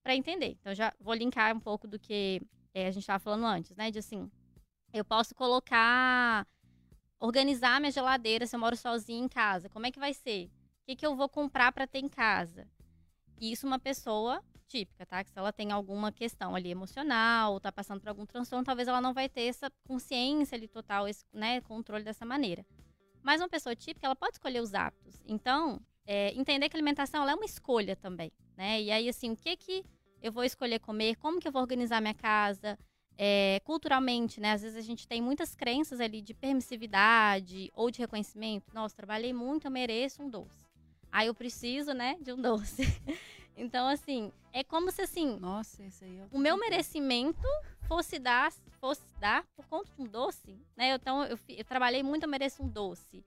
para 0.01 0.15
entender. 0.15 0.55
Então, 0.61 0.73
já 0.73 0.93
vou 0.97 1.13
linkar 1.13 1.53
um 1.53 1.59
pouco 1.59 1.85
do 1.87 1.99
que 1.99 2.41
é, 2.73 2.87
a 2.87 2.91
gente 2.91 3.03
estava 3.03 3.19
falando 3.19 3.45
antes, 3.45 3.75
né, 3.75 3.91
de 3.91 3.99
assim, 3.99 4.31
eu 4.93 5.03
posso 5.03 5.35
colocar, 5.35 6.47
organizar 7.19 7.79
minha 7.79 7.91
geladeira 7.91 8.47
se 8.47 8.55
eu 8.55 8.59
moro 8.59 8.75
sozinha 8.75 9.23
em 9.23 9.27
casa, 9.27 9.69
como 9.69 9.85
é 9.85 9.91
que 9.91 9.99
vai 9.99 10.13
ser? 10.13 10.45
O 10.45 10.85
que, 10.85 10.95
que 10.95 11.05
eu 11.05 11.15
vou 11.15 11.29
comprar 11.29 11.71
para 11.71 11.85
ter 11.85 11.99
em 11.99 12.07
casa? 12.07 12.67
Isso 13.39 13.67
uma 13.67 13.79
pessoa 13.79 14.43
típica, 14.67 15.05
tá? 15.05 15.23
Que 15.23 15.31
se 15.31 15.37
ela 15.37 15.51
tem 15.51 15.71
alguma 15.71 16.11
questão 16.11 16.55
ali 16.55 16.69
emocional, 16.69 17.53
ou 17.53 17.59
tá 17.59 17.71
passando 17.71 17.99
por 17.99 18.09
algum 18.09 18.25
transtorno, 18.25 18.63
talvez 18.63 18.87
ela 18.87 19.01
não 19.01 19.13
vai 19.13 19.27
ter 19.27 19.43
essa 19.43 19.69
consciência 19.87 20.55
ali 20.55 20.67
total, 20.67 21.07
esse 21.07 21.25
né, 21.33 21.59
controle 21.61 22.03
dessa 22.03 22.25
maneira. 22.25 22.65
Mas 23.21 23.41
uma 23.41 23.49
pessoa 23.49 23.75
típica, 23.75 24.05
ela 24.05 24.15
pode 24.15 24.33
escolher 24.33 24.61
os 24.61 24.73
hábitos. 24.73 25.21
Então, 25.25 25.81
é, 26.05 26.33
entender 26.33 26.69
que 26.69 26.75
a 26.75 26.79
alimentação 26.79 27.27
é 27.27 27.35
uma 27.35 27.45
escolha 27.45 27.95
também, 27.95 28.31
né? 28.55 28.81
E 28.81 28.91
aí, 28.91 29.09
assim, 29.09 29.31
o 29.31 29.35
que 29.35 29.57
que 29.57 29.85
eu 30.21 30.31
vou 30.31 30.43
escolher 30.43 30.79
comer? 30.79 31.15
Como 31.15 31.39
que 31.39 31.47
eu 31.47 31.51
vou 31.51 31.61
organizar 31.61 32.01
minha 32.01 32.13
casa? 32.13 32.77
É, 33.21 33.59
culturalmente, 33.65 34.39
né? 34.39 34.53
Às 34.53 34.61
vezes 34.61 34.77
a 34.77 34.81
gente 34.81 35.05
tem 35.05 35.21
muitas 35.21 35.53
crenças 35.53 35.99
ali 35.99 36.21
de 36.21 36.33
permissividade 36.33 37.69
ou 37.75 37.91
de 37.91 37.99
reconhecimento. 37.99 38.73
Nossa, 38.73 38.95
trabalhei 38.95 39.33
muito, 39.33 39.67
eu 39.67 39.71
mereço 39.71 40.23
um 40.23 40.29
doce. 40.29 40.65
Aí 41.11 41.27
eu 41.27 41.35
preciso, 41.35 41.93
né, 41.93 42.17
de 42.21 42.31
um 42.31 42.37
doce. 42.41 42.83
então, 43.57 43.89
assim, 43.89 44.31
é 44.53 44.63
como 44.63 44.89
se 44.89 45.01
assim, 45.01 45.37
Nossa, 45.37 45.83
aí 45.83 46.17
é 46.17 46.27
o 46.31 46.39
meu 46.39 46.57
merecimento 46.57 47.45
fosse 47.89 48.19
dar, 48.19 48.53
fosse 48.79 49.01
dar 49.19 49.43
por 49.53 49.67
conta 49.67 49.91
de 49.93 50.01
um 50.01 50.05
doce, 50.05 50.57
né? 50.77 50.93
Então, 50.93 51.25
eu, 51.25 51.37
eu 51.49 51.65
trabalhei 51.65 52.01
muito, 52.01 52.23
eu 52.23 52.29
mereço 52.29 52.63
um 52.63 52.69
doce. 52.69 53.21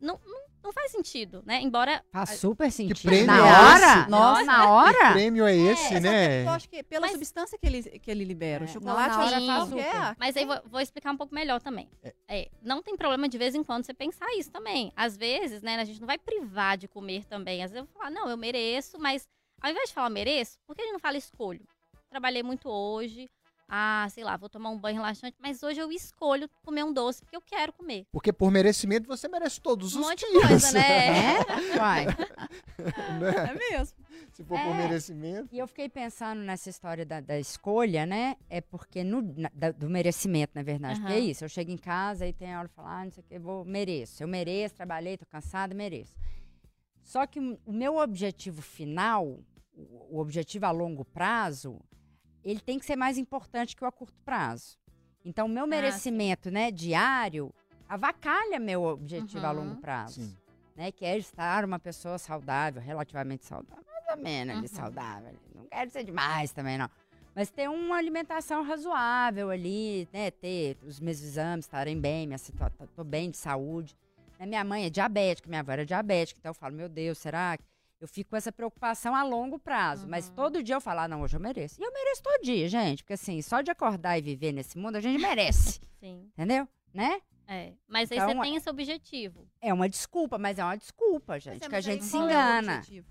Não, 0.00 0.18
não, 0.24 0.40
não 0.64 0.72
faz 0.72 0.90
sentido, 0.92 1.42
né? 1.44 1.60
Embora 1.60 2.02
Faz 2.12 2.30
super 2.38 2.70
sentido. 2.72 3.02
prêmio 3.02 3.26
na 3.26 3.36
é 3.38 3.40
hora? 3.42 4.00
esse? 4.00 4.10
Nossa, 4.10 4.44
na 4.44 4.60
Que 4.60 4.66
hora? 4.66 5.12
prêmio 5.12 5.46
é 5.46 5.54
esse, 5.56 5.82
Exatamente, 5.94 6.02
né? 6.02 6.44
Eu 6.44 6.48
acho 6.50 6.68
que 6.68 6.82
pela 6.82 7.02
Mas- 7.02 7.12
substância 7.12 7.58
que 7.58 7.66
ele, 7.66 7.82
que 7.82 8.10
ele 8.10 8.24
libera. 8.24 8.64
É, 8.64 8.68
O 8.68 8.68
chocolate, 8.72 9.10
não, 9.10 9.18
na 9.18 9.24
hora 9.24 9.36
acho 9.36 9.40
que 9.40 9.46
faz 9.46 9.68
super. 9.68 10.16
Mas 10.18 10.36
aí 10.36 10.44
vou, 10.46 10.60
vou 10.66 10.80
explicar 10.80 11.12
um 11.12 11.16
pouco 11.16 11.34
melhor 11.34 11.60
também. 11.60 11.90
É, 12.28 12.48
não 12.62 12.82
tem 12.82 12.96
problema 12.96 13.28
de 13.28 13.36
vez 13.38 13.54
em 13.54 13.62
quando 13.62 13.84
você 13.84 13.92
pensar 13.94 14.26
isso 14.38 14.50
também. 14.50 14.92
Às 14.96 15.16
vezes, 15.16 15.62
né, 15.62 15.76
a 15.76 15.84
gente 15.84 16.00
não 16.00 16.06
vai 16.06 16.18
privar 16.18 16.76
de 16.78 16.88
comer 16.88 17.24
também. 17.26 17.62
Às 17.62 17.70
vezes 17.70 17.86
eu 17.86 17.92
vou 17.92 17.94
falar, 18.02 18.10
não, 18.10 18.28
eu 18.28 18.36
mereço, 18.36 18.98
mas 18.98 19.28
ao 19.60 19.70
invés 19.70 19.88
de 19.90 19.94
falar 19.94 20.08
mereço, 20.10 20.58
por 20.66 20.74
que 20.74 20.82
a 20.82 20.84
gente 20.84 20.92
não 20.94 21.00
fala 21.00 21.16
escolho? 21.16 21.60
Trabalhei 22.08 22.42
muito 22.42 22.68
hoje. 22.68 23.28
Ah, 23.72 24.08
sei 24.10 24.24
lá, 24.24 24.36
vou 24.36 24.48
tomar 24.48 24.70
um 24.70 24.76
banho 24.78 24.96
relaxante, 24.96 25.36
mas 25.40 25.62
hoje 25.62 25.78
eu 25.80 25.92
escolho 25.92 26.48
comer 26.64 26.82
um 26.82 26.92
doce 26.92 27.22
porque 27.22 27.36
eu 27.36 27.40
quero 27.40 27.72
comer. 27.72 28.04
Porque 28.10 28.32
por 28.32 28.50
merecimento 28.50 29.06
você 29.06 29.28
merece 29.28 29.60
todos 29.60 29.94
Um 29.94 30.00
os 30.00 30.06
monte 30.08 30.26
de 30.26 30.32
dias. 30.32 30.48
coisa, 30.48 30.72
né? 30.72 31.38
É? 31.70 31.78
Uai. 31.78 32.06
né? 33.20 33.50
É 33.54 33.70
mesmo. 33.70 33.96
Se 34.32 34.42
for 34.42 34.58
por 34.58 34.74
É. 34.74 34.74
merecimento. 34.74 35.48
E 35.52 35.58
eu 35.58 35.68
fiquei 35.68 35.88
pensando 35.88 36.40
nessa 36.40 36.68
história 36.68 37.06
da, 37.06 37.20
da 37.20 37.38
escolha, 37.38 38.04
né? 38.06 38.36
É 38.48 38.60
porque 38.60 39.04
no, 39.04 39.22
na- 39.22 39.50
da- 39.54 39.70
do 39.70 39.88
merecimento, 39.88 40.52
na 40.56 40.62
verdade. 40.64 40.98
Porque 41.00 41.12
é 41.14 41.20
isso, 41.20 41.44
eu 41.44 41.48
chego 41.48 41.70
em 41.70 41.76
casa 41.78 42.26
e 42.26 42.32
tem 42.32 42.52
a 42.52 42.58
hora 42.58 42.66
de 42.68 42.74
falar, 42.74 43.00
ah, 43.00 43.04
não 43.04 43.12
sei 43.12 43.22
o 43.22 43.26
que, 43.26 43.34
eu 43.36 43.40
vou, 43.40 43.64
mereço. 43.64 44.20
Eu 44.22 44.26
mereço, 44.28 44.74
trabalhei, 44.74 45.16
tô 45.16 45.26
cansada, 45.26 45.74
mereço. 45.76 46.12
Só 47.02 47.24
que 47.26 47.38
o 47.38 47.56
o 47.64 47.72
meu 47.72 47.96
objetivo 47.98 48.60
final, 48.62 49.26
o, 49.72 50.16
o 50.16 50.18
objetivo 50.18 50.66
a 50.66 50.70
longo 50.72 51.04
prazo, 51.04 51.80
ele 52.44 52.60
tem 52.60 52.78
que 52.78 52.84
ser 52.86 52.96
mais 52.96 53.18
importante 53.18 53.76
que 53.76 53.84
o 53.84 53.86
a 53.86 53.92
curto 53.92 54.18
prazo. 54.24 54.78
Então, 55.24 55.46
o 55.46 55.48
meu 55.48 55.66
merecimento, 55.66 56.50
né, 56.50 56.70
diário, 56.70 57.52
avacalha 57.88 58.58
meu 58.58 58.84
objetivo 58.84 59.44
a 59.46 59.50
Uhum. 59.50 59.56
longo 59.56 59.76
prazo 59.80 60.22
Sim. 60.22 60.36
né? 60.76 60.90
Que 60.92 61.04
é 61.04 61.18
estar 61.18 61.64
uma 61.64 61.78
pessoa 61.78 62.16
saudável, 62.18 62.80
relativamente 62.80 63.44
saudável, 63.44 63.84
mais 63.86 64.16
ou 64.16 64.22
menos 64.24 64.54
ali, 64.56 64.62
Uhum. 64.62 64.68
saudável. 64.68 65.32
Não 65.54 65.64
quero 65.66 65.90
ser 65.90 66.04
demais 66.04 66.52
também, 66.52 66.78
não. 66.78 66.88
Mas 67.34 67.50
ter 67.50 67.68
uma 67.68 67.96
alimentação 67.96 68.62
razoável 68.62 69.50
ali, 69.50 70.08
né? 70.12 70.30
Ter 70.30 70.76
os 70.86 70.98
meus 70.98 71.20
exames 71.22 71.64
estarem 71.66 72.00
bem, 72.00 72.26
minha 72.26 72.38
situação, 72.38 72.86
tô 72.96 73.04
bem 73.04 73.30
de 73.30 73.36
saúde. 73.36 73.94
Né, 74.38 74.46
Minha 74.46 74.64
mãe 74.64 74.86
é 74.86 74.90
diabética, 74.90 75.48
minha 75.48 75.60
avó 75.60 75.72
era 75.72 75.84
diabética, 75.84 76.38
então 76.40 76.50
eu 76.50 76.54
falo, 76.54 76.74
meu 76.74 76.88
Deus, 76.88 77.18
será 77.18 77.56
que... 77.58 77.64
Eu 78.00 78.08
fico 78.08 78.30
com 78.30 78.36
essa 78.36 78.50
preocupação 78.50 79.14
a 79.14 79.22
longo 79.22 79.58
prazo, 79.58 80.08
mas 80.08 80.28
Uhum. 80.28 80.34
todo 80.34 80.62
dia 80.62 80.74
eu 80.74 80.80
falo, 80.80 81.00
ah, 81.00 81.08
não, 81.08 81.20
hoje 81.20 81.36
eu 81.36 81.40
mereço. 81.40 81.78
E 81.80 81.84
eu 81.84 81.92
mereço 81.92 82.22
todo 82.22 82.42
dia, 82.42 82.66
gente, 82.68 83.02
porque 83.04 83.12
assim, 83.12 83.42
só 83.42 83.60
de 83.60 83.70
acordar 83.70 84.16
e 84.18 84.22
viver 84.22 84.52
nesse 84.52 84.78
mundo, 84.78 84.96
a 84.96 85.00
gente 85.00 85.20
merece, 85.20 85.80
Sim, 86.00 86.30
entendeu? 86.32 86.66
Né? 86.94 87.20
é. 87.46 87.74
Mas 87.86 88.10
aí 88.10 88.16
Então, 88.18 88.28
você 88.34 88.40
tem 88.40 88.56
esse 88.56 88.70
objetivo. 88.70 89.46
É 89.60 89.72
uma 89.74 89.88
desculpa, 89.88 90.38
mas 90.38 90.58
é 90.58 90.64
uma 90.64 90.76
desculpa, 90.76 91.38
gente, 91.38 91.54
Mas 91.54 91.62
é, 91.62 91.68
que 91.68 91.74
a 91.74 91.78
mas 91.78 91.84
gente 91.84 92.04
se 92.04 92.16
é 92.16 92.20
engana. 92.20 92.76
objetivo? 92.78 93.06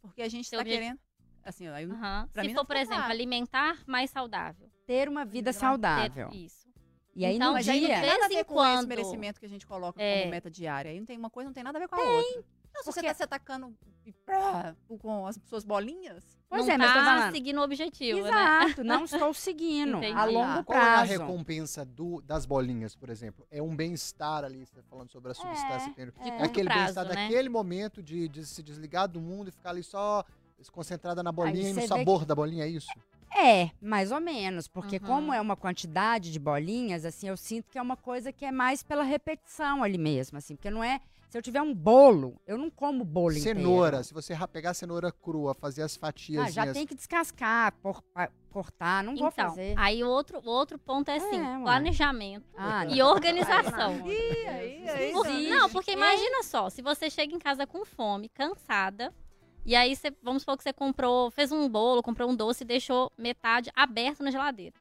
Porque 0.00 0.22
a 0.22 0.28
gente 0.28 0.48
Seu 0.48 0.60
está 0.60 0.68
obje- 0.70 0.78
querendo. 0.78 1.00
Assim, 1.44 1.66
Aham. 1.66 2.28
pra 2.32 2.42
Se 2.42 2.48
mim 2.48 2.54
for, 2.54 2.64
por 2.64 2.76
exemplo, 2.76 3.02
alimentar 3.04 3.82
mais 3.86 4.08
saudável. 4.10 4.70
ter 4.86 5.08
uma 5.08 5.24
vida 5.24 5.52
Ter- 5.52 5.58
saudável. 5.58 6.28
Ter 6.30 6.36
Isso. 6.36 6.68
E 7.16 7.24
aí 7.24 7.34
Então, 7.36 7.48
no 7.48 7.54
Mas 7.54 7.68
aí 7.68 7.80
não 7.80 7.86
dia. 7.88 8.00
tem 8.00 8.08
nada 8.10 8.24
a 8.24 8.28
vez 8.28 8.38
ver 8.38 8.44
com 8.44 8.54
esse 8.64 8.72
quando- 8.76 8.88
merecimento 8.88 9.40
que 9.40 9.46
a 9.46 9.48
gente 9.48 9.66
coloca 9.66 10.00
É. 10.00 10.20
como 10.20 10.30
meta 10.30 10.48
diária. 10.50 10.90
Aí 10.92 10.98
não 11.00 11.04
tem 11.06 11.18
uma 11.18 11.28
coisa, 11.28 11.48
não 11.48 11.52
tem 11.54 11.64
nada 11.64 11.76
a 11.78 11.80
ver 11.80 11.88
com 11.88 11.96
a 11.96 11.98
outra. 12.00 12.44
Não, 12.74 12.82
se 12.82 12.92
você 12.92 13.02
tá 13.02 13.14
se 13.14 13.22
atacando 13.22 13.74
e 14.04 14.12
prá, 14.12 14.74
com 15.00 15.26
as 15.26 15.38
suas 15.46 15.62
bolinhas, 15.64 16.24
Pois 16.48 16.66
não 16.66 16.74
é, 16.74 16.78
mas 16.78 16.92
tá 16.92 17.30
seguindo 17.30 17.58
o 17.58 17.62
objetivo, 17.62 18.20
né? 18.22 18.28
Exato, 18.28 18.84
não 18.84 19.04
estou 19.04 19.32
seguindo. 19.34 19.98
Entendi. 19.98 20.12
a 20.18 20.24
longo 20.24 20.64
Qual 20.64 20.78
é 20.78 20.82
a 20.82 20.84
prazo. 21.04 21.12
recompensa 21.12 21.84
do- 21.84 22.20
das 22.22 22.44
bolinhas, 22.44 22.94
por 22.96 23.08
exemplo? 23.10 23.46
É 23.50 23.62
um 23.62 23.74
bem-estar 23.76 24.44
ali, 24.44 24.66
você 24.66 24.74
tá 24.76 24.82
falando 24.88 25.10
sobre 25.10 25.30
a 25.30 25.34
substância. 25.34 25.92
que 25.92 26.04
De 26.04 26.08
É. 26.08 26.10
curto 26.12 26.42
aquele 26.44 26.68
prazo, 26.68 26.80
bem-estar 26.94 27.04
né? 27.04 27.14
daquele 27.28 27.48
momento 27.48 28.02
de, 28.02 28.28
de 28.28 28.44
se 28.44 28.62
desligar 28.62 29.08
do 29.08 29.20
mundo 29.20 29.48
e 29.48 29.52
ficar 29.52 29.70
ali 29.70 29.82
só 29.82 30.24
concentrada 30.70 31.22
na 31.22 31.32
bolinha 31.32 31.70
e 31.70 31.72
no 31.72 31.82
sabor 31.88 32.24
da 32.24 32.34
bolinha, 32.34 32.64
é 32.64 32.68
isso? 32.68 32.88
É, 33.34 33.70
mais 33.80 34.12
ou 34.12 34.20
menos. 34.20 34.68
Porque 34.68 34.96
Uhum. 34.96 35.06
como 35.06 35.32
é 35.32 35.40
uma 35.40 35.56
quantidade 35.56 36.30
de 36.30 36.38
bolinhas, 36.38 37.04
assim, 37.04 37.28
eu 37.28 37.36
sinto 37.36 37.68
que 37.70 37.78
é 37.78 37.82
uma 37.82 37.96
coisa 37.96 38.30
que 38.32 38.44
é 38.44 38.52
mais 38.52 38.82
pela 38.82 39.02
repetição 39.02 39.82
ali 39.82 39.98
mesmo, 39.98 40.38
assim. 40.38 40.54
Porque 40.54 40.70
não 40.70 40.84
é... 40.84 41.00
Se 41.32 41.38
eu 41.38 41.40
tiver 41.42 41.62
um 41.62 41.72
bolo, 41.74 42.38
eu 42.46 42.58
não 42.58 42.68
como 42.68 43.02
bolo 43.06 43.32
Cenoura, 43.32 43.86
inteiro. 43.88 44.04
se 44.04 44.12
você 44.12 44.34
pegar 44.48 44.72
a 44.72 44.74
cenoura 44.74 45.10
crua, 45.10 45.54
fazer 45.54 45.80
as 45.80 45.96
fatias. 45.96 46.44
Ah, 46.46 46.50
já 46.50 46.70
tem 46.74 46.86
que 46.86 46.94
descascar, 46.94 47.72
por- 47.82 48.04
cortar, 48.50 49.02
não 49.02 49.16
vou 49.16 49.28
Então, 49.28 49.48
fazer. 49.48 49.72
aí 49.78 50.04
o 50.04 50.10
outro, 50.10 50.42
outro 50.44 50.78
ponto 50.78 51.08
é 51.10 51.16
assim, 51.16 51.40
É, 51.40 51.62
planejamento 51.62 52.44
Ah, 52.54 52.84
e 52.84 52.98
não. 52.98 53.08
organização. 53.08 53.92
Aí, 54.04 54.86
aí, 54.90 55.12
Por- 55.14 55.24
sim. 55.24 55.48
não, 55.48 55.70
porque 55.70 55.92
imagina 55.92 56.42
só, 56.42 56.68
se 56.68 56.82
você 56.82 57.08
chega 57.08 57.34
em 57.34 57.38
casa 57.38 57.66
com 57.66 57.82
fome, 57.86 58.28
cansada, 58.28 59.10
e 59.64 59.74
aí 59.74 59.96
você, 59.96 60.14
vamos 60.22 60.42
supor 60.42 60.58
que 60.58 60.62
você 60.64 60.72
comprou, 60.74 61.30
fez 61.30 61.50
um 61.50 61.66
bolo, 61.66 62.02
comprou 62.02 62.28
um 62.28 62.36
doce 62.36 62.62
e 62.62 62.66
deixou 62.66 63.10
metade 63.16 63.70
aberto 63.74 64.22
na 64.22 64.30
geladeira. 64.30 64.74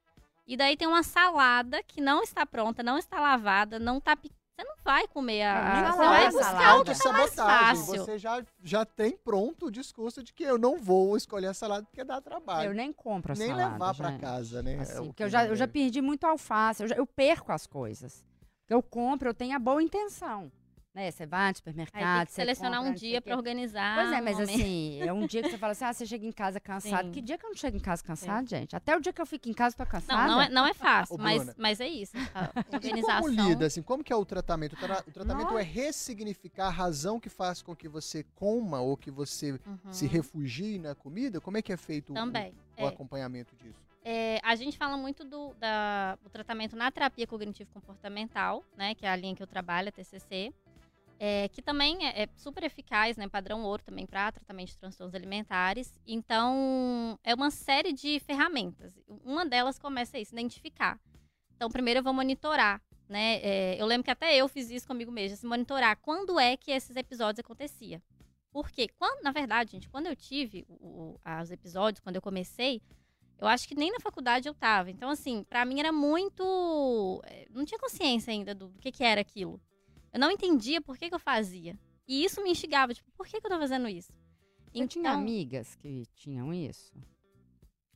E 0.46 0.58
daí 0.58 0.76
tem 0.76 0.86
uma 0.86 1.02
salada 1.02 1.82
que 1.82 2.02
não 2.02 2.22
está 2.22 2.46
pronta, 2.46 2.84
não 2.84 2.98
está 2.98 3.22
lavada, 3.22 3.80
não 3.80 4.02
tá 4.02 4.18
pi- 4.18 4.30
você 4.62 4.68
não 4.68 4.76
vai 4.84 5.08
comer 5.08 5.38
É, 5.40 5.48
a, 5.52 5.74
nem 5.82 5.92
você 5.92 5.98
salada, 5.98 6.10
vai 6.10 6.32
buscar 6.32 6.52
o 6.80 6.84
que 6.84 6.96
tá 6.98 7.12
mais 7.12 7.40
Autossabotagem. 7.40 7.76
fácil. 7.86 8.06
Você 8.06 8.18
já, 8.18 8.44
já 8.64 8.86
tem 8.86 9.18
pronto 9.18 9.66
o 9.68 9.72
discurso 9.72 10.24
de 10.24 10.34
que 10.34 10.44
eu 10.44 10.58
não 10.58 10.78
vou 10.78 11.16
escolher 11.18 11.48
a 11.48 11.54
salada 11.54 11.86
porque 11.86 12.04
dá 12.04 12.22
trabalho. 12.22 12.70
Eu 12.70 12.74
nem 12.74 12.92
compro 12.94 13.34
a 13.34 13.36
Nem 13.36 13.48
salada, 13.50 13.72
levar 13.74 13.96
pra 13.96 14.10
gente. 14.12 14.22
casa, 14.22 14.64
né? 14.64 14.80
Assim, 14.80 14.92
É 14.94 14.96
porque 14.98 15.14
que 15.14 15.24
eu 15.24 15.30
já, 15.30 15.46
eu 15.46 15.56
já 15.56 15.66
é. 15.66 15.68
perdi 15.68 16.02
muito 16.02 16.26
alface, 16.26 16.84
eu, 16.84 16.88
já- 16.90 16.96
eu 16.96 17.06
perco 17.08 17.52
as 17.52 17.66
coisas. 17.68 18.24
Eu 18.70 18.82
compro, 18.82 19.30
eu 19.30 19.34
tenho 19.34 19.56
a 19.56 19.60
boa 19.60 19.82
intenção. 19.84 20.52
Né? 20.94 21.10
Você 21.10 21.26
vai 21.26 21.44
no 21.44 21.48
Aí 21.48 21.56
supermercado, 21.56 22.26
tem 22.28 22.34
você 22.34 22.42
selecionar 22.42 22.80
compra, 22.80 22.92
um 22.92 22.96
dia 22.96 23.20
o 23.20 23.22
pra 23.22 23.38
organizar. 23.38 23.96
Pois 23.96 24.12
é, 24.12 24.20
um 24.20 24.24
mas 24.26 24.34
momento. 24.38 24.50
assim, 24.60 25.02
é 25.02 25.14
um 25.14 25.26
dia 25.26 25.42
que 25.42 25.50
você 25.50 25.58
fala 25.58 25.72
assim, 25.72 25.86
ah, 25.86 25.94
você 25.94 26.06
chega 26.06 26.26
em 26.26 26.32
casa 26.34 26.60
cansado. 26.60 27.06
Sim. 27.06 27.12
Que 27.14 27.22
dia 27.22 27.38
que 27.38 27.46
eu 27.46 27.50
não 27.50 27.56
chego 27.56 27.78
em 27.78 27.80
casa 27.80 28.04
cansado, 28.04 28.50
gente? 28.50 28.76
Até 28.76 28.98
o 28.98 29.00
dia 29.00 29.14
que 29.14 29.22
eu 29.22 29.26
fico 29.26 29.48
em 29.48 29.54
casa, 29.54 29.74
eu 29.74 29.86
tô 29.86 29.90
cansada. 29.90 30.24
Não, 30.28 30.36
não 30.36 30.42
é, 30.42 30.50
não 30.50 30.68
é 30.68 30.74
fácil, 30.74 31.16
Ô, 31.16 31.18
mas, 31.18 31.38
Bruna. 31.38 31.56
mas 31.58 31.80
é 31.80 31.88
isso. 31.88 32.12
A 32.36 32.52
E 32.72 32.76
organização. 32.76 33.22
como 33.22 33.30
lida, 33.30 33.66
assim, 33.68 33.82
como 33.82 34.04
que 34.04 34.12
é 34.12 34.16
o 34.18 34.26
tratamento? 34.26 34.74
O, 34.74 34.80
tra- 34.80 35.04
o 35.08 35.12
tratamento 35.12 35.48
Nossa. 35.48 35.62
é 35.62 35.64
ressignificar 35.64 36.68
a 36.68 36.72
razão 36.72 37.22
que 37.22 37.30
faz 37.30 37.62
com 37.62 37.74
que 37.74 37.88
você 37.88 38.26
coma 38.36 38.82
ou 38.82 38.98
que 38.98 39.10
você 39.10 39.52
Uhum. 39.66 39.94
se 39.94 40.08
refugie 40.08 40.78
na 40.78 40.94
comida? 40.94 41.40
Como 41.40 41.56
é 41.58 41.62
que 41.62 41.72
é 41.72 41.78
feito 41.78 42.12
o- 42.12 42.16
Também. 42.16 42.54
o, 42.78 42.82
é. 42.82 42.88
acompanhamento 42.88 43.56
disso? 43.56 43.80
É, 44.04 44.40
a 44.44 44.56
gente 44.56 44.78
fala 44.78 44.98
muito 44.98 45.24
do, 45.24 45.54
da- 45.60 46.16
do 46.24 46.30
tratamento 46.30 46.76
na 46.76 46.90
terapia 46.92 47.28
cognitivo-comportamental, 47.28 48.64
né? 48.76 48.96
Que 48.96 49.06
é 49.06 49.10
a 49.10 49.16
linha 49.16 49.36
que 49.36 49.44
eu 49.44 49.48
trabalho, 49.48 49.90
a 49.90 49.92
TCC. 49.92 50.52
É, 51.24 51.48
que 51.50 51.62
também 51.62 52.04
é, 52.08 52.24
é 52.24 52.28
super 52.36 52.64
eficaz, 52.64 53.16
né? 53.16 53.30
Padrão 53.30 53.64
ouro 53.64 53.84
também 53.84 54.08
para 54.08 54.32
tratamento 54.32 54.70
de 54.70 54.78
transtornos 54.80 55.14
alimentares. 55.14 55.94
Então, 56.04 57.20
é 57.24 57.36
uma 57.36 57.52
série 57.52 57.94
de 57.94 58.20
ferramentas. 58.22 59.00
Uma 59.24 59.46
delas 59.46 59.78
começa 59.78 60.18
isso, 60.18 60.34
identificar. 60.34 61.00
Então, 61.56 61.70
primeiro 61.70 62.00
eu 62.00 62.04
vou 62.04 62.12
monitorar, 62.12 62.82
né? 63.08 63.36
É, 63.44 63.80
eu 63.80 63.86
lembro 63.86 64.04
que 64.04 64.10
até 64.10 64.36
eu 64.36 64.48
fiz 64.48 64.72
isso 64.72 64.88
comigo 64.88 65.12
mesma, 65.12 65.36
assim, 65.36 65.46
monitorar 65.46 65.96
quando 66.02 66.40
é 66.40 66.58
que 66.58 66.72
esses 66.72 66.96
episódios 66.96 67.40
aconteciam. 67.46 68.02
Porque, 68.52 68.88
quando, 68.88 69.22
na 69.22 69.32
verdade, 69.32 69.74
gente, 69.74 69.88
quando 69.90 70.08
eu 70.08 70.16
tive 70.16 70.66
o- 70.68 71.18
o- 71.24 71.42
os 71.42 71.52
episódios, 71.52 72.00
quando 72.00 72.16
eu 72.16 72.22
comecei, 72.22 72.82
eu 73.38 73.46
acho 73.48 73.68
que 73.68 73.76
nem 73.76 73.92
na 73.92 74.00
faculdade 74.00 74.50
eu 74.50 74.56
tava. 74.56 74.90
Então, 74.90 75.08
assim, 75.12 75.44
pra 75.44 75.66
mim 75.66 75.80
era 75.80 75.92
muito. 75.92 77.22
eh, 77.26 77.46
Não 77.52 77.64
tinha 77.64 77.78
consciência 77.80 78.32
ainda 78.34 78.56
do, 78.56 78.70
do 78.70 78.80
que, 78.80 78.92
que 78.92 79.04
era 79.04 79.22
aquilo. 79.22 79.62
Eu 80.14 80.20
não 80.20 80.32
entendia 80.32 80.82
por 80.82 80.98
que, 80.98 81.10
que 81.10 81.16
eu 81.16 81.20
fazia. 81.20 81.78
E 82.08 82.24
isso 82.24 82.42
me 82.44 82.50
instigava, 82.52 82.94
tipo, 82.94 83.10
por 83.12 83.26
que, 83.28 83.40
que 83.40 83.48
eu 83.48 83.52
tô 83.52 83.58
fazendo 83.60 83.88
isso? 83.88 84.12
Eu 84.74 84.88
tinha 84.88 85.12
amigas 85.12 85.76
que 85.76 86.06
tinham 86.16 86.54
isso. 86.54 86.94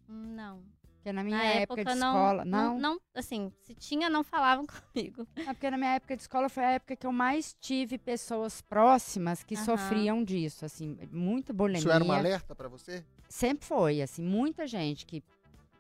Não. 0.07 0.63
Porque 0.95 1.11
na 1.13 1.23
minha 1.23 1.37
Na 1.37 1.43
época, 1.43 1.81
época, 1.81 1.93
de 1.93 1.99
não, 1.99 2.07
escola. 2.09 2.45
não. 2.45 2.73
Não, 2.73 2.79
Não, 2.79 3.01
assim, 3.13 3.51
se 3.61 3.75
tinha, 3.75 4.09
não 4.09 4.23
falavam 4.23 4.65
comigo. 4.93 5.27
É 5.35 5.53
porque 5.53 5.69
na 5.69 5.77
minha 5.77 5.95
época 5.95 6.15
de 6.15 6.23
escola 6.23 6.49
foi 6.49 6.63
a 6.63 6.71
época 6.71 6.95
que 6.95 7.05
eu 7.05 7.11
mais 7.11 7.55
tive 7.59 7.97
pessoas 7.97 8.61
próximas 8.61 9.43
que 9.43 9.55
Aham. 9.55 9.65
sofriam 9.65 10.23
disso, 10.23 10.65
assim, 10.65 10.97
muito 11.11 11.53
bulimia. 11.53 11.79
Isso 11.79 11.91
era 11.91 12.03
um 12.03 12.11
alerta 12.11 12.55
pra 12.55 12.67
você? 12.67 13.05
Sempre 13.29 13.65
foi, 13.65 14.01
assim, 14.01 14.23
muita 14.23 14.65
gente 14.65 15.05
que 15.05 15.23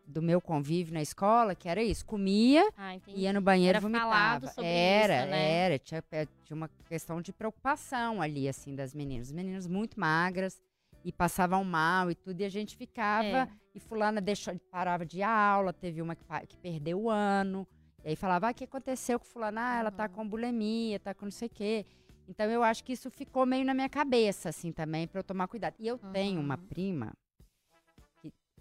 do 0.07 0.21
meu 0.21 0.39
convívio 0.39 0.93
na 0.93 1.01
escola, 1.01 1.55
que 1.55 1.67
era 1.67 1.81
isso, 1.83 2.05
comia, 2.05 2.67
Ah, 2.77 2.95
ia 3.07 3.33
no 3.33 3.41
banheiro 3.41 3.77
Era 3.77 3.79
e 3.79 3.81
vomitava. 3.81 4.53
era, 4.57 5.21
isso, 5.21 5.29
né? 5.31 5.57
era, 5.65 5.79
tinha, 5.79 6.03
é, 6.11 6.25
tinha 6.43 6.55
uma 6.55 6.69
questão 6.87 7.21
de 7.21 7.33
preocupação 7.33 8.21
ali, 8.21 8.47
assim, 8.47 8.75
das 8.75 8.93
meninas. 8.93 9.31
Meninas 9.31 9.67
muito 9.67 9.99
magras, 9.99 10.61
e 11.03 11.11
passavam 11.11 11.63
mal 11.63 12.09
e 12.09 12.15
tudo, 12.15 12.41
e 12.41 12.45
a 12.45 12.49
gente 12.49 12.75
ficava, 12.75 13.25
É. 13.43 13.47
e 13.75 13.79
fulana 13.79 14.19
deixou, 14.19 14.57
parava 14.71 15.05
de 15.05 15.21
aula, 15.21 15.71
teve 15.71 16.01
uma 16.01 16.15
que, 16.15 16.23
que 16.47 16.57
perdeu 16.57 16.99
o 17.01 17.09
ano, 17.09 17.67
e 18.03 18.09
aí 18.09 18.15
falava, 18.15 18.47
ah, 18.47 18.51
o 18.51 18.53
que 18.53 18.63
aconteceu 18.63 19.19
com 19.19 19.25
fulana? 19.25 19.61
Ah, 19.61 19.79
ela 19.79 19.91
tá 19.91 20.03
Uhum. 20.05 20.09
com 20.09 20.27
bulimia, 20.27 20.99
tá 20.99 21.13
com 21.13 21.25
não 21.25 21.31
sei 21.31 21.47
o 21.47 21.51
quê. 21.51 21.85
Então 22.27 22.49
eu 22.49 22.63
acho 22.63 22.83
que 22.83 22.93
isso 22.93 23.11
ficou 23.11 23.45
meio 23.45 23.63
na 23.63 23.73
minha 23.75 23.89
cabeça, 23.89 24.49
assim, 24.49 24.71
também, 24.71 25.07
pra 25.07 25.19
eu 25.19 25.23
tomar 25.23 25.47
cuidado. 25.47 25.75
E 25.77 25.85
eu 25.87 25.97
tenho 26.11 26.39
uma 26.41 26.57
Uhum. 26.57 26.65
prima, 26.65 27.13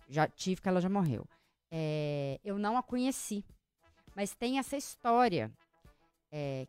já 0.08 0.26
tive, 0.28 0.60
que 0.60 0.68
ela 0.68 0.80
já 0.80 0.88
morreu. 0.88 1.26
É, 1.70 2.38
eu 2.44 2.58
não 2.58 2.76
a 2.76 2.82
conheci, 2.82 3.44
mas 4.14 4.34
tem 4.34 4.58
essa 4.58 4.76
história, 4.76 5.50
é, 6.30 6.66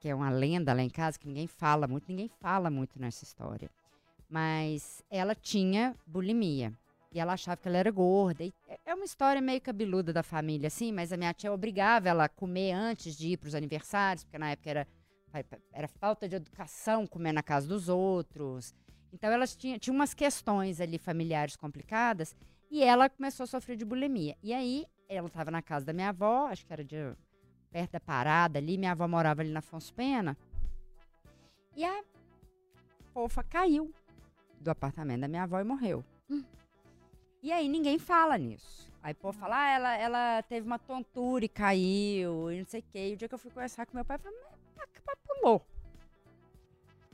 que 0.00 0.08
é 0.08 0.14
uma 0.14 0.30
lenda 0.30 0.72
lá 0.72 0.82
em 0.82 0.90
casa, 0.90 1.18
que 1.18 1.26
ninguém 1.26 1.46
fala 1.46 1.86
muito, 1.86 2.08
ninguém 2.08 2.28
fala 2.40 2.70
muito 2.70 3.00
nessa 3.00 3.24
história. 3.24 3.70
Mas 4.28 5.02
ela 5.10 5.34
tinha 5.34 5.96
bulimia. 6.06 6.72
E 7.12 7.18
ela 7.18 7.32
achava 7.32 7.56
que 7.56 7.66
ela 7.66 7.78
era 7.78 7.90
gorda. 7.90 8.44
E 8.44 8.54
é- 8.68 8.94
uma 8.94 9.04
história 9.04 9.40
meio 9.40 9.60
cabeluda 9.60 10.12
da 10.12 10.22
família, 10.22 10.68
assim, 10.68 10.92
mas 10.92 11.12
a 11.12 11.16
minha 11.16 11.32
tia 11.32 11.52
obrigava 11.52 12.08
ela 12.08 12.24
a 12.24 12.28
comer 12.28 12.72
antes 12.72 13.16
de 13.16 13.30
ir 13.30 13.36
para 13.38 13.48
os 13.48 13.54
aniversários, 13.54 14.24
porque 14.24 14.38
na 14.38 14.50
época 14.50 14.70
era, 14.70 14.86
era 15.72 15.88
falta 15.88 16.28
de 16.28 16.36
educação 16.36 17.06
comer 17.06 17.32
na 17.32 17.42
casa 17.42 17.66
dos 17.66 17.88
outros. 17.88 18.74
Então 19.12 19.30
elas 19.30 19.56
tinham, 19.56 19.78
tinha 19.78 19.94
umas 19.94 20.14
questões 20.14 20.80
ali 20.80 20.98
familiares 20.98 21.56
complicadas 21.56 22.34
e 22.70 22.82
ela 22.82 23.08
começou 23.08 23.44
a 23.44 23.46
sofrer 23.46 23.76
de 23.76 23.84
bulimia. 23.84 24.36
E 24.42 24.52
aí 24.52 24.86
ela 25.08 25.26
estava 25.26 25.50
na 25.50 25.60
casa 25.60 25.86
da 25.86 25.92
minha 25.92 26.10
avó, 26.10 26.46
acho 26.46 26.64
que 26.64 26.72
era 26.72 26.84
de, 26.84 26.96
perto 27.70 27.92
da 27.92 28.00
parada 28.00 28.58
ali, 28.58 28.78
minha 28.78 28.92
avó 28.92 29.08
morava 29.08 29.42
ali 29.42 29.50
na 29.50 29.58
Afonso 29.58 29.92
Pena. 29.94 30.36
E 31.76 31.84
a 31.84 32.04
fofa 33.12 33.42
caiu 33.42 33.92
do 34.60 34.70
apartamento 34.70 35.20
da 35.20 35.28
minha 35.28 35.42
avó 35.42 35.58
e 35.60 35.64
morreu. 35.64 36.04
E 37.42 37.50
aí 37.50 37.68
ninguém 37.68 37.98
fala 37.98 38.36
nisso. 38.36 38.90
Aí 39.02 39.14
povo 39.14 39.38
fala, 39.38 39.56
ah, 39.56 39.70
ela, 39.70 39.96
ela 39.96 40.42
teve 40.42 40.66
uma 40.66 40.78
tontura 40.78 41.44
e 41.44 41.48
caiu, 41.48 42.52
e 42.52 42.58
não 42.58 42.66
sei 42.66 42.80
o 42.80 42.84
quê. 42.92 43.10
E 43.10 43.14
o 43.14 43.16
dia 43.16 43.28
que 43.28 43.34
eu 43.34 43.38
fui 43.38 43.50
conversar 43.50 43.86
com 43.86 43.96
meu 43.96 44.04
pai, 44.04 44.16
eu 44.16 44.20
falei, 44.20 44.38
mas 44.42 44.60
mas 44.76 45.18
pulou. 45.26 45.66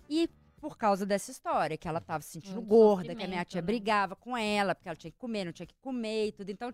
E 0.09 0.29
por 0.61 0.77
causa 0.77 1.05
dessa 1.05 1.31
história, 1.31 1.77
que 1.77 1.87
ela 1.87 2.01
tava 2.01 2.23
se 2.23 2.31
sentindo 2.31 2.57
Muito 2.57 2.69
gorda, 2.69 3.15
que 3.15 3.23
a 3.23 3.29
minha 3.29 3.45
tia 3.45 3.61
né? 3.61 3.67
brigava 3.67 4.17
com 4.17 4.37
ela, 4.37 4.75
porque 4.75 4.89
ela 4.89 4.97
tinha 4.97 5.11
que 5.11 5.19
comer, 5.19 5.45
não 5.45 5.53
tinha 5.53 5.67
que 5.67 5.77
comer 5.81 6.29
e 6.29 6.33
tudo. 6.33 6.51
Então 6.51 6.73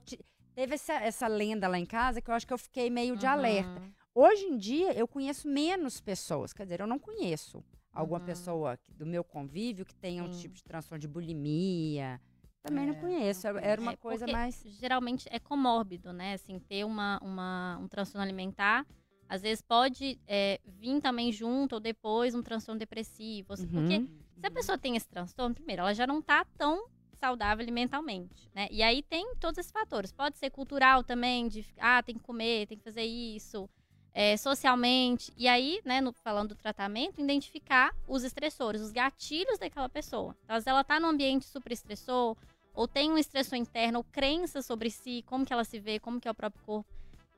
teve 0.54 0.74
essa, 0.74 0.94
essa 0.94 1.26
lenda 1.26 1.68
lá 1.68 1.78
em 1.78 1.86
casa 1.86 2.20
que 2.20 2.30
eu 2.30 2.34
acho 2.34 2.46
que 2.46 2.52
eu 2.52 2.58
fiquei 2.58 2.88
meio 2.90 3.16
de 3.16 3.26
alerta. 3.26 3.80
Uhum. 3.80 3.92
Hoje 4.14 4.44
em 4.44 4.56
dia, 4.56 4.92
eu 4.92 5.08
conheço 5.08 5.48
menos 5.48 6.00
pessoas. 6.00 6.52
Quer 6.52 6.64
dizer, 6.64 6.80
eu 6.80 6.86
não 6.86 6.98
conheço 6.98 7.64
alguma 7.92 8.20
Uhum. 8.20 8.26
pessoa 8.26 8.78
do 8.90 9.04
meu 9.06 9.24
convívio 9.24 9.84
que 9.84 9.94
tenha 9.94 10.22
um 10.22 10.30
tipo 10.30 10.54
de 10.54 10.62
transtorno 10.62 11.00
de 11.00 11.08
bulimia. 11.08 12.20
Também 12.62 12.86
não 12.86 12.94
É, 12.94 13.00
conheço. 13.00 13.46
não 13.48 13.56
Era- 13.58 13.66
Era 13.66 13.80
uma 13.80 13.92
É, 13.92 13.96
coisa 13.96 14.26
mais. 14.26 14.62
Geralmente 14.78 15.26
é 15.30 15.38
comórbido, 15.40 16.12
né? 16.12 16.34
Assim, 16.34 16.58
ter 16.60 16.84
uma, 16.84 17.18
uma, 17.22 17.78
um 17.82 17.88
transtorno 17.88 18.22
alimentar. 18.22 18.86
Às 19.32 19.40
vezes 19.40 19.62
pode 19.62 20.20
é, 20.28 20.60
vir 20.66 21.00
também 21.00 21.32
junto 21.32 21.72
ou 21.76 21.80
depois 21.80 22.34
um 22.34 22.42
transtorno 22.42 22.78
depressivo. 22.78 23.54
assim, 23.54 23.66
Porque 23.66 23.94
Uhum. 23.94 24.08
se 24.38 24.46
a 24.46 24.50
pessoa 24.50 24.76
tem 24.76 24.94
esse 24.94 25.08
transtorno, 25.08 25.54
primeiro, 25.54 25.80
ela 25.80 25.94
já 25.94 26.06
não 26.06 26.20
tá 26.20 26.44
tão 26.58 26.84
saudável 27.18 27.66
mentalmente, 27.72 28.50
né? 28.54 28.68
E 28.70 28.82
aí 28.82 29.02
tem 29.02 29.34
todos 29.36 29.56
esses 29.56 29.72
fatores. 29.72 30.12
Pode 30.12 30.36
ser 30.36 30.50
cultural 30.50 31.02
também, 31.02 31.48
de 31.48 31.64
ah, 31.78 32.02
tem 32.02 32.16
que 32.16 32.20
comer, 32.20 32.66
tem 32.66 32.76
que 32.76 32.84
fazer 32.84 33.04
isso, 33.04 33.66
é, 34.12 34.36
socialmente. 34.36 35.32
E 35.34 35.48
aí, 35.48 35.80
né, 35.82 36.02
no- 36.02 36.12
falando 36.12 36.50
do 36.50 36.54
tratamento, 36.56 37.18
identificar 37.18 37.94
os 38.06 38.24
estressores, 38.24 38.82
os 38.82 38.92
gatilhos 38.92 39.58
daquela 39.58 39.88
pessoa. 39.88 40.36
Então, 40.44 40.56
às 40.56 40.64
vezes 40.64 40.66
ela 40.66 40.84
tá 40.84 41.00
num 41.00 41.08
ambiente 41.08 41.46
super 41.46 41.72
estressor, 41.72 42.36
ou 42.74 42.86
tem 42.86 43.10
um 43.10 43.16
estressor 43.16 43.56
interno, 43.56 44.00
ou 44.00 44.04
crença 44.04 44.60
sobre 44.60 44.90
si, 44.90 45.22
como 45.26 45.46
que 45.46 45.54
ela 45.54 45.64
se 45.64 45.78
vê, 45.80 45.98
como 45.98 46.20
que 46.20 46.28
é 46.28 46.30
o 46.30 46.34
próprio 46.34 46.62
corpo. 46.64 46.90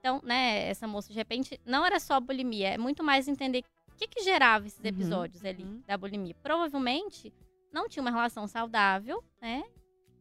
Então, 0.05 0.21
né, 0.23 0.69
essa 0.69 0.87
moça, 0.87 1.09
de 1.09 1.15
repente, 1.15 1.59
não 1.65 1.83
era 1.83 1.99
só 1.99 2.21
bulimia, 2.21 2.69
é 2.75 2.77
muito 2.77 3.03
mais 3.03 3.27
entender 3.27 3.65
o 3.91 3.97
que 3.97 4.07
que 4.07 4.23
gerava 4.23 4.67
esses 4.67 4.79
Uhum, 4.79 4.87
episódios 4.91 5.43
ali 5.43 5.63
uhum. 5.65 5.81
da 5.87 5.97
bulimia. 5.97 6.35
Provavelmente 6.43 7.33
não 7.73 7.89
tinha 7.89 8.03
uma 8.03 8.11
relação 8.11 8.47
saudável, 8.47 9.25
né? 9.41 9.65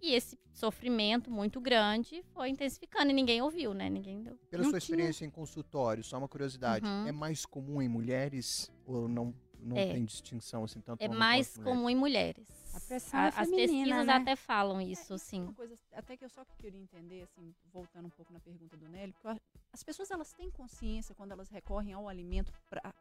E 0.02 0.14
esse 0.16 0.40
sofrimento 0.54 1.30
muito 1.30 1.60
grande 1.60 2.24
foi 2.34 2.48
intensificando 2.48 3.12
e 3.12 3.14
ninguém 3.14 3.42
ouviu, 3.42 3.74
né? 3.74 3.90
Ninguém 3.90 4.22
deu. 4.24 4.38
Pela 4.50 4.64
Não 4.64 4.70
sua 4.70 4.80
tinha. 4.80 4.96
experiência 4.96 5.26
em 5.26 5.30
consultório, 5.30 6.02
só 6.02 6.18
uma 6.18 6.30
curiosidade, 6.30 6.86
Uhum. 6.86 7.08
é 7.08 7.12
mais 7.12 7.46
comum 7.46 7.82
em 7.82 7.90
mulheres 7.90 8.72
ou 8.86 9.10
não, 9.10 9.36
não 9.60 9.76
É. 9.76 9.88
tem 9.92 10.06
distinção 10.06 10.64
assim 10.64 10.80
tanto 10.80 11.02
É 11.04 11.10
mais 11.10 11.58
comum 11.58 11.90
em 11.90 11.96
mulheres. 11.96 12.48
A 12.76 12.80
pressão 12.80 13.20
é 13.20 13.28
as 13.28 13.36
feminina, 13.36 13.68
pesquisas 13.68 14.06
né? 14.08 14.14
até 14.14 14.36
falam 14.36 14.82
isso, 14.82 15.14
É, 15.14 15.18
sim. 15.18 15.44
Uma 15.44 15.54
coisa 15.54 15.76
até 15.94 16.18
que 16.18 16.26
eu 16.26 16.30
só 16.30 16.44
queria 16.58 16.80
entender, 16.80 17.22
assim, 17.24 17.54
voltando 17.72 18.08
um 18.08 18.10
pouco 18.10 18.34
na 18.34 18.40
pergunta 18.40 18.76
do 18.76 18.88
Nelly, 18.90 19.14
porque 19.14 19.28
eu 19.28 19.40
as 19.72 19.84
pessoas 19.84 20.12
elas 20.12 20.32
têm 20.34 20.52
consciência 20.52 21.16
quando 21.16 21.32
elas 21.32 21.50
recorrem 21.50 21.94
ao 21.94 22.08
alimento 22.08 22.52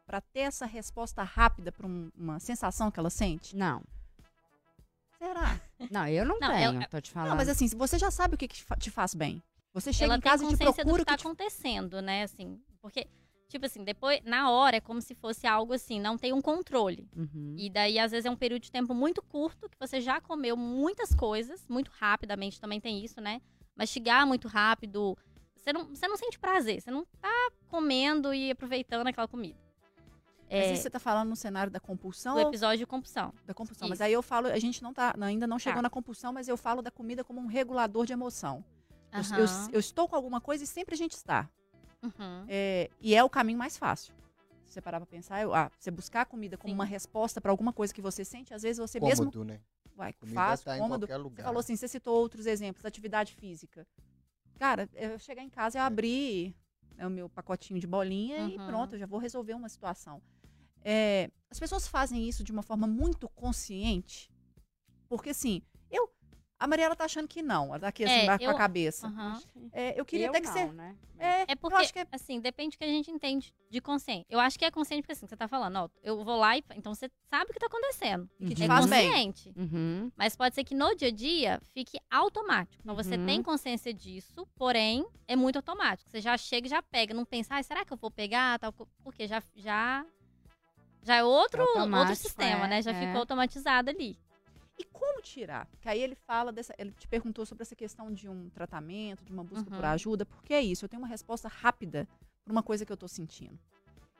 para 0.05 0.21
ter 0.21 0.39
essa 0.41 0.65
resposta 0.65 1.21
rápida 1.23 1.71
para 1.71 1.85
uma 1.87 2.39
sensação 2.39 2.89
que 2.89 2.99
ela 2.99 3.09
sente? 3.11 3.55
Não. 3.55 3.83
Será? 5.17 5.59
Não, 5.89 6.07
eu 6.07 6.25
não, 6.25 6.39
Não, 6.39 6.47
tenho, 6.49 6.63
ela- 6.75 6.87
tô 6.87 6.99
te 6.99 7.11
falando. 7.11 7.29
Não, 7.29 7.37
mas 7.37 7.47
assim, 7.49 7.67
se 7.67 7.75
você 7.75 7.97
já 7.97 8.11
sabe 8.11 8.35
o 8.35 8.37
que, 8.37 8.47
que 8.47 8.55
te 8.55 8.63
fa- 8.63 8.75
te 8.75 8.89
faz 8.91 9.13
bem. 9.13 9.41
Você 9.73 9.91
chega 9.93 10.05
Ela 10.13 10.17
em 10.17 10.21
casa 10.21 10.43
e 10.43 10.47
te 10.47 10.51
consciência 10.51 10.83
do 10.83 10.87
procura 10.91 10.97
que 10.97 11.01
o 11.01 11.05
tá 11.05 11.11
que 11.13 11.17
te... 11.21 11.27
acontecendo, 11.27 12.01
né? 12.01 12.23
Assim, 12.23 12.61
porque, 12.81 13.07
tipo 13.53 13.65
assim, 13.65 13.83
depois, 13.83 14.19
na 14.25 14.49
hora, 14.49 14.77
é 14.77 14.81
como 14.81 14.99
se 15.01 15.13
fosse 15.15 15.45
algo 15.47 15.73
assim, 15.73 15.99
não 15.99 16.17
tem 16.17 16.33
um 16.33 16.41
controle. 16.41 17.07
Uhum. 17.15 17.55
E 17.57 17.69
daí, 17.69 17.97
às 17.99 18.11
vezes, 18.11 18.25
é 18.25 18.29
um 18.31 18.35
período 18.35 18.63
de 18.63 18.71
tempo 18.71 18.93
muito 18.93 19.21
curto, 19.21 19.69
que 19.69 19.77
você 19.79 20.01
já 20.01 20.19
comeu 20.19 20.57
muitas 20.57 21.13
coisas, 21.13 21.65
muito 21.69 21.91
rapidamente 21.93 22.59
também 22.59 22.81
tem 22.81 23.03
isso, 23.05 23.21
né? 23.21 23.41
Mastigar 23.75 24.25
muito 24.27 24.47
rápido. 24.47 25.15
Você 25.55 25.71
não, 25.71 25.85
você 25.85 26.07
não 26.07 26.17
sente 26.17 26.37
prazer, 26.39 26.81
você 26.81 26.91
não 26.91 27.05
tá 27.21 27.49
comendo 27.69 28.33
e 28.33 28.51
aproveitando 28.51 29.07
aquela 29.07 29.27
comida. 29.27 29.57
Mas 30.49 30.65
É, 30.67 30.73
isso 30.73 30.83
você 30.83 30.89
tá 30.89 30.99
falando 30.99 31.29
no 31.29 31.35
cenário 31.35 31.71
da 31.71 31.79
compulsão 31.79 32.35
o 32.35 32.39
ou 32.39 32.47
episódio 32.49 32.79
de 32.79 32.85
compulsão. 32.85 33.33
da 33.45 33.53
compulsão? 33.53 33.87
Mas 33.87 33.97
isso. 33.97 34.03
aí 34.03 34.13
eu 34.13 34.21
falo, 34.21 34.47
a 34.47 34.59
gente 34.59 34.83
não 34.83 34.93
tá, 34.93 35.15
ainda 35.21 35.47
não 35.47 35.57
chegou 35.57 35.77
Tá. 35.77 35.81
na 35.83 35.89
compulsão, 35.89 36.33
mas 36.33 36.47
eu 36.47 36.57
falo 36.57 36.81
da 36.81 36.91
comida 36.91 37.23
como 37.23 37.39
um 37.39 37.45
regulador 37.47 38.05
de 38.05 38.13
emoção. 38.13 38.63
Eu- 39.11 39.19
Aham. 39.19 39.37
Eu, 39.67 39.73
eu 39.73 39.79
estou 39.79 40.07
com 40.07 40.15
alguma 40.15 40.41
coisa 40.41 40.63
e 40.63 40.67
sempre 40.67 40.95
a 40.95 40.97
gente 40.97 41.11
está. 41.13 41.49
Uhum. 42.03 42.45
É, 42.47 42.89
e 43.01 43.15
é 43.15 43.23
o 43.23 43.29
caminho 43.29 43.57
mais 43.57 43.77
fácil. 43.77 44.13
Se 44.65 44.73
você 44.73 44.81
parar 44.81 44.99
pra 44.99 45.05
pensar, 45.07 45.41
eu- 45.41 45.53
ah, 45.53 45.71
você 45.79 45.89
buscar 45.91 46.21
a 46.21 46.25
comida 46.25 46.57
como 46.57 46.71
Sim. 46.71 46.75
uma 46.75 46.85
resposta 46.85 47.39
para 47.39 47.51
alguma 47.51 47.71
coisa 47.71 47.93
que 47.93 48.01
você 48.01 48.25
sente, 48.25 48.53
às 48.53 48.63
vezes 48.63 48.77
você 48.79 48.99
mesmo 48.99 49.25
Cômodo, 49.25 49.43
né? 49.45 49.59
vai, 49.95 50.13
Comida 50.13 50.35
faz, 50.35 50.63
tá 50.63 50.75
em 50.77 50.81
cômodo. 50.81 51.07
Você 51.07 51.41
falou 51.43 51.59
assim, 51.59 51.75
você 51.75 51.87
citou 51.87 52.15
outros 52.15 52.45
exemplos, 52.45 52.83
atividade 52.85 53.33
física. 53.35 53.87
Cara, 54.57 54.89
eu 54.93 55.17
chegar 55.19 55.43
em 55.43 55.49
casa, 55.49 55.77
eu 55.77 55.83
abri 55.83 56.55
né, 56.95 57.05
o 57.07 57.09
meu 57.09 57.29
pacotinho 57.29 57.79
de 57.79 57.87
bolinha 57.87 58.39
e 58.47 58.57
Uhum. 58.57 58.65
pronto, 58.65 58.95
eu 58.95 58.99
já 58.99 59.05
vou 59.05 59.19
resolver 59.19 59.53
uma 59.53 59.69
situação. 59.69 60.21
É, 60.83 61.29
as 61.49 61.59
pessoas 61.59 61.87
fazem 61.87 62.27
isso 62.27 62.43
de 62.43 62.51
uma 62.51 62.61
forma 62.63 62.85
muito 62.87 63.29
consciente, 63.29 64.29
porque 65.07 65.29
assim, 65.29 65.61
a 66.63 66.67
Mariela 66.67 66.95
tá 66.95 67.03
achando 67.05 67.27
que 67.27 67.41
não, 67.41 67.65
ela 67.67 67.79
tá 67.79 67.87
aqui 67.89 68.05
assim, 68.05 68.13
É, 68.13 68.23
embaixo 68.23 68.45
com 68.45 68.51
eu- 68.51 68.55
a 68.55 68.57
cabeça. 68.57 69.07
Aham. 69.07 69.41
É, 69.73 69.99
eu 69.99 70.05
queria 70.05 70.27
eu 70.27 70.29
até 70.29 70.39
que 70.41 70.47
não, 70.47 70.53
você... 70.53 70.65
né? 70.71 70.95
É, 71.19 71.41
É 71.41 71.45
eu 71.49 71.57
porque, 71.57 71.75
acho 71.81 71.93
que 71.93 71.99
é 71.99 72.07
assim, 72.11 72.39
depende 72.39 72.75
do 72.75 72.79
que 72.79 72.83
a 72.83 72.87
gente 72.87 73.09
entende 73.11 73.53
de 73.69 73.81
consciente. 73.81 74.25
Eu 74.29 74.39
acho 74.39 74.57
que 74.59 74.65
é 74.65 74.71
consciente 74.71 75.01
porque, 75.03 75.11
assim, 75.13 75.25
você 75.27 75.35
tá 75.37 75.47
falando, 75.47 75.75
ó, 75.77 75.89
eu 76.01 76.23
vou 76.23 76.37
lá 76.37 76.57
e... 76.57 76.63
Então, 76.75 76.93
você 76.93 77.09
sabe 77.29 77.51
o 77.51 77.53
que 77.53 77.59
tá 77.59 77.67
acontecendo. 77.67 78.29
que 78.37 78.45
Uhum. 78.45 78.51
É 78.51 78.67
faz 78.67 78.85
consciente. 78.85 79.53
Uhum. 79.55 80.11
Mas 80.17 80.35
pode 80.35 80.55
ser 80.55 80.63
que 80.63 80.73
no 80.75 80.93
dia 80.95 81.07
a 81.09 81.11
dia 81.11 81.61
fique 81.73 81.97
automático. 82.11 82.81
Então 82.83 82.95
você 82.95 83.15
Uhum. 83.15 83.25
tem 83.25 83.43
consciência 83.43 83.93
disso, 83.93 84.45
porém 84.55 85.05
é 85.27 85.35
muito 85.35 85.57
automático. 85.57 86.09
Você 86.09 86.19
já 86.21 86.37
chega 86.37 86.67
e 86.67 86.69
já 86.69 86.81
pega, 86.81 87.13
não 87.13 87.25
pensa, 87.25 87.55
ah, 87.55 87.63
será 87.63 87.83
que 87.85 87.91
eu 87.93 87.97
vou 87.97 88.11
pegar? 88.11 88.57
Tal, 88.59 88.71
co-" 88.73 88.87
porque 89.03 89.27
já, 89.27 89.41
já, 89.55 90.05
já 91.01 91.15
é 91.17 91.23
outro, 91.23 91.61
outro 91.77 92.15
sistema, 92.15 92.65
é, 92.65 92.67
né? 92.69 92.81
Já 92.81 92.91
é. 92.91 92.99
ficou 92.99 93.19
automatizado 93.19 93.89
ali. 93.89 94.17
E 94.77 94.83
como 94.85 95.21
tirar? 95.21 95.67
Que 95.79 95.87
aí 95.87 96.01
ele 96.01 96.15
fala 96.15 96.51
dessa. 96.51 96.73
Ele 96.77 96.91
te 96.91 97.07
perguntou 97.07 97.45
sobre 97.45 97.61
essa 97.61 97.75
questão 97.75 98.11
de 98.11 98.27
um 98.27 98.49
tratamento, 98.49 99.23
de 99.23 99.31
uma 99.31 99.43
busca 99.43 99.69
por 99.69 99.79
Uhum. 99.83 99.85
ajuda, 99.91 100.25
porque 100.25 100.53
é 100.53 100.61
isso, 100.61 100.85
eu 100.85 100.89
tenho 100.89 101.01
uma 101.01 101.07
resposta 101.07 101.47
rápida 101.47 102.07
para 102.43 102.51
uma 102.51 102.63
coisa 102.63 102.85
que 102.85 102.91
eu 102.91 102.97
tô 102.97 103.07
sentindo. 103.07 103.57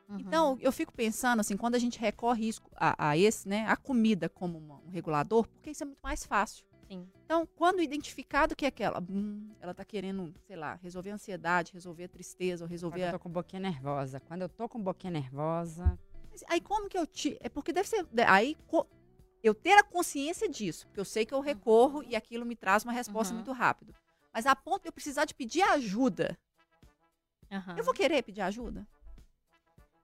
Uhum. 0.07 0.19
Então, 0.19 0.57
eu 0.61 0.71
fico 0.71 0.93
pensando 0.93 1.39
assim, 1.39 1.57
quando 1.57 1.75
a 1.75 1.79
gente 1.79 1.97
recorre 1.99 2.51
a, 2.75 3.09
a 3.09 3.17
esse, 3.17 3.47
né, 3.47 3.65
a 3.67 3.75
comida 3.75 4.29
como 4.29 4.57
uma- 4.59 4.77
um 4.85 4.89
regulador, 4.89 5.47
porque 5.47 5.71
isso 5.71 5.83
é 5.83 5.85
muito 5.85 6.01
mais 6.03 6.23
fácil. 6.25 6.65
Sim. 6.87 7.07
Então, 7.25 7.47
quando 7.55 7.81
identificado 7.81 8.55
que 8.55 8.65
é 8.65 8.67
aquela, 8.67 9.01
hum, 9.09 9.49
ela 9.59 9.73
tá 9.73 9.83
querendo, 9.83 10.31
sei 10.45 10.55
lá, 10.57 10.75
resolver 10.83 11.09
a 11.09 11.13
ansiedade, 11.15 11.73
resolver 11.73 12.03
a 12.03 12.07
tristeza, 12.09 12.63
ou 12.63 12.67
Quando 12.67 12.71
resolver 12.71 13.01
eu 13.03 13.07
a... 13.07 13.11
tô 13.13 13.19
com 13.19 13.29
boquinha 13.29 13.59
nervosa. 13.61 14.19
Quando 14.19 14.41
eu 14.43 14.49
tô 14.49 14.69
com 14.69 14.79
boquinha 14.83 15.09
nervosa. 15.11 15.97
Mas 16.29 16.43
Aí 16.49 16.59
como 16.61 16.89
que 16.89 16.97
eu 16.97 17.07
te. 17.07 17.37
É 17.39 17.47
porque 17.49 17.71
deve 17.71 17.87
ser. 17.87 18.05
Aí 18.27 18.55
eu 19.43 19.53
ter 19.53 19.73
a 19.73 19.83
consciência 19.83 20.47
disso, 20.49 20.87
porque 20.87 20.99
eu 20.99 21.05
sei 21.05 21.25
que 21.25 21.33
eu 21.33 21.41
recorro 21.41 22.01
e 22.03 22.15
aquilo 22.15 22.45
me 22.45 22.55
traz 22.55 22.83
uma 22.83 22.93
resposta 22.93 23.33
Uhum. 23.33 23.39
muito 23.39 23.51
rápido. 23.51 23.93
Mas 24.33 24.45
a 24.45 24.55
ponto 24.55 24.83
de 24.83 24.87
eu 24.87 24.93
precisar 24.93 25.25
de 25.25 25.33
pedir 25.35 25.61
ajuda, 25.63 26.37
Aham. 27.51 27.75
eu 27.77 27.83
vou 27.83 27.93
querer 27.93 28.23
pedir 28.23 28.41
ajuda? 28.41 28.87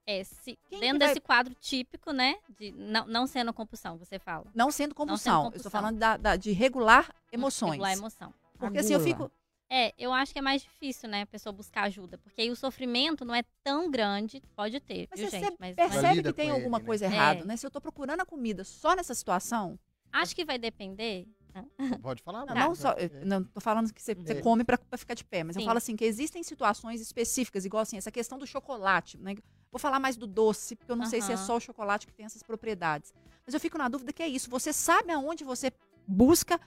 É, 0.06 0.24
se, 0.24 0.58
dentro 0.70 0.80
que 0.80 0.88
vai- 0.88 0.98
desse 1.08 1.20
quadro 1.22 1.54
típico, 1.56 2.12
né? 2.12 2.38
De 2.58 2.72
não, 2.72 3.06
não 3.08 3.28
sendo 3.28 3.54
compulsão, 3.54 3.98
você 3.98 4.18
fala. 4.20 4.46
Não 4.56 4.72
sendo 4.72 4.94
compulsão. 4.96 5.34
Eu 5.34 5.38
estou 5.38 5.52
compulsão. 5.52 5.72
falando 5.72 5.98
da, 6.00 6.18
da- 6.18 6.36
de 6.36 6.52
regular 6.52 7.14
emoções. 7.32 7.72
Regular 7.74 7.94
emoção. 7.94 8.34
Porque 8.58 8.80
assim, 8.80 8.94
eu 8.94 9.00
fico. 9.00 9.32
É, 9.70 9.94
eu 10.00 10.12
acho 10.12 10.34
que 10.34 10.40
é 10.40 10.42
mais 10.42 10.64
difícil, 10.64 11.08
né, 11.08 11.22
a 11.22 11.26
pessoa 11.28 11.54
buscar 11.54 11.84
ajuda. 11.84 12.18
Porque 12.18 12.42
aí 12.42 12.50
o 12.50 12.56
sofrimento 12.56 13.24
não 13.24 13.36
é 13.36 13.44
tão 13.64 13.90
grande, 13.92 14.42
pode 14.56 14.80
ter, 14.80 15.08
Mas 15.12 15.20
viu, 15.20 15.30
você 15.30 15.40
gente? 15.40 15.56
Mas, 15.60 15.76
percebe 15.76 16.24
que 16.24 16.34
tem 16.34 16.50
alguma 16.50 16.78
ele, 16.78 16.84
né? 16.84 16.88
coisa 16.88 17.06
É. 17.06 17.08
errada, 17.08 17.46
né? 17.46 17.56
Se 17.56 17.66
eu 17.68 17.72
tô 17.72 17.80
procurando 17.80 18.22
a 18.22 18.26
comida 18.26 18.64
só 18.64 18.96
nessa 18.96 19.14
situação, 19.14 19.78
acho 20.12 20.36
que 20.36 20.44
vai 20.44 20.58
depender. 20.58 21.28
Pode 22.02 22.22
falar? 22.24 22.46
não, 22.46 22.56
não 22.56 22.76
só. 22.76 22.92
eu- 22.94 23.10
É. 23.22 23.26
Não 23.26 23.44
tô 23.44 23.60
falando 23.60 23.92
que 23.94 24.02
você, 24.02 24.16
você 24.16 24.34
É. 24.34 24.42
come 24.42 24.64
pra, 24.64 24.78
pra 24.78 24.98
ficar 24.98 25.14
de 25.14 25.24
pé, 25.26 25.44
mas 25.44 25.56
eu 25.56 25.62
Sim. 25.62 25.66
falo 25.68 25.78
assim 25.78 25.96
que 25.96 26.06
existem 26.06 26.42
situações 26.42 27.02
específicas, 27.02 27.66
igual 27.66 27.82
assim, 27.82 27.98
essa 27.98 28.12
questão 28.12 28.38
do 28.40 28.48
chocolate, 28.48 29.18
né? 29.18 29.36
Vou 29.72 29.78
falar 29.80 30.00
mais 30.00 30.16
do 30.16 30.26
doce, 30.26 30.76
porque 30.76 30.92
eu 30.92 30.96
não 30.96 31.06
sei 31.06 31.22
se 31.22 31.32
é 31.32 31.38
só 31.38 31.58
o 31.58 31.60
chocolate 31.60 32.08
que 32.08 32.14
tem 32.14 32.26
essas 32.26 32.42
propriedades. 32.42 33.14
Mas 33.46 33.54
eu 33.54 33.60
fico 33.60 33.78
na 33.78 33.88
dúvida 33.88 34.12
que 34.14 34.24
é 34.24 34.28
isso. 34.28 34.50
Você 34.50 34.72
sabe 34.74 35.12
aonde 35.12 35.44
você 35.44 35.72
busca, 36.08 36.60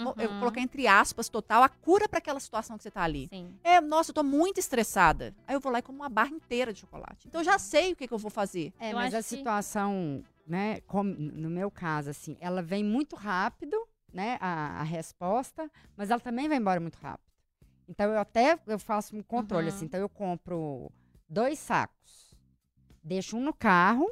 mo- 0.00 0.14
eu 0.18 0.28
vou 0.28 0.34
Uhum, 0.34 0.38
colocar 0.40 0.60
entre 0.60 0.86
aspas, 0.86 1.28
total, 1.28 1.62
a 1.62 1.68
cura 1.68 2.08
para 2.08 2.18
aquela 2.18 2.40
situação 2.40 2.76
que 2.76 2.82
você 2.82 2.90
tá 2.90 3.02
ali. 3.02 3.28
Sim. 3.28 3.58
É, 3.62 3.80
nossa, 3.80 4.10
eu 4.10 4.14
tô 4.14 4.22
muito 4.22 4.58
estressada. 4.58 5.34
Aí 5.46 5.54
eu 5.54 5.60
vou 5.60 5.70
lá 5.70 5.78
e 5.78 5.82
como 5.82 5.98
uma 5.98 6.08
barra 6.08 6.30
inteira 6.30 6.72
de 6.72 6.80
chocolate. 6.80 7.28
Então 7.28 7.40
eu 7.40 7.44
já 7.44 7.58
sei 7.58 7.92
o 7.92 7.96
que, 7.96 8.08
que 8.08 8.14
eu 8.14 8.18
vou 8.18 8.30
fazer. 8.30 8.72
É, 8.78 8.92
Eu 8.92 8.96
mas 8.96 9.14
a 9.14 9.18
acho 9.18 9.28
que- 9.28 9.36
situação, 9.36 10.24
né, 10.46 10.80
como 10.82 11.10
no 11.14 11.50
meu 11.50 11.70
caso, 11.70 12.10
assim, 12.10 12.36
ela 12.40 12.62
vem 12.62 12.82
muito 12.84 13.14
rápido, 13.16 13.76
né, 14.12 14.36
a, 14.40 14.80
a 14.80 14.82
resposta, 14.82 15.70
mas 15.96 16.10
ela 16.10 16.20
também 16.20 16.48
vai 16.48 16.56
embora 16.58 16.80
muito 16.80 16.96
rápido. 16.96 17.30
Então 17.88 18.10
eu 18.12 18.18
até 18.20 18.58
eu 18.66 18.78
faço 18.78 19.16
um 19.16 19.22
controle, 19.22 19.68
Uhum. 19.68 19.74
assim, 19.74 19.84
então 19.84 20.00
eu 20.00 20.08
compro 20.08 20.90
dois 21.28 21.58
sacos, 21.58 22.34
deixo 23.02 23.36
um 23.36 23.42
no 23.42 23.52
carro 23.52 24.10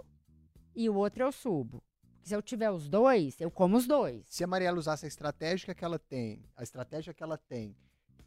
e 0.74 0.88
o 0.88 0.94
outro 0.94 1.22
eu 1.22 1.32
subo. 1.32 1.82
Se 2.28 2.34
eu 2.36 2.42
tiver 2.42 2.70
os 2.70 2.90
dois, 2.90 3.40
eu 3.40 3.50
como 3.50 3.74
os 3.78 3.86
dois. 3.86 4.22
Se 4.28 4.44
a 4.44 4.46
Mariela 4.46 4.78
usasse 4.78 5.06
a 5.06 5.08
estratégia 5.08 5.74
que 5.74 5.82
ela 5.82 5.98
tem, 5.98 6.44
a 6.54 6.62
estratégia 6.62 7.14
que 7.14 7.22
ela 7.22 7.38
tem, 7.38 7.74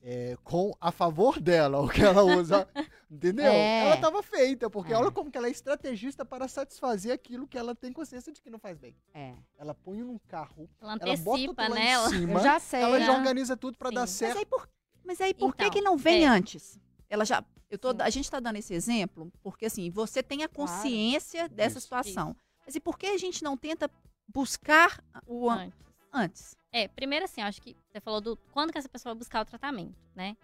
é, 0.01 0.35
com 0.43 0.71
a 0.81 0.91
favor 0.91 1.39
dela, 1.39 1.79
o 1.79 1.87
que 1.87 2.01
ela 2.01 2.23
usa, 2.23 2.67
entendeu? 3.11 3.45
É. 3.45 3.85
Ela 3.85 3.97
tava 3.97 4.23
feita, 4.23 4.71
porque 4.71 4.91
É. 4.91 4.97
olha 4.97 5.11
como 5.11 5.29
que 5.29 5.37
ela 5.37 5.45
é 5.47 5.51
estrategista 5.51 6.25
para 6.25 6.47
satisfazer 6.47 7.11
aquilo 7.13 7.47
que 7.47 7.59
ela 7.59 7.75
tem 7.75 7.93
consciência 7.93 8.33
de 8.33 8.41
que 8.41 8.49
não 8.49 8.57
faz 8.57 8.75
bem. 8.79 8.95
É. 9.13 9.35
Ela 9.55 9.75
põe 9.75 9.99
num 9.99 10.17
carro, 10.27 10.67
Ela 10.81 10.93
ela 10.93 11.17
bota 11.17 11.37
antecipa, 11.37 11.63
tudo 11.63 11.69
lá 11.69 11.75
né? 11.75 11.85
em 11.85 11.91
Ela- 11.91 12.09
cima, 12.09 12.33
Eu 12.33 12.43
já 12.43 12.59
sei. 12.59 12.81
ela 12.81 12.99
já 12.99 13.11
né? 13.13 13.19
organiza 13.19 13.55
tudo 13.55 13.77
para 13.77 13.91
dar 13.91 14.01
Mas 14.01 14.09
Mas 14.09 14.17
certo. 14.17 14.37
aí 14.39 14.45
por, 14.47 14.67
mas 15.05 15.21
aí 15.21 15.33
por 15.35 15.55
que, 15.55 15.61
Então, 15.65 15.73
que 15.73 15.81
não 15.81 15.95
vem 15.95 16.23
é. 16.25 16.27
antes? 16.27 16.79
Ela 17.07 17.23
já. 17.23 17.45
Eu 17.69 17.77
tô, 17.77 17.91
Sim. 17.91 17.97
a 17.99 18.09
gente 18.09 18.31
tá 18.31 18.39
dando 18.39 18.55
esse 18.55 18.73
exemplo 18.73 19.31
porque 19.43 19.67
assim, 19.67 19.91
você 19.91 20.23
tem 20.23 20.41
a 20.43 20.49
Claro. 20.49 20.71
consciência 20.71 21.47
dessa 21.47 21.77
Isso. 21.77 21.81
situação. 21.81 22.35
Mas 22.72 22.76
e 22.78 22.80
por 22.80 22.97
que 22.97 23.07
a 23.07 23.17
gente 23.17 23.43
não 23.43 23.57
tenta 23.57 23.91
buscar 24.34 25.03
o 25.28 25.49
an- 25.49 25.63
antes. 25.65 25.76
antes? 26.13 26.57
É, 26.72 26.88
primeiro 26.88 27.26
assim, 27.26 27.41
acho 27.41 27.61
que 27.61 27.76
você 27.91 27.99
falou 27.99 28.22
do 28.22 28.38
quando 28.53 28.72
que 28.72 28.78
essa 28.78 28.88
pessoa 28.88 29.13
vai 29.13 29.19
buscar 29.19 29.41
o 29.41 29.45
tratamento, 29.45 29.93
né? 30.15 30.38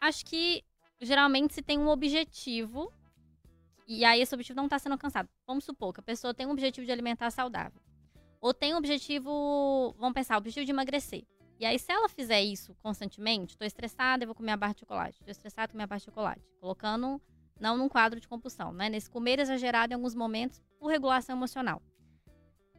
Acho 0.00 0.24
que 0.24 0.64
geralmente 0.98 1.52
se 1.52 1.60
tem 1.60 1.78
um 1.78 1.88
objetivo 1.88 2.90
e 3.86 4.02
aí 4.02 4.22
esse 4.22 4.34
objetivo 4.34 4.56
não 4.56 4.64
está 4.64 4.78
sendo 4.78 4.92
alcançado. 4.92 5.28
Vamos 5.46 5.64
supor 5.64 5.92
que 5.92 6.00
a 6.00 6.02
pessoa 6.02 6.32
tem 6.32 6.46
um 6.46 6.52
objetivo 6.52 6.86
de 6.86 6.92
alimentar 6.92 7.30
saudável. 7.30 7.78
Ou 8.40 8.54
tem 8.54 8.72
um 8.72 8.78
objetivo, 8.78 9.94
vamos 9.98 10.14
pensar, 10.14 10.38
objetivo 10.38 10.64
de 10.64 10.72
emagrecer. 10.72 11.22
E 11.60 11.66
aí 11.66 11.78
se 11.78 11.92
ela 11.92 12.08
fizer 12.08 12.40
isso 12.40 12.74
constantemente, 12.82 13.58
tô 13.58 13.64
estressada, 13.66 14.24
eu 14.24 14.28
vou 14.28 14.34
comer 14.34 14.52
a 14.52 14.56
barra 14.56 14.72
de 14.72 14.80
chocolate. 14.80 15.22
Tô 15.22 15.30
estressada, 15.30 15.66
vou 15.66 15.72
comer 15.72 15.84
a 15.84 15.86
barra 15.86 15.98
de 15.98 16.06
chocolate. 16.06 16.40
Colocando 16.58 17.20
não 17.60 17.76
num 17.76 17.88
quadro 17.88 18.20
de 18.20 18.28
compulsão, 18.28 18.72
né? 18.72 18.88
Nesse 18.88 19.10
comer 19.10 19.38
exagerado 19.38 19.92
em 19.92 19.96
alguns 19.96 20.14
momentos 20.14 20.60
por 20.78 20.90
regulação 20.90 21.36
emocional. 21.36 21.80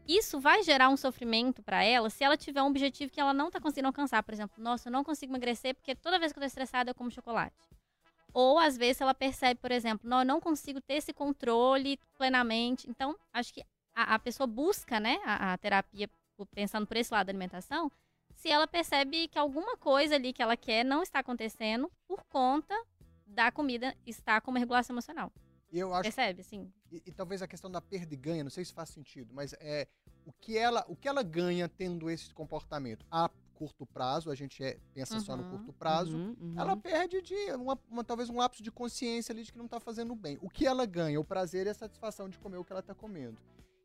Isso 0.07 0.39
vai 0.39 0.63
gerar 0.63 0.89
um 0.89 0.97
sofrimento 0.97 1.63
para 1.63 1.83
ela 1.83 2.09
se 2.09 2.23
ela 2.23 2.35
tiver 2.35 2.61
um 2.61 2.67
objetivo 2.67 3.11
que 3.11 3.21
ela 3.21 3.33
não 3.33 3.49
tá 3.49 3.59
conseguindo 3.61 3.87
alcançar. 3.87 4.21
Por 4.21 4.33
exemplo, 4.33 4.61
nossa, 4.61 4.89
eu 4.89 4.91
não 4.91 5.03
consigo 5.03 5.31
emagrecer 5.31 5.73
porque 5.75 5.95
toda 5.95 6.19
vez 6.19 6.33
que 6.33 6.39
eu 6.39 6.41
tô 6.41 6.47
estressada 6.47 6.91
eu 6.91 6.95
como 6.95 7.09
chocolate. 7.09 7.69
Ou 8.33 8.59
às 8.59 8.75
vezes 8.75 8.99
ela 8.99 9.13
percebe, 9.13 9.59
por 9.61 9.71
exemplo, 9.71 10.09
não, 10.09 10.19
eu 10.19 10.25
não 10.25 10.41
consigo 10.41 10.81
ter 10.81 10.95
esse 10.95 11.13
controle 11.13 11.97
plenamente. 12.17 12.89
Então, 12.89 13.15
acho 13.31 13.53
que 13.53 13.63
a, 13.95 14.15
a 14.15 14.19
pessoa 14.19 14.47
busca, 14.47 14.99
né, 14.99 15.19
a, 15.23 15.53
a 15.53 15.57
terapia 15.57 16.09
pensando 16.53 16.85
por 16.85 16.97
esse 16.97 17.13
lado 17.13 17.27
da 17.27 17.31
alimentação, 17.31 17.91
se 18.35 18.49
ela 18.49 18.67
percebe 18.67 19.27
que 19.27 19.37
alguma 19.37 19.77
coisa 19.77 20.15
ali 20.15 20.33
que 20.33 20.41
ela 20.41 20.57
quer 20.57 20.83
não 20.83 21.03
está 21.03 21.19
acontecendo 21.19 21.89
por 22.07 22.23
conta 22.25 22.75
da 23.33 23.51
comida 23.51 23.95
estar 24.05 24.41
como 24.41 24.57
regulação 24.57 24.93
emocional. 24.93 25.31
Eu 25.71 25.93
acho 25.93 26.03
Percebe, 26.03 26.41
assim? 26.41 26.71
e, 26.91 27.01
e 27.07 27.11
talvez 27.11 27.41
a 27.41 27.47
questão 27.47 27.69
da 27.69 27.81
perda 27.81 28.13
e 28.13 28.17
ganha, 28.17 28.43
não 28.43 28.51
sei 28.51 28.63
se 28.63 28.71
faz 28.73 28.89
sentido, 28.89 29.33
mas 29.33 29.53
é 29.59 29.87
o 30.25 30.31
que 30.31 30.57
ela, 30.57 30.85
o 30.87 30.95
que 30.95 31.07
ela 31.07 31.23
ganha 31.23 31.67
tendo 31.67 32.09
esse 32.09 32.31
comportamento 32.33 33.05
a 33.11 33.29
curto 33.55 33.85
prazo, 33.85 34.29
a 34.29 34.35
gente 34.35 34.63
é- 34.63 34.77
pensa 34.93 35.19
só 35.19 35.35
no 35.35 35.43
Uhum, 35.43 35.49
curto 35.49 35.73
prazo, 35.73 36.17
Uhum, 36.17 36.35
uhum. 36.39 36.53
ela 36.57 36.77
perde 36.77 37.21
de 37.21 37.33
uma, 37.53 37.79
uma- 37.89 38.03
talvez 38.03 38.29
um 38.29 38.37
lapso 38.37 38.61
de 38.61 38.71
consciência 38.71 39.31
ali 39.33 39.43
de 39.43 39.51
que 39.51 39.57
não 39.57 39.67
tá 39.67 39.79
fazendo 39.79 40.15
bem. 40.15 40.37
O 40.41 40.49
que 40.49 40.65
ela 40.67 40.85
ganha, 40.85 41.19
o 41.19 41.23
prazer 41.25 41.65
e 41.65 41.69
a 41.69 41.73
satisfação 41.73 42.29
de 42.29 42.37
comer 42.39 42.57
o 42.57 42.63
que 42.63 42.71
ela 42.71 42.81
tá 42.83 42.93
comendo. 42.93 43.37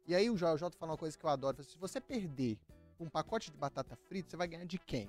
E 0.06 0.14
aí 0.14 0.28
o 0.30 0.36
Jota 0.36 0.76
fala 0.76 0.92
uma 0.92 0.98
coisa 0.98 1.16
que 1.16 1.24
eu 1.24 1.30
adoro, 1.30 1.60
assim, 1.60 1.70
se 1.70 1.78
você 1.78 2.00
perder 2.00 2.58
um 2.98 3.08
pacote 3.08 3.50
de 3.50 3.56
batata 3.56 3.94
frita, 4.08 4.30
você 4.30 4.36
vai 4.36 4.48
ganhar 4.48 4.64
de 4.64 4.78
quem? 4.78 5.08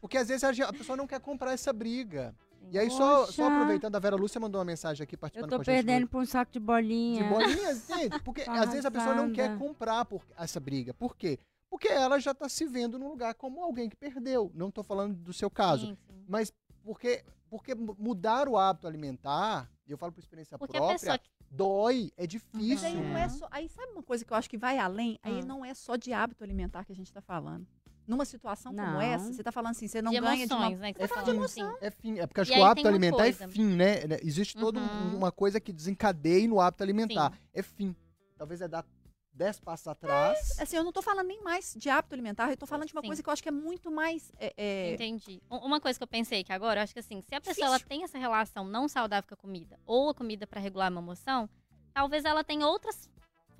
Porque 0.00 0.16
às 0.16 0.28
vezes 0.28 0.42
a 0.60 0.72
pessoa 0.72 0.96
não 0.96 1.06
quer 1.06 1.20
comprar 1.20 1.52
essa 1.52 1.72
briga. 1.72 2.34
E 2.70 2.78
aí, 2.78 2.90
só, 2.90 3.26
só 3.26 3.46
aproveitando, 3.48 3.96
a 3.96 3.98
Vera 3.98 4.16
Lúcia 4.16 4.40
mandou 4.40 4.58
uma 4.60 4.64
mensagem 4.64 5.02
aqui 5.02 5.14
Eu 5.14 5.18
participando 5.18 5.50
tô 5.50 5.56
com 5.56 5.62
a 5.62 5.64
gente. 5.64 5.74
perdendo 5.84 6.06
por 6.08 6.22
um 6.22 6.26
saco 6.26 6.52
de 6.52 6.60
bolinha. 6.60 7.22
de 7.22 7.28
bolinhas, 7.28 7.86
gente, 7.88 8.20
porque 8.20 8.42
às 8.48 8.70
vezes 8.70 8.84
a 8.84 8.90
pessoa 8.90 9.14
não 9.14 9.32
quer 9.32 9.46
arrasada. 9.48 9.66
comprar 9.66 10.04
por 10.04 10.22
essa 10.36 10.60
briga. 10.60 10.92
Por 10.94 11.16
quê? 11.16 11.38
Porque 11.68 11.88
ela 11.88 12.18
já 12.18 12.34
tá 12.34 12.48
se 12.48 12.66
vendo 12.66 12.98
num 12.98 13.08
lugar 13.08 13.34
como 13.34 13.62
alguém 13.62 13.88
que 13.88 13.96
perdeu. 13.96 14.50
Não 14.54 14.70
tô 14.70 14.82
falando 14.82 15.14
do 15.16 15.32
seu 15.32 15.48
caso, 15.50 15.86
Sim, 15.86 15.96
sim. 16.08 16.24
mas 16.28 16.52
porque 16.84 17.24
porque 17.48 17.74
mu- 17.74 17.96
mudar 17.98 18.48
o 18.48 18.56
hábito 18.56 18.86
alimentar, 18.86 19.68
e 19.86 19.90
eu 19.90 19.98
falo 19.98 20.12
por 20.12 20.20
experiência 20.20 20.56
Porque 20.56 20.76
a 20.76 20.80
própria, 20.80 20.98
pessoa 21.00 21.18
que 21.18 21.28
dói, 21.50 22.12
é 22.16 22.22
Mas 22.22 22.28
difícil. 22.28 22.86
aí 22.86 22.94
não 22.94 23.18
é 23.18 23.28
só. 23.28 23.48
Aí 23.50 23.68
sabe 23.68 23.90
uma 23.92 24.02
coisa 24.04 24.24
que 24.24 24.32
eu 24.32 24.36
acho 24.36 24.48
que 24.48 24.56
vai 24.56 24.78
além? 24.78 25.18
Aí 25.22 25.40
Hum. 25.42 25.46
não 25.46 25.64
é 25.64 25.74
só 25.74 25.96
de 25.96 26.12
hábito 26.12 26.44
alimentar 26.44 26.84
que 26.84 26.92
a 26.92 26.94
gente 26.94 27.12
tá 27.12 27.20
falando. 27.20 27.66
Numa 28.06 28.24
situação 28.24 28.74
como 28.74 28.86
Não. 28.86 29.00
essa, 29.00 29.32
você 29.32 29.42
tá 29.42 29.52
falando 29.52 29.70
assim, 29.72 29.86
você 29.86 30.02
não 30.02 30.10
de 30.10 30.20
ganha 30.20 30.46
de 30.46 30.52
uma. 30.52 30.62
emoções, 30.66 30.80
né? 30.80 30.92
Que 30.92 31.02
É 31.02 31.06
você 31.06 31.14
tá 31.14 31.20
fim. 31.20 31.26
falando, 31.26 31.48
sim. 31.48 31.72
É 31.80 31.90
fim, 31.90 32.18
é 32.18 32.26
porque 32.26 32.40
acho 32.40 32.50
E 32.50 32.54
que 32.54 32.60
o 32.60 32.64
hábito 32.64 32.88
alimentar 32.88 33.16
é 33.26 33.32
coisa. 33.32 33.48
fim, 33.48 33.76
né? 33.76 34.06
né? 34.06 34.18
Existe 34.22 34.56
toda 34.58 34.80
um- 34.80 34.82
Uhum. 35.10 35.16
uma 35.16 35.30
coisa 35.30 35.60
que 35.60 35.72
desencadeia 35.72 36.48
no 36.48 36.60
hábito 36.60 36.82
alimentar. 36.82 37.32
Sim. 37.32 37.38
É 37.54 37.62
fim. 37.62 37.96
Talvez 38.36 38.60
é 38.60 38.66
dar 38.68 38.84
dez 39.32 39.60
passos 39.60 39.86
atrás. 39.86 40.58
Assim, 40.60 40.76
eu 40.76 40.82
não 40.84 40.92
tô 40.92 41.00
falando 41.00 41.26
nem 41.28 41.40
mais 41.42 41.74
de 41.78 41.88
hábito 41.88 42.14
alimentar, 42.14 42.50
eu 42.50 42.56
tô 42.56 42.66
falando 42.66 42.86
de 42.88 42.92
uma 42.92 43.00
Sim. 43.00 43.06
coisa 43.06 43.22
que 43.22 43.28
eu 43.28 43.32
acho 43.32 43.42
que 43.42 43.48
é 43.48 43.52
muito 43.52 43.90
mais. 43.90 44.32
é, 44.38 44.52
é, 44.56 44.94
Entendi. 44.94 45.40
Um- 45.50 45.58
Uma 45.58 45.80
coisa 45.80 45.98
que 45.98 46.02
eu 46.02 46.08
pensei 46.08 46.42
que 46.42 46.52
agora, 46.52 46.80
eu 46.80 46.84
acho 46.84 46.92
que 46.92 46.98
assim, 47.00 47.20
se 47.22 47.34
a 47.34 47.40
pessoa 47.40 47.66
ela 47.68 47.78
tem 47.80 48.02
essa 48.02 48.18
relação 48.18 48.64
não 48.64 48.88
saudável 48.88 49.28
com 49.28 49.34
a 49.34 49.36
comida, 49.36 49.78
ou 49.86 50.10
a 50.10 50.14
comida 50.14 50.46
para 50.46 50.60
regular 50.60 50.90
uma 50.90 51.00
emoção, 51.00 51.48
talvez 51.94 52.24
ela 52.24 52.42
tenha 52.42 52.66
outras 52.66 53.08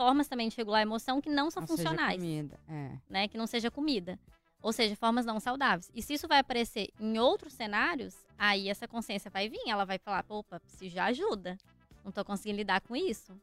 formas 0.01 0.28
também 0.28 0.48
de 0.48 0.57
regular 0.57 0.78
a 0.78 0.82
emoção 0.82 1.20
que 1.20 1.28
não 1.28 1.51
são 1.51 1.61
Não 1.61 1.66
funcionais, 1.68 2.16
comida, 2.16 2.59
É. 2.66 2.92
né? 3.07 3.28
Que 3.28 3.36
não 3.36 3.46
seja 3.46 3.70
comida. 3.70 4.18
Ou 4.62 4.72
seja, 4.72 4.96
formas 4.96 5.26
não 5.26 5.38
saudáveis. 5.38 5.90
E 5.94 6.01
se 6.03 6.14
isso 6.14 6.26
vai 6.26 6.38
aparecer 6.38 6.88
em 6.98 7.18
outros 7.18 7.53
cenários, 7.53 8.14
aí 8.38 8.70
essa 8.70 8.88
consciência 8.88 9.30
vai 9.30 9.46
vir, 9.51 9.61
ela 9.66 9.84
vai 9.84 9.98
falar, 9.98 10.24
opa, 10.26 10.59
preciso 10.59 10.92
de 10.92 10.98
ajuda. 10.98 11.59
Não 12.03 12.11
tô 12.11 12.24
conseguindo 12.24 12.57
lidar 12.57 12.80
com 12.80 12.96
isso. 12.96 13.38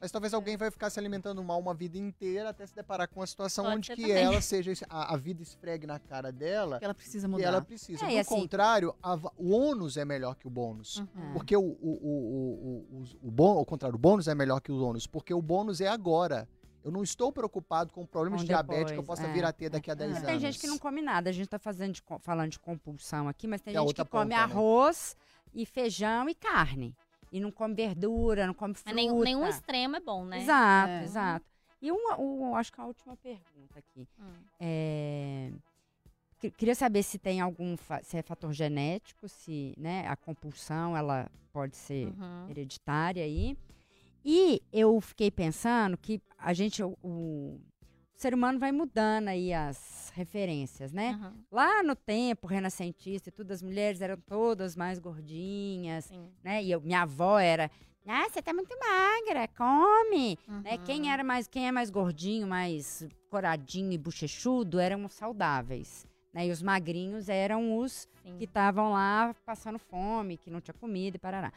Mas 0.00 0.10
talvez 0.10 0.32
alguém 0.32 0.56
vai 0.56 0.70
ficar 0.70 0.88
se 0.88 0.98
alimentando 0.98 1.42
mal 1.44 1.60
uma 1.60 1.74
vida 1.74 1.98
inteira 1.98 2.48
até 2.48 2.66
se 2.66 2.74
deparar 2.74 3.06
com 3.08 3.20
uma 3.20 3.26
situação 3.26 3.64
Pode 3.66 3.76
onde 3.76 3.90
que 3.94 4.00
também. 4.02 4.16
ela 4.24 4.40
seja 4.40 4.72
a, 4.88 5.12
a 5.14 5.16
vida 5.16 5.42
esfregue 5.42 5.86
na 5.86 5.98
cara 5.98 6.32
dela 6.32 6.78
que 6.78 6.84
ela 6.86 6.94
precisa 6.94 7.26
e 7.26 7.30
mudar. 7.30 7.44
ela 7.44 7.60
precisa. 7.60 8.04
É, 8.04 8.08
Do 8.08 8.14
e 8.14 8.18
assim- 8.18 8.34
contrário, 8.34 8.94
a 9.02 9.14
o 9.36 9.50
ônus 9.50 9.96
é 9.98 10.04
melhor 10.04 10.34
que 10.36 10.46
o 10.46 10.50
bônus. 10.50 10.96
Uhum. 10.96 11.30
É. 11.30 11.32
Porque 11.34 11.54
o, 11.56 11.60
o, 11.60 11.64
o, 11.64 12.08
o, 12.92 12.96
o, 13.24 13.28
o, 13.28 13.30
bom, 13.30 13.58
ao 13.58 13.66
contrário, 13.66 13.96
o 13.96 13.98
bônus 13.98 14.26
é 14.26 14.34
melhor 14.34 14.60
que 14.60 14.72
o 14.72 14.82
ônus, 14.82 15.06
porque 15.06 15.34
o 15.34 15.42
bônus 15.42 15.80
é 15.80 15.88
agora. 15.88 16.48
Eu 16.82 16.90
não 16.90 17.02
estou 17.02 17.30
preocupado 17.30 17.92
com 17.92 18.06
problemas 18.06 18.40
Com 18.40 18.44
de 18.44 18.48
diabetes 18.48 18.90
que 18.92 18.98
eu 18.98 19.02
possa 19.04 19.24
é, 19.26 19.32
vir 19.34 19.44
a 19.44 19.52
ter 19.52 19.68
daqui 19.68 19.90
a 19.90 19.92
é. 19.92 19.96
10 19.96 20.10
Mas 20.12 20.18
anos. 20.22 20.30
Tem 20.30 20.40
gente 20.40 20.58
que 20.58 20.66
não 20.66 20.78
come 20.78 21.02
nada. 21.02 21.28
A 21.28 21.32
gente 21.32 21.46
tá 21.46 21.58
fazendo 21.58 21.92
de 21.92 22.02
co- 22.02 22.18
falando 22.18 22.52
de 22.52 22.58
compulsão 22.58 23.28
aqui, 23.28 23.46
mas 23.46 23.60
tem 23.60 23.74
É 23.74 23.76
a 23.76 23.80
gente 23.82 23.92
que 23.92 24.02
come 24.06 24.24
ponta, 24.24 24.24
né? 24.28 24.34
arroz 24.36 25.14
e 25.52 25.66
feijão 25.66 26.26
e 26.26 26.34
carne. 26.34 26.96
E 27.32 27.38
não 27.40 27.50
come 27.52 27.74
verdura, 27.74 28.46
não 28.46 28.54
come 28.54 28.74
fruta. 28.74 28.92
Nenhum, 28.94 29.20
nenhum 29.22 29.46
extremo 29.46 29.96
é 29.96 30.00
bom, 30.00 30.24
né? 30.24 30.42
Exato, 30.42 30.90
É. 30.90 31.04
exato. 31.04 31.46
E 31.80 31.90
uma, 31.92 32.20
o- 32.20 32.54
acho 32.56 32.72
que 32.72 32.80
a 32.80 32.84
última 32.86 33.16
pergunta 33.16 33.78
aqui. 33.78 34.06
Hum. 34.18 34.32
É, 34.58 35.52
que- 36.38 36.50
queria 36.50 36.74
saber 36.74 37.02
se 37.02 37.18
tem 37.18 37.40
algum, 37.40 37.76
se 38.02 38.16
é 38.16 38.22
fator 38.22 38.52
genético, 38.52 39.28
se 39.28 39.74
né, 39.78 40.06
a 40.08 40.16
compulsão 40.16 40.96
ela 40.96 41.30
pode 41.52 41.76
ser 41.76 42.06
Uhum. 42.08 42.48
hereditária 42.50 43.22
aí. 43.24 43.56
E 44.24 44.60
eu 44.72 45.00
fiquei 45.00 45.30
pensando 45.30 45.96
que 45.96 46.20
a 46.36 46.52
gente, 46.52 46.82
o, 46.82 46.96
o 47.02 47.60
ser 48.20 48.34
humano 48.34 48.58
vai 48.58 48.70
mudando 48.70 49.28
aí 49.28 49.52
as 49.52 50.12
referências, 50.14 50.92
né? 50.92 51.10
Aham, 51.20 51.34
Lá 51.50 51.82
no 51.82 51.94
tempo 51.96 52.46
renascentista 52.46 53.28
e 53.28 53.32
tudo, 53.32 53.52
as 53.52 53.62
mulheres 53.62 54.00
eram 54.00 54.16
todas 54.18 54.76
mais 54.76 54.98
gordinhas, 54.98 56.04
sim. 56.06 56.28
né? 56.44 56.62
E 56.62 56.70
eu- 56.70 56.80
minha 56.80 57.02
avó 57.02 57.38
era, 57.38 57.70
ah, 58.06 58.28
você 58.28 58.42
tá 58.42 58.52
muito 58.52 58.76
magra, 58.78 59.48
come. 59.56 60.38
Né? 60.46 60.72
Uhum. 60.76 60.84
Quem 60.84 61.10
era 61.12 61.24
mais, 61.24 61.46
quem 61.48 61.66
é 61.68 61.72
mais 61.72 61.88
gordinho, 61.90 62.46
mais 62.46 63.06
coradinho 63.30 63.92
e 63.92 63.98
bochechudo, 63.98 64.78
eram 64.78 65.04
os 65.04 65.14
saudáveis. 65.14 66.06
Né? 66.32 66.46
E 66.46 66.50
os 66.50 66.62
magrinhos 66.62 67.28
eram 67.28 67.78
os 67.78 68.06
Sim. 68.22 68.36
que 68.36 68.44
estavam 68.44 68.92
lá 68.92 69.34
passando 69.46 69.78
fome, 69.78 70.36
que 70.36 70.50
não 70.50 70.60
tinha 70.60 70.74
comida 70.74 71.16
e 71.16 71.20
parará. 71.20 71.52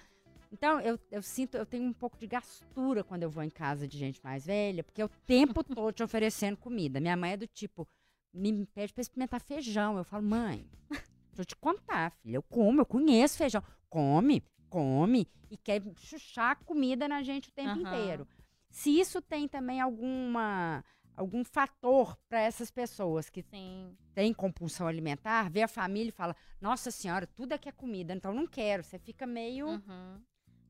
Então, 0.53 0.79
eu, 0.79 0.99
eu 1.09 1.23
sinto, 1.23 1.57
eu 1.57 1.65
tenho 1.65 1.83
um 1.83 1.91
pouco 1.91 2.15
de 2.15 2.27
gastura 2.27 3.03
quando 3.03 3.23
eu 3.23 3.29
vou 3.29 3.41
em 3.41 3.49
casa 3.49 3.87
de 3.87 3.97
gente 3.97 4.23
mais 4.23 4.45
velha, 4.45 4.83
porque 4.83 5.01
é 5.01 5.05
o 5.05 5.09
tempo 5.25 5.63
todo 5.65 5.91
te 5.91 6.03
oferecendo 6.03 6.55
comida. 6.57 6.99
Minha 6.99 7.17
mãe 7.17 7.31
é 7.31 7.37
do 7.37 7.47
tipo, 7.47 7.87
me 8.31 8.63
pede 8.67 8.93
pra 8.93 9.01
experimentar 9.01 9.41
feijão. 9.41 9.97
Eu 9.97 10.03
falo, 10.03 10.23
mãe, 10.23 10.69
deixa 10.91 11.41
eu 11.41 11.45
te 11.45 11.55
contar, 11.55 12.11
filha, 12.11 12.35
eu 12.35 12.43
como, 12.43 12.81
eu 12.81 12.85
conheço 12.85 13.35
feijão. 13.35 13.63
Come, 13.89 14.43
come, 14.69 15.27
e 15.49 15.57
quer 15.57 15.81
chuchar 15.97 16.63
comida 16.63 17.07
na 17.07 17.23
gente 17.23 17.49
o 17.49 17.51
tempo 17.51 17.71
Aham. 17.71 17.81
inteiro. 17.81 18.27
Se 18.69 18.91
isso 18.91 19.21
tem 19.23 19.47
também 19.47 19.81
alguma 19.81 20.85
algum 21.15 21.43
fator 21.43 22.15
para 22.27 22.41
essas 22.41 22.69
pessoas 22.71 23.29
que 23.29 23.43
Sim. 23.43 23.95
têm 24.15 24.33
compulsão 24.33 24.87
alimentar, 24.87 25.49
vê 25.49 25.63
a 25.63 25.67
família 25.67 26.09
e 26.09 26.11
fala: 26.11 26.35
Nossa 26.61 26.91
senhora, 26.91 27.25
tudo 27.25 27.53
aqui 27.53 27.69
é 27.69 27.71
comida, 27.71 28.13
então 28.13 28.33
não 28.33 28.45
quero. 28.45 28.83
Você 28.83 28.99
fica 28.99 29.25
meio. 29.25 29.67
Uhum. 29.67 30.21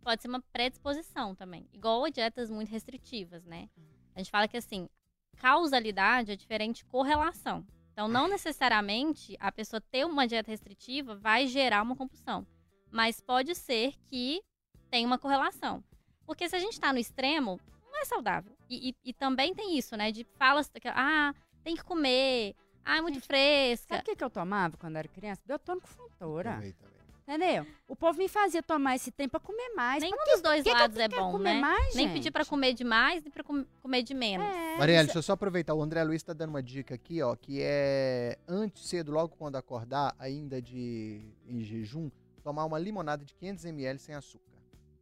Pode 0.04 0.22
ser 0.22 0.28
uma 0.28 0.41
predisposição 0.51 1.34
também. 1.34 1.68
Igual 1.74 2.06
a 2.06 2.10
dietas 2.10 2.49
muito 2.49 2.70
restritivas, 2.70 3.45
né? 3.45 3.70
A 4.16 4.20
gente 4.20 4.30
fala 4.30 4.47
que 4.47 4.58
assim, 4.58 4.89
causalidade 5.38 6.32
é 6.32 6.36
diferente 6.36 6.78
de 6.78 6.86
correlação. 6.86 7.66
Então, 7.93 8.08
não 8.08 8.28
necessariamente 8.28 9.38
a 9.39 9.51
pessoa 9.51 9.80
ter 9.80 10.06
uma 10.06 10.28
dieta 10.28 10.49
restritiva 10.49 11.16
vai 11.16 11.47
gerar 11.47 11.82
uma 11.84 11.95
compulsão. 11.95 12.45
Mas 12.91 13.22
pode 13.22 13.54
ser 13.56 13.93
que 14.06 14.41
tenha 14.89 15.06
uma 15.08 15.20
correlação. 15.20 15.84
Porque 16.26 16.47
se 16.49 16.56
a 16.56 16.60
gente 16.60 16.80
tá 16.80 16.91
no 16.91 16.99
extremo, 16.99 17.60
não 17.91 18.01
é 18.01 18.06
saudável. 18.06 18.56
E, 18.70 18.89
e- 18.89 18.95
e 19.06 19.14
também 19.14 19.54
tem 19.54 19.78
isso, 19.78 19.95
né? 19.95 20.12
De 20.12 20.24
falas 20.38 20.70
que, 20.70 20.88
ah, 20.88 21.34
tem 21.64 21.76
que 21.76 21.84
comer, 21.84 22.56
ah, 22.84 22.97
é 22.97 23.01
muito 23.01 23.16
Gente, 23.16 23.28
fresca. 23.28 23.95
Sabe 23.95 24.01
o 24.01 24.06
que, 24.06 24.16
que 24.16 24.24
eu 24.24 24.30
tomava 24.30 24.76
quando 24.78 24.95
era 24.97 25.08
criança? 25.08 25.41
Biotônico 25.45 25.88
fontora. 25.88 26.56
Também, 26.56 26.72
também. 26.74 26.92
Entendeu? 27.28 27.65
O 27.88 27.95
povo 27.95 28.17
me 28.17 28.28
fazia 28.28 28.61
tomar 28.61 28.95
esse 28.95 29.09
tempo 29.09 29.32
pra 29.32 29.39
comer 29.39 29.69
mais. 29.76 30.03
Nenhum 30.03 30.15
dos 30.26 30.41
dois 30.41 30.61
que 30.61 30.69
que 30.69 30.78
lados 30.78 30.97
é 30.97 31.07
quero 31.07 31.21
bom, 31.24 31.32
comer 31.32 31.53
né? 31.53 31.61
mais, 31.61 31.95
Nem 31.95 32.11
pedir 32.11 32.32
pra 32.32 32.43
comer 32.43 32.74
demais, 32.74 33.24
nem 33.24 33.32
pra 33.32 33.43
com- 33.43 33.65
comer 33.82 34.03
de 34.03 34.13
menos. 34.13 34.45
É, 34.45 34.78
Marielle, 34.78 35.03
isso- 35.05 35.05
deixa 35.07 35.19
eu 35.19 35.24
só 35.24 35.34
aproveitar. 35.34 35.74
O 35.74 35.82
André 35.82 36.03
Luiz 36.03 36.21
tá 36.21 36.34
dando 36.34 36.49
uma 36.49 36.61
dica 36.61 36.93
aqui, 36.95 37.21
ó, 37.21 37.34
que 37.36 37.59
é 37.61 38.38
antes, 38.47 38.86
cedo, 38.88 39.11
logo 39.13 39.36
quando 39.38 39.55
acordar, 39.55 40.13
ainda 40.19 40.61
de 40.61 41.21
em 41.47 41.61
jejum, 41.63 42.11
tomar 42.43 42.65
uma 42.65 42.78
limonada 42.78 43.24
de 43.24 43.34
500 43.36 43.63
ml 43.65 43.99
sem 43.99 44.15
açúcar. 44.15 44.43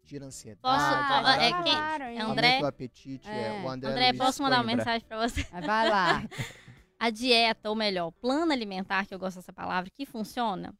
Tira 0.05 0.25
a 0.25 0.27
ansiedade. 0.27 0.61
Posso- 0.61 0.75
Ah, 0.85 1.37
é 1.43 1.63
quem- 1.63 2.17
é. 2.17 2.21
André? 2.21 2.59
O 2.61 2.65
apetite. 2.67 3.27
É. 3.27 3.47
É. 3.47 3.61
O 3.63 3.69
André, 3.69 3.89
André, 3.91 4.07
Luiz 4.09 4.17
posso 4.19 4.43
mandar 4.43 4.57
uma 4.57 4.63
mensagem 4.75 5.07
pra 5.07 5.27
você? 5.27 5.43
Vai 5.65 5.89
lá. 5.89 6.23
A 6.99 7.09
dieta, 7.09 7.67
ou 7.67 7.75
melhor, 7.75 8.11
plano 8.11 8.51
alimentar, 8.51 9.07
que 9.07 9.13
eu 9.15 9.17
gosto 9.17 9.37
dessa 9.37 9.51
palavra, 9.51 9.89
que 9.89 10.05
funciona, 10.05 10.71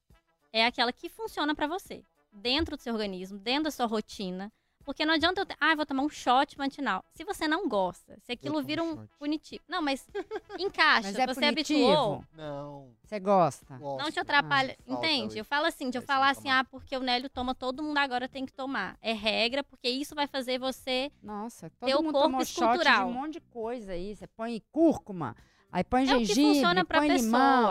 é 0.53 0.65
aquela 0.65 0.91
que 0.91 1.09
funciona 1.09 1.53
pra 1.55 1.67
você. 1.67 2.03
Dentro 2.33 2.77
do 2.77 2.81
seu 2.81 2.93
organismo, 2.93 3.37
dentro 3.37 3.65
da 3.65 3.71
sua 3.71 3.85
rotina. 3.85 4.51
Porque 4.83 5.05
não 5.05 5.13
adianta 5.13 5.39
eu 5.41 5.45
ter, 5.45 5.55
ah, 5.61 5.73
eu 5.73 5.75
vou 5.75 5.85
tomar 5.85 6.01
um 6.01 6.09
shot 6.09 6.57
matinal. 6.57 7.05
Se 7.13 7.23
você 7.23 7.47
não 7.47 7.69
gosta, 7.69 8.17
se 8.23 8.31
aquilo 8.31 8.63
vira 8.63 8.81
um 8.81 8.95
shot. 8.95 9.09
punitivo. 9.19 9.63
Não, 9.67 9.79
mas 9.79 10.07
encaixa. 10.57 11.09
Mas 11.09 11.19
é 11.19 11.27
você 11.27 11.39
punitivo. 11.41 11.87
habituou. 11.91 12.25
Não. 12.33 12.91
Você 13.03 13.19
gosta? 13.19 13.77
gosto. 13.77 14.03
Não 14.03 14.09
te 14.09 14.19
atrapalha. 14.19 14.75
Ah, 14.79 14.91
Entende? 14.93 15.37
Eu 15.37 15.45
falo 15.45 15.67
assim, 15.67 15.91
de 15.91 15.99
eu 15.99 16.01
falar 16.01 16.31
assim, 16.31 16.43
tomar. 16.43 16.59
ah, 16.61 16.63
porque 16.63 16.97
o 16.97 16.99
Nélio 17.01 17.29
toma, 17.29 17.53
todo 17.53 17.83
mundo 17.83 17.97
agora 17.99 18.27
tem 18.27 18.43
que 18.43 18.53
tomar. 18.53 18.97
É 19.03 19.13
regra, 19.13 19.63
porque 19.63 19.87
isso 19.87 20.15
vai 20.15 20.25
fazer 20.25 20.57
você 20.57 21.11
Nossa, 21.21 21.69
todo 21.79 21.87
Teu 21.87 22.01
mundo 22.01 22.13
corpo 22.13 22.27
tomou 22.29 22.45
shot 22.45 22.55
de 22.55 22.61
escultural. 22.61 23.07
um 23.07 23.13
monte 23.13 23.33
de 23.33 23.41
coisa 23.41 23.91
aí. 23.91 24.15
Você 24.15 24.25
põe 24.25 24.63
cúrcuma, 24.71 25.35
aí 25.71 25.83
põe 25.83 26.01
É 26.09 26.15
o 26.15 26.19
que 26.19 26.25
gengibre, 26.25 26.53
funciona 26.55 26.85
pra 26.85 26.99
põe 26.99 27.07
pessoa. 27.09 27.25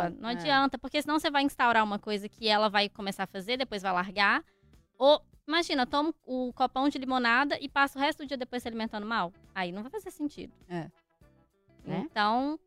limão. 0.08 0.16
Não 0.20 0.28
É. 0.28 0.32
adianta, 0.32 0.78
porque 0.78 1.00
senão 1.02 1.18
você 1.18 1.30
vai 1.30 1.42
instaurar 1.42 1.84
uma 1.84 1.98
coisa 1.98 2.28
que 2.28 2.48
ela 2.48 2.68
vai 2.68 2.88
começar 2.88 3.24
a 3.24 3.26
fazer, 3.26 3.56
depois 3.56 3.82
vai 3.82 3.92
largar. 3.92 4.42
Ou, 4.98 5.20
imagina, 5.46 5.86
toma 5.86 6.14
o 6.26 6.52
copão 6.52 6.88
de 6.88 6.98
limonada 6.98 7.58
e 7.60 7.68
passa 7.68 7.98
o 7.98 8.02
resto 8.02 8.22
do 8.22 8.26
dia 8.26 8.36
depois 8.36 8.62
se 8.62 8.68
alimentando 8.68 9.06
mal. 9.06 9.32
Aí 9.54 9.72
não 9.72 9.82
vai 9.82 9.90
fazer 9.90 10.10
sentido. 10.10 10.52
É. 10.68 10.90
Né? 11.84 12.06
Então, 12.10 12.58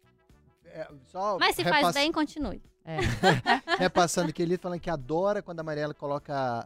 É, 0.66 0.88
só 1.06 1.38
mas 1.40 1.56
se 1.56 1.64
faz 1.64 1.76
repass- 1.78 1.94
bem, 1.96 2.12
continue. 2.12 2.62
Repassando 3.80 4.30
aqui, 4.30 4.42
ele 4.42 4.58
falando 4.58 4.80
que 4.80 4.90
adora 4.90 5.42
quando 5.42 5.60
a 5.60 5.64
Mariela 5.64 5.94
coloca. 5.94 6.66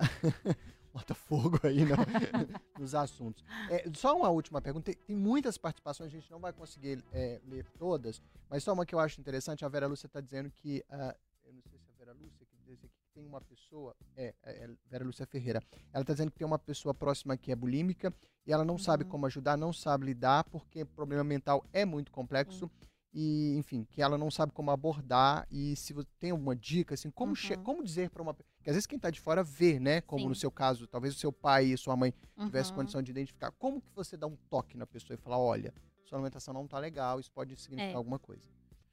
Bota 0.97 1.13
fogo 1.13 1.59
aí 1.63 1.85
no- 1.85 1.95
nos 2.77 2.95
assuntos. 2.95 3.43
É, 3.69 3.87
só 3.93 4.17
uma 4.17 4.29
última 4.29 4.59
pergunta. 4.59 4.85
Tem, 4.85 4.95
tem 4.95 5.15
muitas 5.15 5.55
participações, 5.55 6.07
a 6.11 6.11
gente 6.15 6.29
não 6.31 6.39
vai 6.39 6.51
conseguir 6.51 7.03
é, 7.11 7.39
ler 7.45 7.67
todas, 7.77 8.19
mas 8.49 8.63
só 8.63 8.73
uma 8.73 8.83
que 8.83 8.95
eu 8.95 8.99
acho 8.99 9.19
interessante. 9.21 9.63
A 9.63 9.69
Vera 9.69 9.85
Lúcia 9.85 10.07
está 10.07 10.19
dizendo 10.19 10.49
que. 10.49 10.83
ah, 10.89 11.15
eu 11.45 11.53
não 11.53 11.61
sei 11.69 11.77
se 11.77 11.87
é 11.87 11.93
a 11.93 11.97
Vera 11.99 12.13
Lúcia 12.13 12.45
que 12.47 12.57
diz 12.65 12.83
aqui 12.83 12.89
que 12.89 13.13
tem 13.13 13.25
uma 13.27 13.39
pessoa. 13.41 13.95
É, 14.15 14.33
é, 14.43 14.63
é 14.63 14.69
Vera 14.89 15.05
Lúcia 15.05 15.27
Ferreira. 15.27 15.61
Ela 15.93 16.01
está 16.01 16.13
dizendo 16.13 16.31
que 16.31 16.39
tem 16.39 16.47
uma 16.47 16.57
pessoa 16.59 16.95
próxima 16.95 17.37
que 17.37 17.51
é 17.51 17.55
bulímica 17.55 18.11
e 18.45 18.51
ela 18.51 18.65
não 18.65 18.77
sabe 18.79 19.03
Uhum. 19.03 19.09
como 19.11 19.25
ajudar, 19.27 19.55
não 19.55 19.71
sabe 19.71 20.05
lidar, 20.05 20.45
porque 20.45 20.81
o 20.81 20.85
problema 20.87 21.23
mental 21.23 21.63
é 21.71 21.85
muito 21.85 22.11
complexo. 22.11 22.71
E, 23.13 23.55
enfim, 23.57 23.83
que 23.89 24.01
ela 24.01 24.17
não 24.17 24.29
sabe 24.29 24.51
como 24.51 24.69
abordar. 24.71 25.47
E 25.51 25.75
se 25.75 25.93
você 25.93 26.07
tem 26.19 26.31
alguma 26.31 26.55
dica, 26.55 26.93
assim, 26.95 27.09
como, 27.11 27.33
Uhum. 27.33 27.63
como 27.63 27.83
dizer 27.83 28.09
para 28.09 28.21
uma. 28.21 28.35
Às 28.68 28.76
vezes 28.76 28.86
quem 28.88 28.99
tá 28.99 29.09
de 29.09 29.20
fora 29.22 29.43
vê, 29.43 29.80
né? 29.80 30.01
Como 30.01 30.24
Sim. 30.24 30.30
no 30.30 30.36
seu 30.36 30.51
caso, 30.51 30.86
talvez 30.88 31.15
o 31.15 31.18
seu 31.18 31.32
pai 31.32 31.65
e 31.68 31.78
sua 31.78 31.95
mãe 31.95 32.13
tivesse 32.45 32.72
Uhum. 32.72 32.76
condição 32.78 33.01
de 33.01 33.11
identificar. 33.11 33.51
Como 33.51 33.82
que 33.82 33.91
você 33.95 34.18
dá 34.18 34.28
um 34.28 34.36
toque 34.49 34.78
na 34.78 34.86
pessoa 34.86 35.15
e 35.15 35.18
falar: 35.18 35.39
olha, 35.39 35.74
sua 36.03 36.18
alimentação 36.18 36.53
não 36.53 36.68
tá 36.68 36.78
legal, 36.78 37.20
isso 37.20 37.32
pode 37.32 37.55
significar 37.55 37.93
É. 37.93 37.95
alguma 37.95 38.20
coisa. 38.20 38.41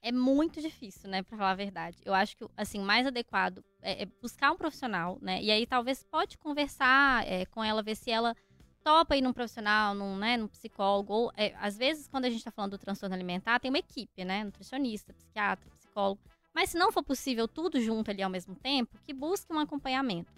É 0.01 0.13
muito 0.13 0.61
difícil, 0.61 1.09
né, 1.09 1.23
pra 1.23 1.37
falar 1.39 1.53
a 1.53 1.55
verdade. 1.55 1.97
Eu 2.05 2.13
acho 2.13 2.37
que, 2.37 2.47
assim, 2.57 2.79
o 2.79 2.83
mais 2.85 3.07
adequado 3.07 3.65
é, 3.81 4.03
é 4.03 4.07
buscar 4.21 4.53
um 4.53 4.57
profissional, 4.57 5.19
né? 5.21 5.43
E 5.43 5.51
aí 5.51 5.67
talvez 5.67 6.03
pode 6.05 6.37
conversar 6.37 7.27
é, 7.27 7.47
com 7.47 7.65
ela, 7.65 7.83
ver 7.83 7.97
se 7.97 8.11
ela 8.11 8.37
topa 8.83 9.17
ir 9.17 9.23
num 9.23 9.33
profissional, 9.33 9.95
num, 9.95 10.15
né, 10.19 10.37
num 10.37 10.47
psicólogo. 10.47 11.13
Ou, 11.15 11.33
é, 11.37 11.55
às 11.57 11.77
vezes, 11.79 12.07
quando 12.07 12.27
a 12.27 12.31
gente 12.31 12.45
tá 12.45 12.51
falando 12.51 12.73
do 12.73 12.79
transtorno 12.79 13.15
alimentar, 13.15 13.59
tem 13.59 13.71
uma 13.71 13.79
equipe, 13.79 14.25
né? 14.27 14.45
Nutricionista, 14.45 15.15
psiquiatra, 15.15 15.71
psicólogo. 15.71 16.21
Mas 16.55 16.71
se 16.71 16.79
não 16.79 16.93
for 16.93 17.03
possível 17.03 17.49
tudo 17.49 17.81
junto 17.81 18.11
ali 18.11 18.23
ao 18.23 18.31
mesmo 18.31 18.55
tempo, 18.55 18.99
que 19.05 19.13
busque 19.13 19.53
um 19.53 19.59
acompanhamento. 19.59 20.33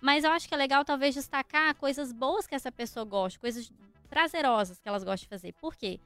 Mas 0.00 0.24
eu 0.24 0.30
acho 0.30 0.48
que 0.48 0.54
é 0.54 0.56
legal 0.56 0.84
talvez 0.84 1.14
destacar 1.14 1.74
coisas 1.76 2.12
boas 2.12 2.46
que 2.46 2.54
essa 2.54 2.72
pessoa 2.72 3.04
gosta, 3.04 3.38
coisas 3.38 3.70
prazerosas 4.08 4.80
que 4.80 4.88
elas 4.88 5.04
gostam 5.04 5.24
de 5.24 5.28
fazer. 5.28 5.52
Por 5.52 5.76
quê? 5.76 6.00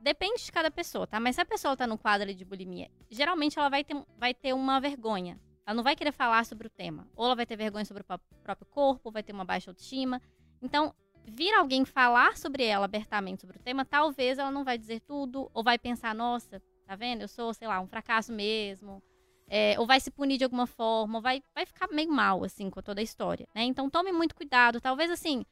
Depende 0.00 0.44
de 0.44 0.52
cada 0.52 0.70
pessoa, 0.70 1.06
tá? 1.06 1.18
Mas 1.18 1.34
se 1.34 1.40
a 1.40 1.44
pessoa 1.44 1.76
tá 1.76 1.86
no 1.86 1.98
quadro 1.98 2.32
de 2.32 2.44
bulimia, 2.44 2.90
geralmente 3.10 3.58
ela 3.58 3.68
vai 3.68 3.82
ter, 3.82 3.96
vai 4.16 4.32
ter 4.32 4.52
uma 4.52 4.80
vergonha. 4.80 5.38
Ela 5.66 5.74
não 5.74 5.82
vai 5.82 5.96
querer 5.96 6.12
falar 6.12 6.44
sobre 6.46 6.66
o 6.66 6.70
tema. 6.70 7.06
Ou 7.16 7.26
ela 7.26 7.34
vai 7.34 7.46
ter 7.46 7.56
vergonha 7.56 7.84
sobre 7.84 8.02
o 8.02 8.06
pró- 8.06 8.20
próprio 8.42 8.66
corpo, 8.66 9.10
vai 9.10 9.22
ter 9.22 9.32
uma 9.32 9.44
baixa 9.44 9.70
autoestima. 9.70 10.20
Então, 10.62 10.94
vir 11.26 11.52
alguém 11.54 11.84
falar 11.84 12.36
sobre 12.36 12.64
ela 12.64 12.84
abertamente 12.86 13.42
sobre 13.42 13.58
o 13.58 13.60
tema, 13.60 13.84
talvez 13.84 14.38
ela 14.38 14.50
não 14.50 14.64
vai 14.64 14.78
dizer 14.78 15.00
tudo, 15.00 15.50
ou 15.52 15.62
vai 15.62 15.78
pensar, 15.78 16.14
nossa, 16.14 16.62
tá 16.90 16.96
vendo? 16.96 17.20
Eu 17.22 17.28
sou, 17.28 17.54
sei 17.54 17.68
lá, 17.68 17.80
um 17.80 17.86
fracasso 17.86 18.32
mesmo. 18.32 19.00
É, 19.48 19.78
ou 19.78 19.86
vai 19.86 20.00
se 20.00 20.10
punir 20.10 20.38
de 20.38 20.44
alguma 20.44 20.66
forma, 20.66 21.18
ou 21.18 21.22
vai, 21.22 21.40
vai 21.54 21.64
ficar 21.64 21.88
meio 21.88 22.10
mal, 22.10 22.42
assim, 22.42 22.68
com 22.68 22.82
toda 22.82 23.00
a 23.00 23.04
história, 23.04 23.46
né? 23.54 23.62
Então, 23.62 23.88
tome 23.88 24.10
muito 24.10 24.34
cuidado. 24.34 24.80
Talvez, 24.80 25.08
assim, 25.08 25.44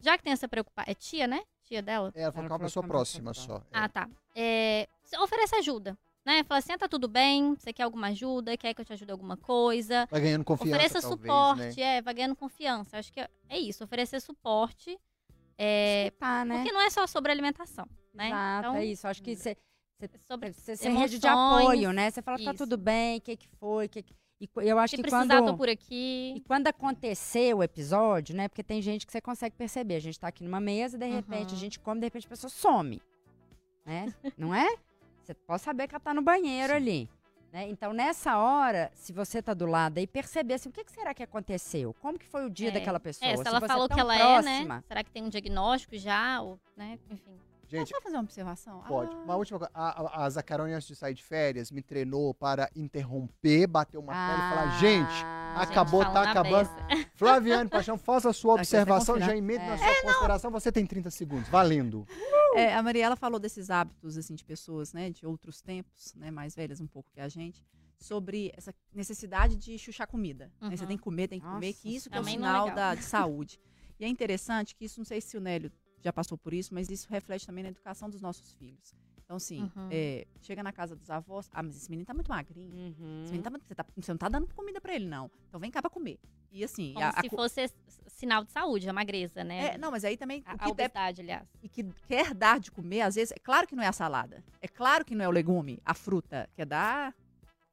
já 0.00 0.16
que 0.16 0.22
tem 0.22 0.32
essa 0.32 0.46
preocupação... 0.46 0.90
É 0.90 0.94
tia, 0.94 1.26
né? 1.26 1.42
Tia 1.64 1.82
dela? 1.82 2.12
É, 2.14 2.22
ela 2.22 2.32
falou 2.32 2.48
é 2.48 2.52
uma 2.52 2.58
pessoa 2.60 2.86
próxima 2.86 3.34
só. 3.34 3.56
É. 3.56 3.62
Ah, 3.72 3.88
tá. 3.88 4.08
É, 4.36 4.88
oferece 5.20 5.56
ajuda, 5.56 5.98
né? 6.24 6.44
Fala 6.44 6.58
assim, 6.58 6.72
ah, 6.72 6.78
tá 6.78 6.86
tudo 6.86 7.08
bem, 7.08 7.56
você 7.56 7.72
quer 7.72 7.82
alguma 7.82 8.08
ajuda, 8.08 8.56
quer 8.56 8.72
que 8.72 8.80
eu 8.80 8.84
te 8.84 8.92
ajude 8.92 9.10
alguma 9.10 9.36
coisa. 9.36 10.06
Vai 10.08 10.20
ganhando 10.20 10.44
confiança. 10.44 10.76
Ofereça 10.76 11.00
talvez, 11.00 11.20
suporte, 11.20 11.80
né? 11.80 11.96
é, 11.96 12.02
vai 12.02 12.14
ganhando 12.14 12.36
confiança. 12.36 12.98
Acho 12.98 13.12
que 13.12 13.20
é, 13.20 13.28
é 13.48 13.58
isso, 13.58 13.82
oferecer 13.82 14.20
suporte. 14.20 14.96
É, 15.58 16.06
Escutar, 16.06 16.46
né? 16.46 16.56
Porque 16.56 16.72
não 16.72 16.80
é 16.80 16.90
só 16.90 17.04
sobre 17.06 17.32
alimentação, 17.32 17.86
né? 18.12 18.28
Exato, 18.28 18.68
Então, 18.68 18.76
é 18.76 18.84
isso. 18.84 19.08
Acho 19.08 19.22
que 19.22 19.36
você 19.98 20.04
é 20.06 20.18
sobre 20.26 20.52
você 20.52 20.76
ser 20.76 20.90
rede 20.90 21.18
de 21.18 21.26
apoio, 21.26 21.92
né? 21.92 22.10
Você 22.10 22.20
fala, 22.22 22.36
tá 22.38 22.50
isso. 22.50 22.54
tudo 22.64 22.76
bem, 22.76 23.18
o 23.18 23.20
que 23.20 23.36
que 23.36 23.48
foi, 23.58 23.88
que 23.88 24.02
que... 24.02 24.14
E 24.40 24.48
eu 24.68 24.78
acho 24.78 24.90
se 24.90 24.96
que 24.96 25.02
precisar, 25.02 25.26
quando... 25.40 25.52
tô 25.52 25.56
por 25.56 25.68
E 25.68 25.72
aqui. 25.72 26.44
quando 26.46 26.66
acontecer 26.66 27.54
o 27.54 27.62
episódio, 27.62 28.34
né? 28.36 28.48
Porque 28.48 28.62
tem 28.62 28.82
gente 28.82 29.06
que 29.06 29.12
você 29.12 29.20
consegue 29.20 29.54
perceber. 29.56 29.94
A 29.96 30.00
gente 30.00 30.18
tá 30.20 30.28
aqui 30.28 30.42
numa 30.44 30.60
mesa, 30.60 30.98
de 30.98 31.06
repente 31.06 31.50
a 31.50 31.52
Uhum. 31.52 31.56
gente 31.60 31.78
come, 31.80 32.00
de 32.00 32.06
repente 32.06 32.26
a 32.26 32.30
pessoa 32.30 32.50
some. 32.50 33.00
Né? 33.86 34.12
Não 34.36 34.54
é? 34.54 34.76
Você 35.22 35.32
pode 35.34 35.62
saber 35.62 35.86
que 35.88 35.94
ela 35.94 36.00
tá 36.00 36.12
no 36.12 36.20
banheiro 36.20 36.70
Sim. 36.72 36.76
ali. 36.76 37.10
Né? 37.52 37.68
Então, 37.70 37.92
nessa 37.92 38.36
hora, 38.36 38.90
se 38.94 39.12
você 39.12 39.40
tá 39.40 39.54
do 39.54 39.64
lado 39.64 39.98
aí, 39.98 40.06
perceber 40.06 40.54
assim, 40.54 40.68
o 40.68 40.72
que, 40.72 40.84
que 40.84 40.90
será 40.92 41.14
que 41.14 41.22
aconteceu? 41.22 41.94
Como 42.02 42.18
que 42.18 42.26
foi 42.26 42.44
o 42.44 42.50
dia 42.50 42.68
É. 42.68 42.72
daquela 42.72 42.98
pessoa? 42.98 43.30
É, 43.30 43.36
se 43.36 43.46
ela 43.46 43.60
você 43.60 43.68
falou 43.68 43.88
tão 43.88 43.94
que 43.94 44.00
ela 44.00 44.14
é, 44.14 44.18
próxima, 44.18 44.74
né? 44.76 44.84
Será 44.88 45.04
que 45.04 45.10
tem 45.12 45.22
um 45.22 45.28
diagnóstico 45.28 45.96
já? 45.96 46.42
Ou, 46.42 46.58
né? 46.76 46.98
Enfim. 47.08 47.38
Gente, 47.78 47.90
Posso 47.90 48.02
fazer 48.02 48.16
uma 48.16 48.22
observação? 48.22 48.80
Pode. 48.86 49.14
Ah, 49.14 49.18
Uma 49.24 49.36
última 49.36 49.58
coisa. 49.58 49.70
A, 49.74 50.02
a, 50.20 50.24
a 50.24 50.30
Zacarone, 50.30 50.72
antes 50.72 50.86
de 50.88 50.94
sair 50.96 51.14
de 51.14 51.22
férias, 51.22 51.70
me 51.70 51.82
treinou 51.82 52.32
para 52.34 52.70
interromper, 52.76 53.66
bater 53.66 53.98
uma 53.98 54.12
tela 54.12 54.34
e 54.34 54.48
falar: 54.50 54.78
gente, 54.78 55.24
Ah, 55.24 55.62
acabou, 55.62 56.02
Gente, 56.02 56.12
tá 56.12 56.30
acabando. 56.30 56.68
beça. 56.70 57.10
Flaviane 57.14 57.68
Paixão, 57.70 57.96
faça 57.96 58.30
a 58.30 58.32
sua 58.32 58.54
observação, 58.54 59.18
já 59.20 59.36
emenda 59.36 59.64
na 59.64 59.74
É. 59.74 59.78
sua 59.78 60.02
consideração. 60.02 60.50
Você 60.50 60.72
tem 60.72 60.84
30 60.86 61.10
segundos. 61.10 61.48
Valendo. 61.48 62.06
É, 62.56 62.74
a 62.74 62.82
Mariela 62.82 63.16
falou 63.16 63.38
desses 63.40 63.68
hábitos 63.70 64.16
assim 64.16 64.34
de 64.34 64.44
pessoas, 64.44 64.92
né, 64.92 65.10
de 65.10 65.26
outros 65.26 65.60
tempos, 65.60 66.14
né, 66.14 66.30
mais 66.30 66.54
velhas 66.54 66.80
um 66.80 66.86
pouco 66.86 67.10
que 67.12 67.20
a 67.20 67.28
gente, 67.28 67.60
sobre 67.98 68.52
essa 68.56 68.72
necessidade 68.92 69.56
de 69.56 69.76
chuchar 69.78 70.06
comida. 70.06 70.52
né? 70.60 70.76
Você 70.76 70.82
Uhum. 70.84 70.88
tem 70.88 70.96
que 70.96 71.02
comer, 71.02 71.28
tem 71.28 71.40
que 71.40 71.46
comer, 71.46 71.66
Nossa 71.68 71.78
que 71.82 71.96
isso 71.96 72.08
que 72.10 72.16
é 72.16 72.20
o 72.20 72.22
é 72.22 72.30
sinal 72.30 72.64
legal. 72.66 72.76
da, 72.76 72.94
de 72.94 73.02
saúde. 73.04 73.60
E 73.98 74.04
é 74.04 74.08
interessante 74.08 74.74
que 74.74 74.84
isso, 74.84 74.98
não 75.00 75.04
sei 75.04 75.20
se 75.20 75.36
o 75.36 75.40
Nélio 75.40 75.70
já 76.04 76.12
passou 76.12 76.36
por 76.36 76.52
isso, 76.52 76.74
mas 76.74 76.90
isso 76.90 77.08
reflete 77.10 77.46
também 77.46 77.64
na 77.64 77.70
educação 77.70 78.08
dos 78.10 78.20
nossos 78.20 78.52
filhos. 78.54 78.94
Então, 79.24 79.38
assim, 79.38 79.62
Uhum. 79.74 79.88
é, 79.90 80.26
chega 80.42 80.62
na 80.62 80.70
casa 80.70 80.94
dos 80.94 81.08
avós, 81.08 81.48
ah, 81.50 81.62
mas 81.62 81.74
esse 81.76 81.90
menino 81.90 82.04
tá 82.04 82.12
muito 82.12 82.28
magrinho. 82.28 82.70
Uhum. 82.74 83.22
Esse 83.22 83.30
menino 83.32 83.42
tá 83.42 83.48
muito- 83.50 83.64
você, 83.66 83.74
tá- 83.74 83.86
você 83.96 84.12
não 84.12 84.18
tá 84.18 84.28
dando 84.28 84.46
comida 84.54 84.80
pra 84.82 84.94
ele, 84.94 85.06
não. 85.06 85.30
Então 85.48 85.58
vem 85.58 85.70
cá 85.70 85.80
pra 85.80 85.90
comer. 85.90 86.18
E 86.52 86.62
assim, 86.62 86.92
Como 86.92 87.06
a- 87.06 87.08
a 87.08 87.22
se 87.22 87.30
fosse 87.30 87.72
sinal 88.06 88.44
de 88.44 88.52
saúde, 88.52 88.86
a 88.88 88.92
magreza, 88.92 89.42
né? 89.42 89.74
é, 89.74 89.78
não, 89.78 89.90
mas 89.90 90.04
aí 90.04 90.16
também 90.18 90.42
a, 90.44 90.50
o 90.52 90.54
a 90.54 90.58
que 90.58 90.58
deve 90.58 90.72
obesidade, 90.72 91.20
aliás. 91.22 91.48
e 91.62 91.68
que 91.70 91.82
quer 92.06 92.34
dar 92.34 92.60
de 92.60 92.70
comer, 92.70 93.00
às 93.00 93.14
vezes, 93.14 93.32
é 93.32 93.38
claro 93.40 93.66
que 93.66 93.74
não 93.74 93.82
é 93.82 93.86
a 93.88 93.92
salada. 93.92 94.44
É 94.60 94.68
claro 94.68 95.04
que 95.06 95.14
não 95.14 95.24
é 95.24 95.28
o 95.28 95.32
legume, 95.32 95.80
a 95.86 95.94
fruta. 95.94 96.48
Quer 96.54 96.66
dar 96.66 97.14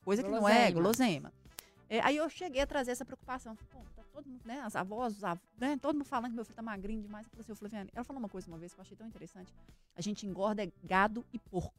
coisa 0.06 0.24
que 0.24 0.30
não 0.30 0.48
é, 0.48 0.72
Guloseima. 0.72 0.72
guloseima. 0.72 1.34
É, 1.90 2.00
aí 2.00 2.16
eu 2.16 2.30
cheguei 2.30 2.62
a 2.62 2.66
trazer 2.66 2.92
essa 2.92 3.04
preocupação. 3.04 3.58
Pô, 3.70 3.80
tá 3.94 4.01
todo 4.12 4.28
mundo, 4.30 4.42
né? 4.46 4.62
As 4.62 4.76
avós, 4.76 5.16
os 5.18 5.24
avós, 5.24 5.44
né? 5.58 5.78
Todo 5.78 5.96
mundo 5.96 6.06
falando 6.06 6.30
que 6.32 6.36
meu 6.36 6.46
filho 6.46 6.56
tá 6.56 6.62
magrinho 6.62 7.02
demais. 7.02 7.26
Eu 7.26 7.32
falei 7.32 7.42
assim, 7.44 7.56
Flaviane, 7.56 7.90
ela 7.94 8.04
falou 8.04 8.20
uma 8.20 8.30
coisa 8.30 8.48
uma 8.48 8.58
vez 8.58 8.74
que 8.74 8.80
eu 8.80 8.82
achei 8.82 8.96
tão 8.98 9.08
interessante. 9.08 9.54
A 9.96 10.02
gente 10.02 10.26
engorda 10.26 10.64
é 10.64 10.72
gado 10.84 11.26
e 11.34 11.40
porco. 11.40 11.74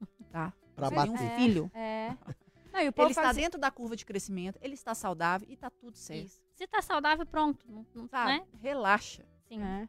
Tá? 0.30 0.52
Pra 0.76 0.90
bater. 0.90 1.10
um 1.10 1.16
filho. 1.36 1.70
É. 1.74 2.14
Não, 2.72 2.80
e 2.80 2.84
Ele 2.86 3.10
está 3.10 3.22
faz- 3.22 3.36
dentro 3.36 3.58
da 3.58 3.68
curva 3.68 3.96
de 3.96 4.06
crescimento, 4.06 4.56
ele 4.62 4.74
está 4.74 4.94
saudável 4.94 5.44
e 5.50 5.56
tá 5.56 5.68
tudo 5.68 5.96
certo. 5.96 6.26
Isso. 6.26 6.40
Se 6.54 6.68
tá 6.68 6.80
saudável, 6.80 7.26
pronto. 7.26 7.66
Não, 7.68 7.84
não, 7.92 8.06
Sabe? 8.08 8.30
né? 8.30 8.46
Relaxa. 8.60 9.24
Sim. 9.48 9.60
É. 9.60 9.88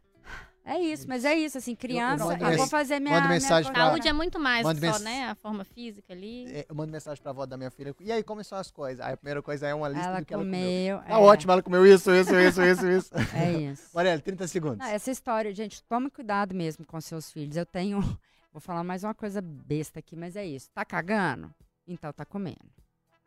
É 0.63 0.79
isso, 0.79 1.07
mas 1.07 1.25
é 1.25 1.33
isso, 1.33 1.57
assim, 1.57 1.75
criança, 1.75 2.23
mando 2.23 2.43
eu, 2.43 2.49
vou 2.49 2.57
mens- 2.59 2.69
fazer 2.69 2.99
minha... 2.99 3.15
mando 3.15 3.27
minha 3.27 3.39
mensagem 3.39 3.71
pra- 3.71 3.87
Saúde 3.87 4.07
é 4.07 4.13
muito 4.13 4.39
mais 4.39 4.61
só, 4.65 4.73
mens- 4.73 5.01
né? 5.01 5.25
A 5.29 5.33
forma 5.35 5.63
física 5.63 6.13
ali. 6.13 6.45
É, 6.53 6.65
Eu 6.69 6.75
mando 6.75 6.91
mensagem 6.91 7.21
pra 7.21 7.31
avó 7.31 7.45
da 7.47 7.57
minha 7.57 7.71
filha. 7.71 7.95
E 7.99 8.11
aí, 8.11 8.23
como 8.23 8.43
são 8.43 8.57
as 8.59 8.69
coisas? 8.69 9.03
Aí 9.03 9.13
a 9.13 9.17
primeira 9.17 9.41
coisa 9.41 9.65
é 9.67 9.73
uma 9.73 9.89
lista 9.89 10.05
Ela 10.07 10.19
do 10.19 10.25
que 10.25 10.33
ela 10.33 10.43
comeu. 10.43 10.97
comeu. 10.99 10.99
Tá 10.99 11.13
é, 11.13 11.17
ótimo, 11.17 11.51
ela 11.51 11.63
comeu 11.63 11.85
isso, 11.85 12.11
isso, 12.13 12.35
isso, 12.35 12.61
isso, 12.61 12.87
isso. 12.87 13.11
É 13.35 13.51
isso. 13.71 13.89
Marielle, 13.93 14.21
30 14.21 14.47
segundos. 14.47 14.77
Não, 14.77 14.85
essa 14.85 15.09
história, 15.09 15.51
gente, 15.51 15.81
tome 15.83 16.11
cuidado 16.11 16.53
mesmo 16.53 16.85
com 16.85 17.01
seus 17.01 17.31
filhos. 17.31 17.57
Eu 17.57 17.65
tenho. 17.65 17.99
Vou 18.53 18.61
falar 18.61 18.83
mais 18.83 19.03
uma 19.03 19.15
coisa 19.15 19.41
besta 19.41 19.97
aqui, 19.99 20.15
mas 20.15 20.35
é 20.35 20.45
isso. 20.45 20.69
Tá 20.71 20.85
cagando? 20.85 21.51
Então 21.87 22.13
tá 22.13 22.23
comendo. 22.23 22.69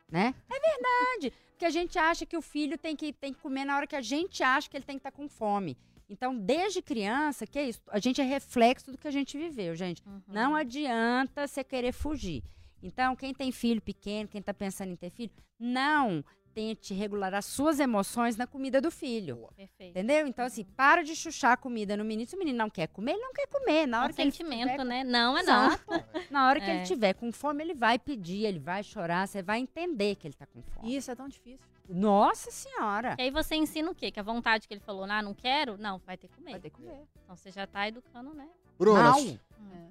Né? 0.09 0.33
É 0.49 0.61
verdade. 0.61 1.33
Porque 1.51 1.65
a 1.65 1.71
gente 1.71 1.99
acha 1.99 2.25
que 2.25 2.37
o 2.37 2.43
filho 2.43 2.79
tem 2.79 2.95
que, 2.95 3.13
tem 3.13 3.33
que 3.33 3.41
comer 3.41 3.65
na 3.65 3.77
hora 3.77 3.87
que 3.87 3.97
a 3.97 4.03
gente 4.03 4.43
acha 4.43 4.69
que 4.71 4.77
ele 4.77 4.85
tem 4.85 4.97
que 4.97 5.01
estar 5.01 5.11
com 5.11 5.29
fome. 5.29 5.77
Então, 6.09 6.37
desde 6.37 6.83
criança, 6.83 7.47
que 7.47 7.59
é 7.59 7.69
isso? 7.69 7.81
A 7.89 7.99
gente 7.99 8.21
é 8.21 8.25
reflexo 8.25 8.93
do 8.93 8.99
que 8.99 9.09
a 9.09 9.11
gente 9.11 9.37
viveu, 9.39 9.75
gente. 9.75 10.03
Uhum. 10.07 10.21
Não 10.29 10.55
adianta 10.55 11.47
você 11.47 11.65
querer 11.65 11.93
fugir. 11.93 12.43
Então, 12.83 13.17
quem 13.17 13.33
tem 13.33 13.51
filho 13.51 13.81
pequeno, 13.81 14.29
quem 14.29 14.43
tá 14.43 14.53
pensando 14.53 14.93
em 14.93 14.97
ter 14.97 15.11
filho, 15.11 15.33
não 15.59 16.23
tente 16.53 16.95
regular 16.95 17.35
as 17.35 17.47
suas 17.47 17.81
emoções 17.81 18.37
na 18.37 18.47
comida 18.47 18.81
do 18.81 18.89
filho. 18.91 19.49
Perfeito. 19.57 19.91
Entendeu? 19.91 20.25
Então, 20.27 20.45
assim, 20.45 20.63
para 20.63 21.03
de 21.03 21.17
chuchar 21.17 21.53
a 21.53 21.57
comida 21.57 21.97
no 21.97 22.05
menino. 22.05 22.29
Se 22.29 22.37
o 22.37 22.39
menino 22.39 22.57
não 22.59 22.71
quer 22.71 22.87
comer, 22.87 23.13
ele 23.13 23.23
não 23.23 23.33
quer 23.33 23.49
comer. 23.49 23.87
Na 23.87 24.03
hora 24.03 24.13
que 24.13 24.21
ele 24.23 24.31
sentimento, 24.31 24.71
tiver- 24.71 24.85
né? 24.85 25.03
Não 25.03 25.37
é 25.37 25.43
não. 25.43 25.69
Na 26.31 26.47
hora 26.49 26.61
que 26.61 26.71
É. 26.71 26.77
ele 26.77 26.85
tiver 26.85 27.15
com 27.15 27.33
fome, 27.33 27.65
ele 27.65 27.75
vai 27.75 27.99
pedir, 27.99 28.45
ele 28.45 28.61
vai 28.61 28.85
chorar, 28.85 29.27
você 29.27 29.43
vai 29.43 29.59
entender 29.59 30.15
que 30.15 30.29
ele 30.29 30.35
tá 30.35 30.47
com 30.47 30.63
fome. 30.63 30.95
Isso 30.95 31.11
é 31.11 31.15
tão 31.17 31.27
difícil. 31.27 31.67
Nossa 31.89 32.51
Senhora! 32.51 33.15
E 33.19 33.23
aí 33.23 33.31
você 33.31 33.55
ensina 33.55 33.91
o 33.91 33.95
quê? 33.95 34.11
Que 34.11 34.19
a 34.21 34.23
vontade 34.23 34.67
que 34.67 34.73
ele 34.75 34.81
falou, 34.81 35.05
ah, 35.05 35.23
não 35.23 35.35
quero? 35.35 35.77
Não, 35.77 35.99
vai 35.99 36.17
ter 36.17 36.29
que 36.29 36.35
comer. 36.37 36.51
Vai 36.53 36.61
ter 36.61 36.71
que 36.71 36.77
comer. 36.77 37.07
Então 37.23 37.37
você 37.37 37.51
já 37.51 37.67
tá 37.67 37.87
educando, 37.89 38.33
né? 38.35 38.49
Mal. 38.81 39.19
su- 39.21 39.39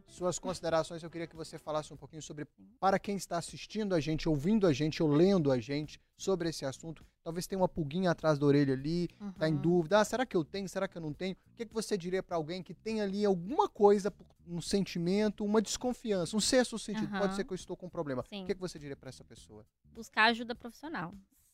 suas 0.07 0.37
considerações, 0.37 1.01
eu 1.01 1.09
queria 1.09 1.25
que 1.25 1.35
você 1.35 1.57
falasse 1.57 1.93
um 1.93 1.97
pouquinho 1.97 2.21
sobre, 2.21 2.45
para 2.79 2.99
quem 2.99 3.15
está 3.15 3.37
assistindo 3.37 3.95
a 3.95 3.99
gente, 3.99 4.27
ouvindo 4.29 4.67
a 4.67 4.73
gente 4.73 5.01
ou 5.01 5.09
lendo 5.09 5.51
a 5.51 5.59
gente 5.59 5.99
sobre 6.17 6.49
esse 6.49 6.65
assunto, 6.65 7.03
talvez 7.23 7.47
tenha 7.47 7.59
uma 7.59 7.67
pulguinha 7.69 8.11
atrás 8.11 8.37
da 8.37 8.45
orelha 8.45 8.73
ali, 8.73 9.07
tá 9.39 9.47
em 9.49 9.53
Uhum. 9.55 9.61
dúvida, 9.61 9.99
ah, 9.99 10.05
será 10.05 10.25
que 10.25 10.35
eu 10.37 10.43
tenho, 10.43 10.67
será 10.69 10.87
que 10.87 10.97
eu 10.97 11.01
não 11.01 11.13
tenho? 11.13 11.35
O 11.51 11.55
que, 11.55 11.65
que 11.65 11.73
você 11.73 11.97
diria 11.97 12.21
para 12.21 12.35
alguém 12.35 12.61
que 12.61 12.73
tem 12.73 13.01
ali 13.01 13.25
alguma 13.25 13.67
coisa, 13.69 14.13
um 14.45 14.61
sentimento, 14.61 15.43
uma 15.45 15.61
desconfiança, 15.61 16.35
um 16.35 16.41
sexto 16.41 16.77
sentido, 16.77 17.09
pode 17.11 17.23
Aham. 17.23 17.31
ser 17.35 17.43
que 17.45 17.53
eu 17.53 17.55
estou 17.55 17.75
com 17.77 17.85
um 17.87 17.89
problema. 17.89 18.23
Sim. 18.29 18.43
O 18.43 18.45
que, 18.45 18.53
que 18.53 18.61
você 18.61 18.77
diria 18.77 18.97
para 18.97 19.09
essa 19.09 19.23
pessoa? 19.23 19.65
buscar 19.95 20.25
ajuda 20.25 20.53
profissional. 20.53 21.13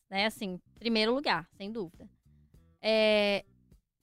Né? 0.09 0.25
Assim, 0.25 0.59
primeiro 0.77 1.13
lugar, 1.13 1.47
sem 1.55 1.71
dúvida. 1.71 2.09
É, 2.81 3.45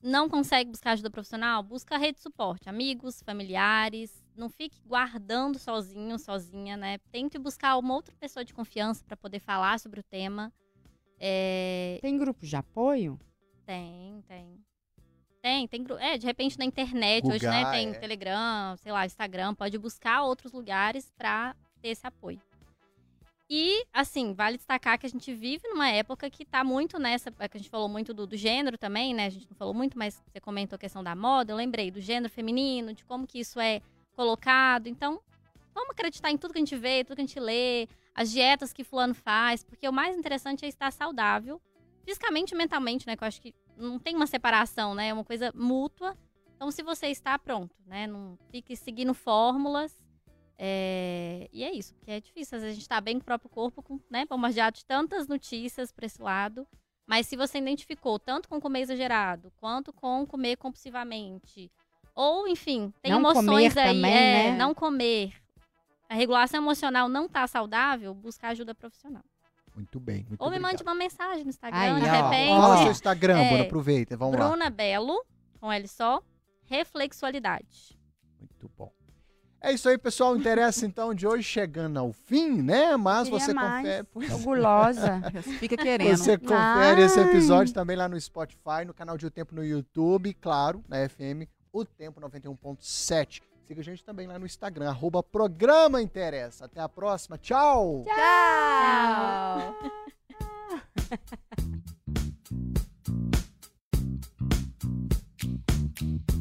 não 0.02 0.28
consegue 0.28 0.70
buscar 0.70 0.92
ajuda 0.92 1.10
profissional? 1.10 1.62
Busca 1.62 1.96
rede 1.96 2.16
de 2.16 2.22
suporte, 2.22 2.68
amigos, 2.68 3.22
familiares. 3.22 4.22
Não 4.36 4.48
fique 4.48 4.78
guardando 4.84 5.58
sozinho, 5.58 6.18
sozinha, 6.18 6.76
né? 6.76 6.98
Tente 7.10 7.38
buscar 7.38 7.76
uma 7.78 7.94
outra 7.94 8.14
pessoa 8.16 8.44
de 8.44 8.52
confiança 8.54 9.02
para 9.04 9.16
poder 9.16 9.40
falar 9.40 9.80
sobre 9.80 10.00
o 10.00 10.02
tema. 10.04 10.52
É, 11.18 11.98
Tem 12.02 12.16
grupos 12.18 12.48
de 12.48 12.56
apoio? 12.56 13.18
tem, 13.64 14.22
tem. 14.28 14.64
Tem, 15.42 15.66
tem 15.68 15.82
gru- 15.82 15.98
É, 15.98 16.18
de 16.18 16.26
repente 16.26 16.58
na 16.58 16.64
internet, 16.64 17.26
hoje, 17.26 17.46
né? 17.46 17.70
Tem 17.70 17.88
é. 17.90 17.94
Telegram, 17.94 18.76
sei 18.76 18.92
lá, 18.92 19.06
Instagram, 19.06 19.54
pode 19.54 19.78
buscar 19.78 20.22
outros 20.22 20.52
lugares 20.52 21.10
para 21.16 21.54
ter 21.80 21.88
esse 21.88 22.06
apoio. 22.06 22.40
E, 23.48 23.86
assim, 23.92 24.34
vale 24.34 24.56
destacar 24.56 24.98
que 24.98 25.06
a 25.06 25.08
gente 25.08 25.32
vive 25.32 25.68
numa 25.68 25.88
época 25.88 26.28
que 26.28 26.44
tá 26.44 26.64
muito 26.64 26.98
nessa. 26.98 27.32
é 27.38 27.48
que 27.48 27.56
a 27.56 27.60
gente 27.60 27.70
falou 27.70 27.88
muito 27.88 28.12
do, 28.12 28.26
do 28.26 28.36
gênero 28.36 28.76
também, 28.76 29.14
né? 29.14 29.26
A 29.26 29.30
gente 29.30 29.48
não 29.48 29.56
falou 29.56 29.72
muito, 29.72 29.96
mas 29.96 30.20
você 30.26 30.40
comentou 30.40 30.74
a 30.74 30.78
questão 30.78 31.02
da 31.02 31.14
moda. 31.14 31.52
Eu 31.52 31.56
lembrei 31.56 31.90
do 31.90 32.00
gênero 32.00 32.32
feminino, 32.32 32.92
de 32.92 33.04
como 33.04 33.26
que 33.26 33.38
isso 33.38 33.60
é 33.60 33.80
colocado. 34.16 34.88
Então, 34.88 35.20
vamos 35.72 35.90
acreditar 35.90 36.30
em 36.32 36.36
tudo 36.36 36.52
que 36.52 36.58
a 36.58 36.64
gente 36.64 36.76
vê, 36.76 37.04
tudo 37.04 37.16
que 37.16 37.22
a 37.22 37.26
gente 37.26 37.38
lê, 37.38 37.88
as 38.12 38.32
dietas 38.32 38.72
que 38.72 38.82
fulano 38.82 39.14
faz, 39.14 39.62
porque 39.62 39.88
o 39.88 39.92
mais 39.92 40.16
interessante 40.16 40.64
é 40.64 40.68
estar 40.68 40.90
saudável, 40.90 41.60
fisicamente 42.04 42.52
e 42.52 42.56
mentalmente, 42.56 43.06
né? 43.06 43.16
Que 43.16 43.22
eu 43.22 43.28
acho 43.28 43.40
que 43.40 43.54
não 43.76 43.98
tem 43.98 44.16
uma 44.16 44.26
separação, 44.26 44.92
né? 44.92 45.08
É 45.08 45.12
uma 45.12 45.24
coisa 45.24 45.52
mútua. 45.54 46.16
Então, 46.56 46.70
se 46.72 46.82
você 46.82 47.08
está 47.08 47.38
pronto, 47.38 47.76
né? 47.86 48.08
Não 48.08 48.36
fique 48.50 48.74
seguindo 48.74 49.14
fórmulas. 49.14 49.96
É, 50.58 51.48
E 51.52 51.62
é 51.64 51.72
isso, 51.72 51.94
porque 51.94 52.10
é 52.10 52.20
difícil. 52.20 52.56
Às 52.56 52.62
vezes 52.62 52.76
a 52.76 52.80
gente 52.80 52.88
tá 52.88 53.00
bem 53.00 53.16
com 53.18 53.22
o 53.22 53.24
próprio 53.24 53.50
corpo, 53.50 53.82
com, 53.82 54.00
né? 54.10 54.24
Bombardeado 54.26 54.76
de 54.76 54.84
tantas 54.84 55.26
notícias 55.28 55.92
para 55.92 56.06
esse 56.06 56.20
lado. 56.22 56.66
Mas 57.06 57.26
se 57.26 57.36
você 57.36 57.58
identificou 57.58 58.18
tanto 58.18 58.48
com 58.48 58.60
comer 58.60 58.80
exagerado, 58.80 59.52
quanto 59.58 59.92
com 59.92 60.26
comer 60.26 60.56
compulsivamente, 60.56 61.70
ou, 62.14 62.48
enfim, 62.48 62.92
tem 63.00 63.12
Não 63.12 63.20
emoções 63.20 63.44
comer 63.74 63.80
aí, 63.80 63.94
também, 63.94 64.12
é, 64.12 64.50
né? 64.50 64.56
não 64.56 64.74
comer. 64.74 65.32
A 66.08 66.14
regulação 66.14 66.60
emocional 66.60 67.08
não 67.08 67.28
tá 67.28 67.46
saudável, 67.46 68.14
buscar 68.14 68.48
ajuda 68.48 68.74
profissional. 68.74 69.22
Muito 69.74 70.00
bem, 70.00 70.24
muito 70.28 70.40
Ou 70.40 70.48
me 70.48 70.56
obrigado. 70.56 70.72
mande 70.72 70.82
uma 70.82 70.94
mensagem 70.94 71.44
no 71.44 71.50
Instagram, 71.50 71.78
Aí, 71.78 72.00
de 72.02 72.08
ó. 72.08 72.12
repente. 72.12 72.48
Fala 72.60 72.76
seu 72.78 72.90
Instagram, 72.90 73.38
É, 73.38 73.48
Bruna, 73.50 73.62
aproveita, 73.64 74.16
vamos 74.16 74.38
lá. 74.40 74.48
Bruna 74.48 74.70
Belo, 74.70 75.22
com 75.60 75.70
L 75.70 75.86
só, 75.86 76.22
reflexualidade. 76.64 77.98
Muito 78.40 78.70
bom. 78.76 78.90
É 79.60 79.72
isso 79.72 79.88
aí, 79.88 79.98
pessoal. 79.98 80.36
Interessa 80.36 80.86
então 80.86 81.14
de 81.14 81.26
hoje 81.26 81.42
chegando 81.42 81.98
ao 81.98 82.12
fim, 82.12 82.62
né? 82.62 82.96
Mas 82.96 83.28
você 83.28 83.52
mais. 83.52 83.82
confere. 83.82 84.06
Pois... 84.12 84.44
Gulosa. 84.44 85.22
Fica 85.58 85.76
querendo. 85.76 86.16
Você 86.16 86.38
confere 86.38 87.00
Ai. 87.00 87.02
esse 87.02 87.18
episódio 87.20 87.74
também 87.74 87.96
lá 87.96 88.08
no 88.08 88.20
Spotify, 88.20 88.84
no 88.86 88.94
canal 88.94 89.16
de 89.16 89.26
O 89.26 89.30
Tempo 89.30 89.54
no 89.54 89.64
YouTube, 89.64 90.34
claro, 90.34 90.84
na 90.88 91.08
FM, 91.08 91.48
o 91.72 91.84
Tempo 91.84 92.20
91.7. 92.20 93.42
Siga 93.66 93.80
a 93.80 93.84
gente 93.84 94.04
também 94.04 94.28
lá 94.28 94.38
no 94.38 94.46
Instagram, 94.46 94.88
arroba 94.88 95.22
Programa 95.22 96.00
Interessa. 96.00 96.66
Até 96.66 96.80
a 96.80 96.88
próxima. 96.88 97.36
Tchau! 97.36 98.04
Tchau! 98.04 99.74
Tchau. 100.28 100.46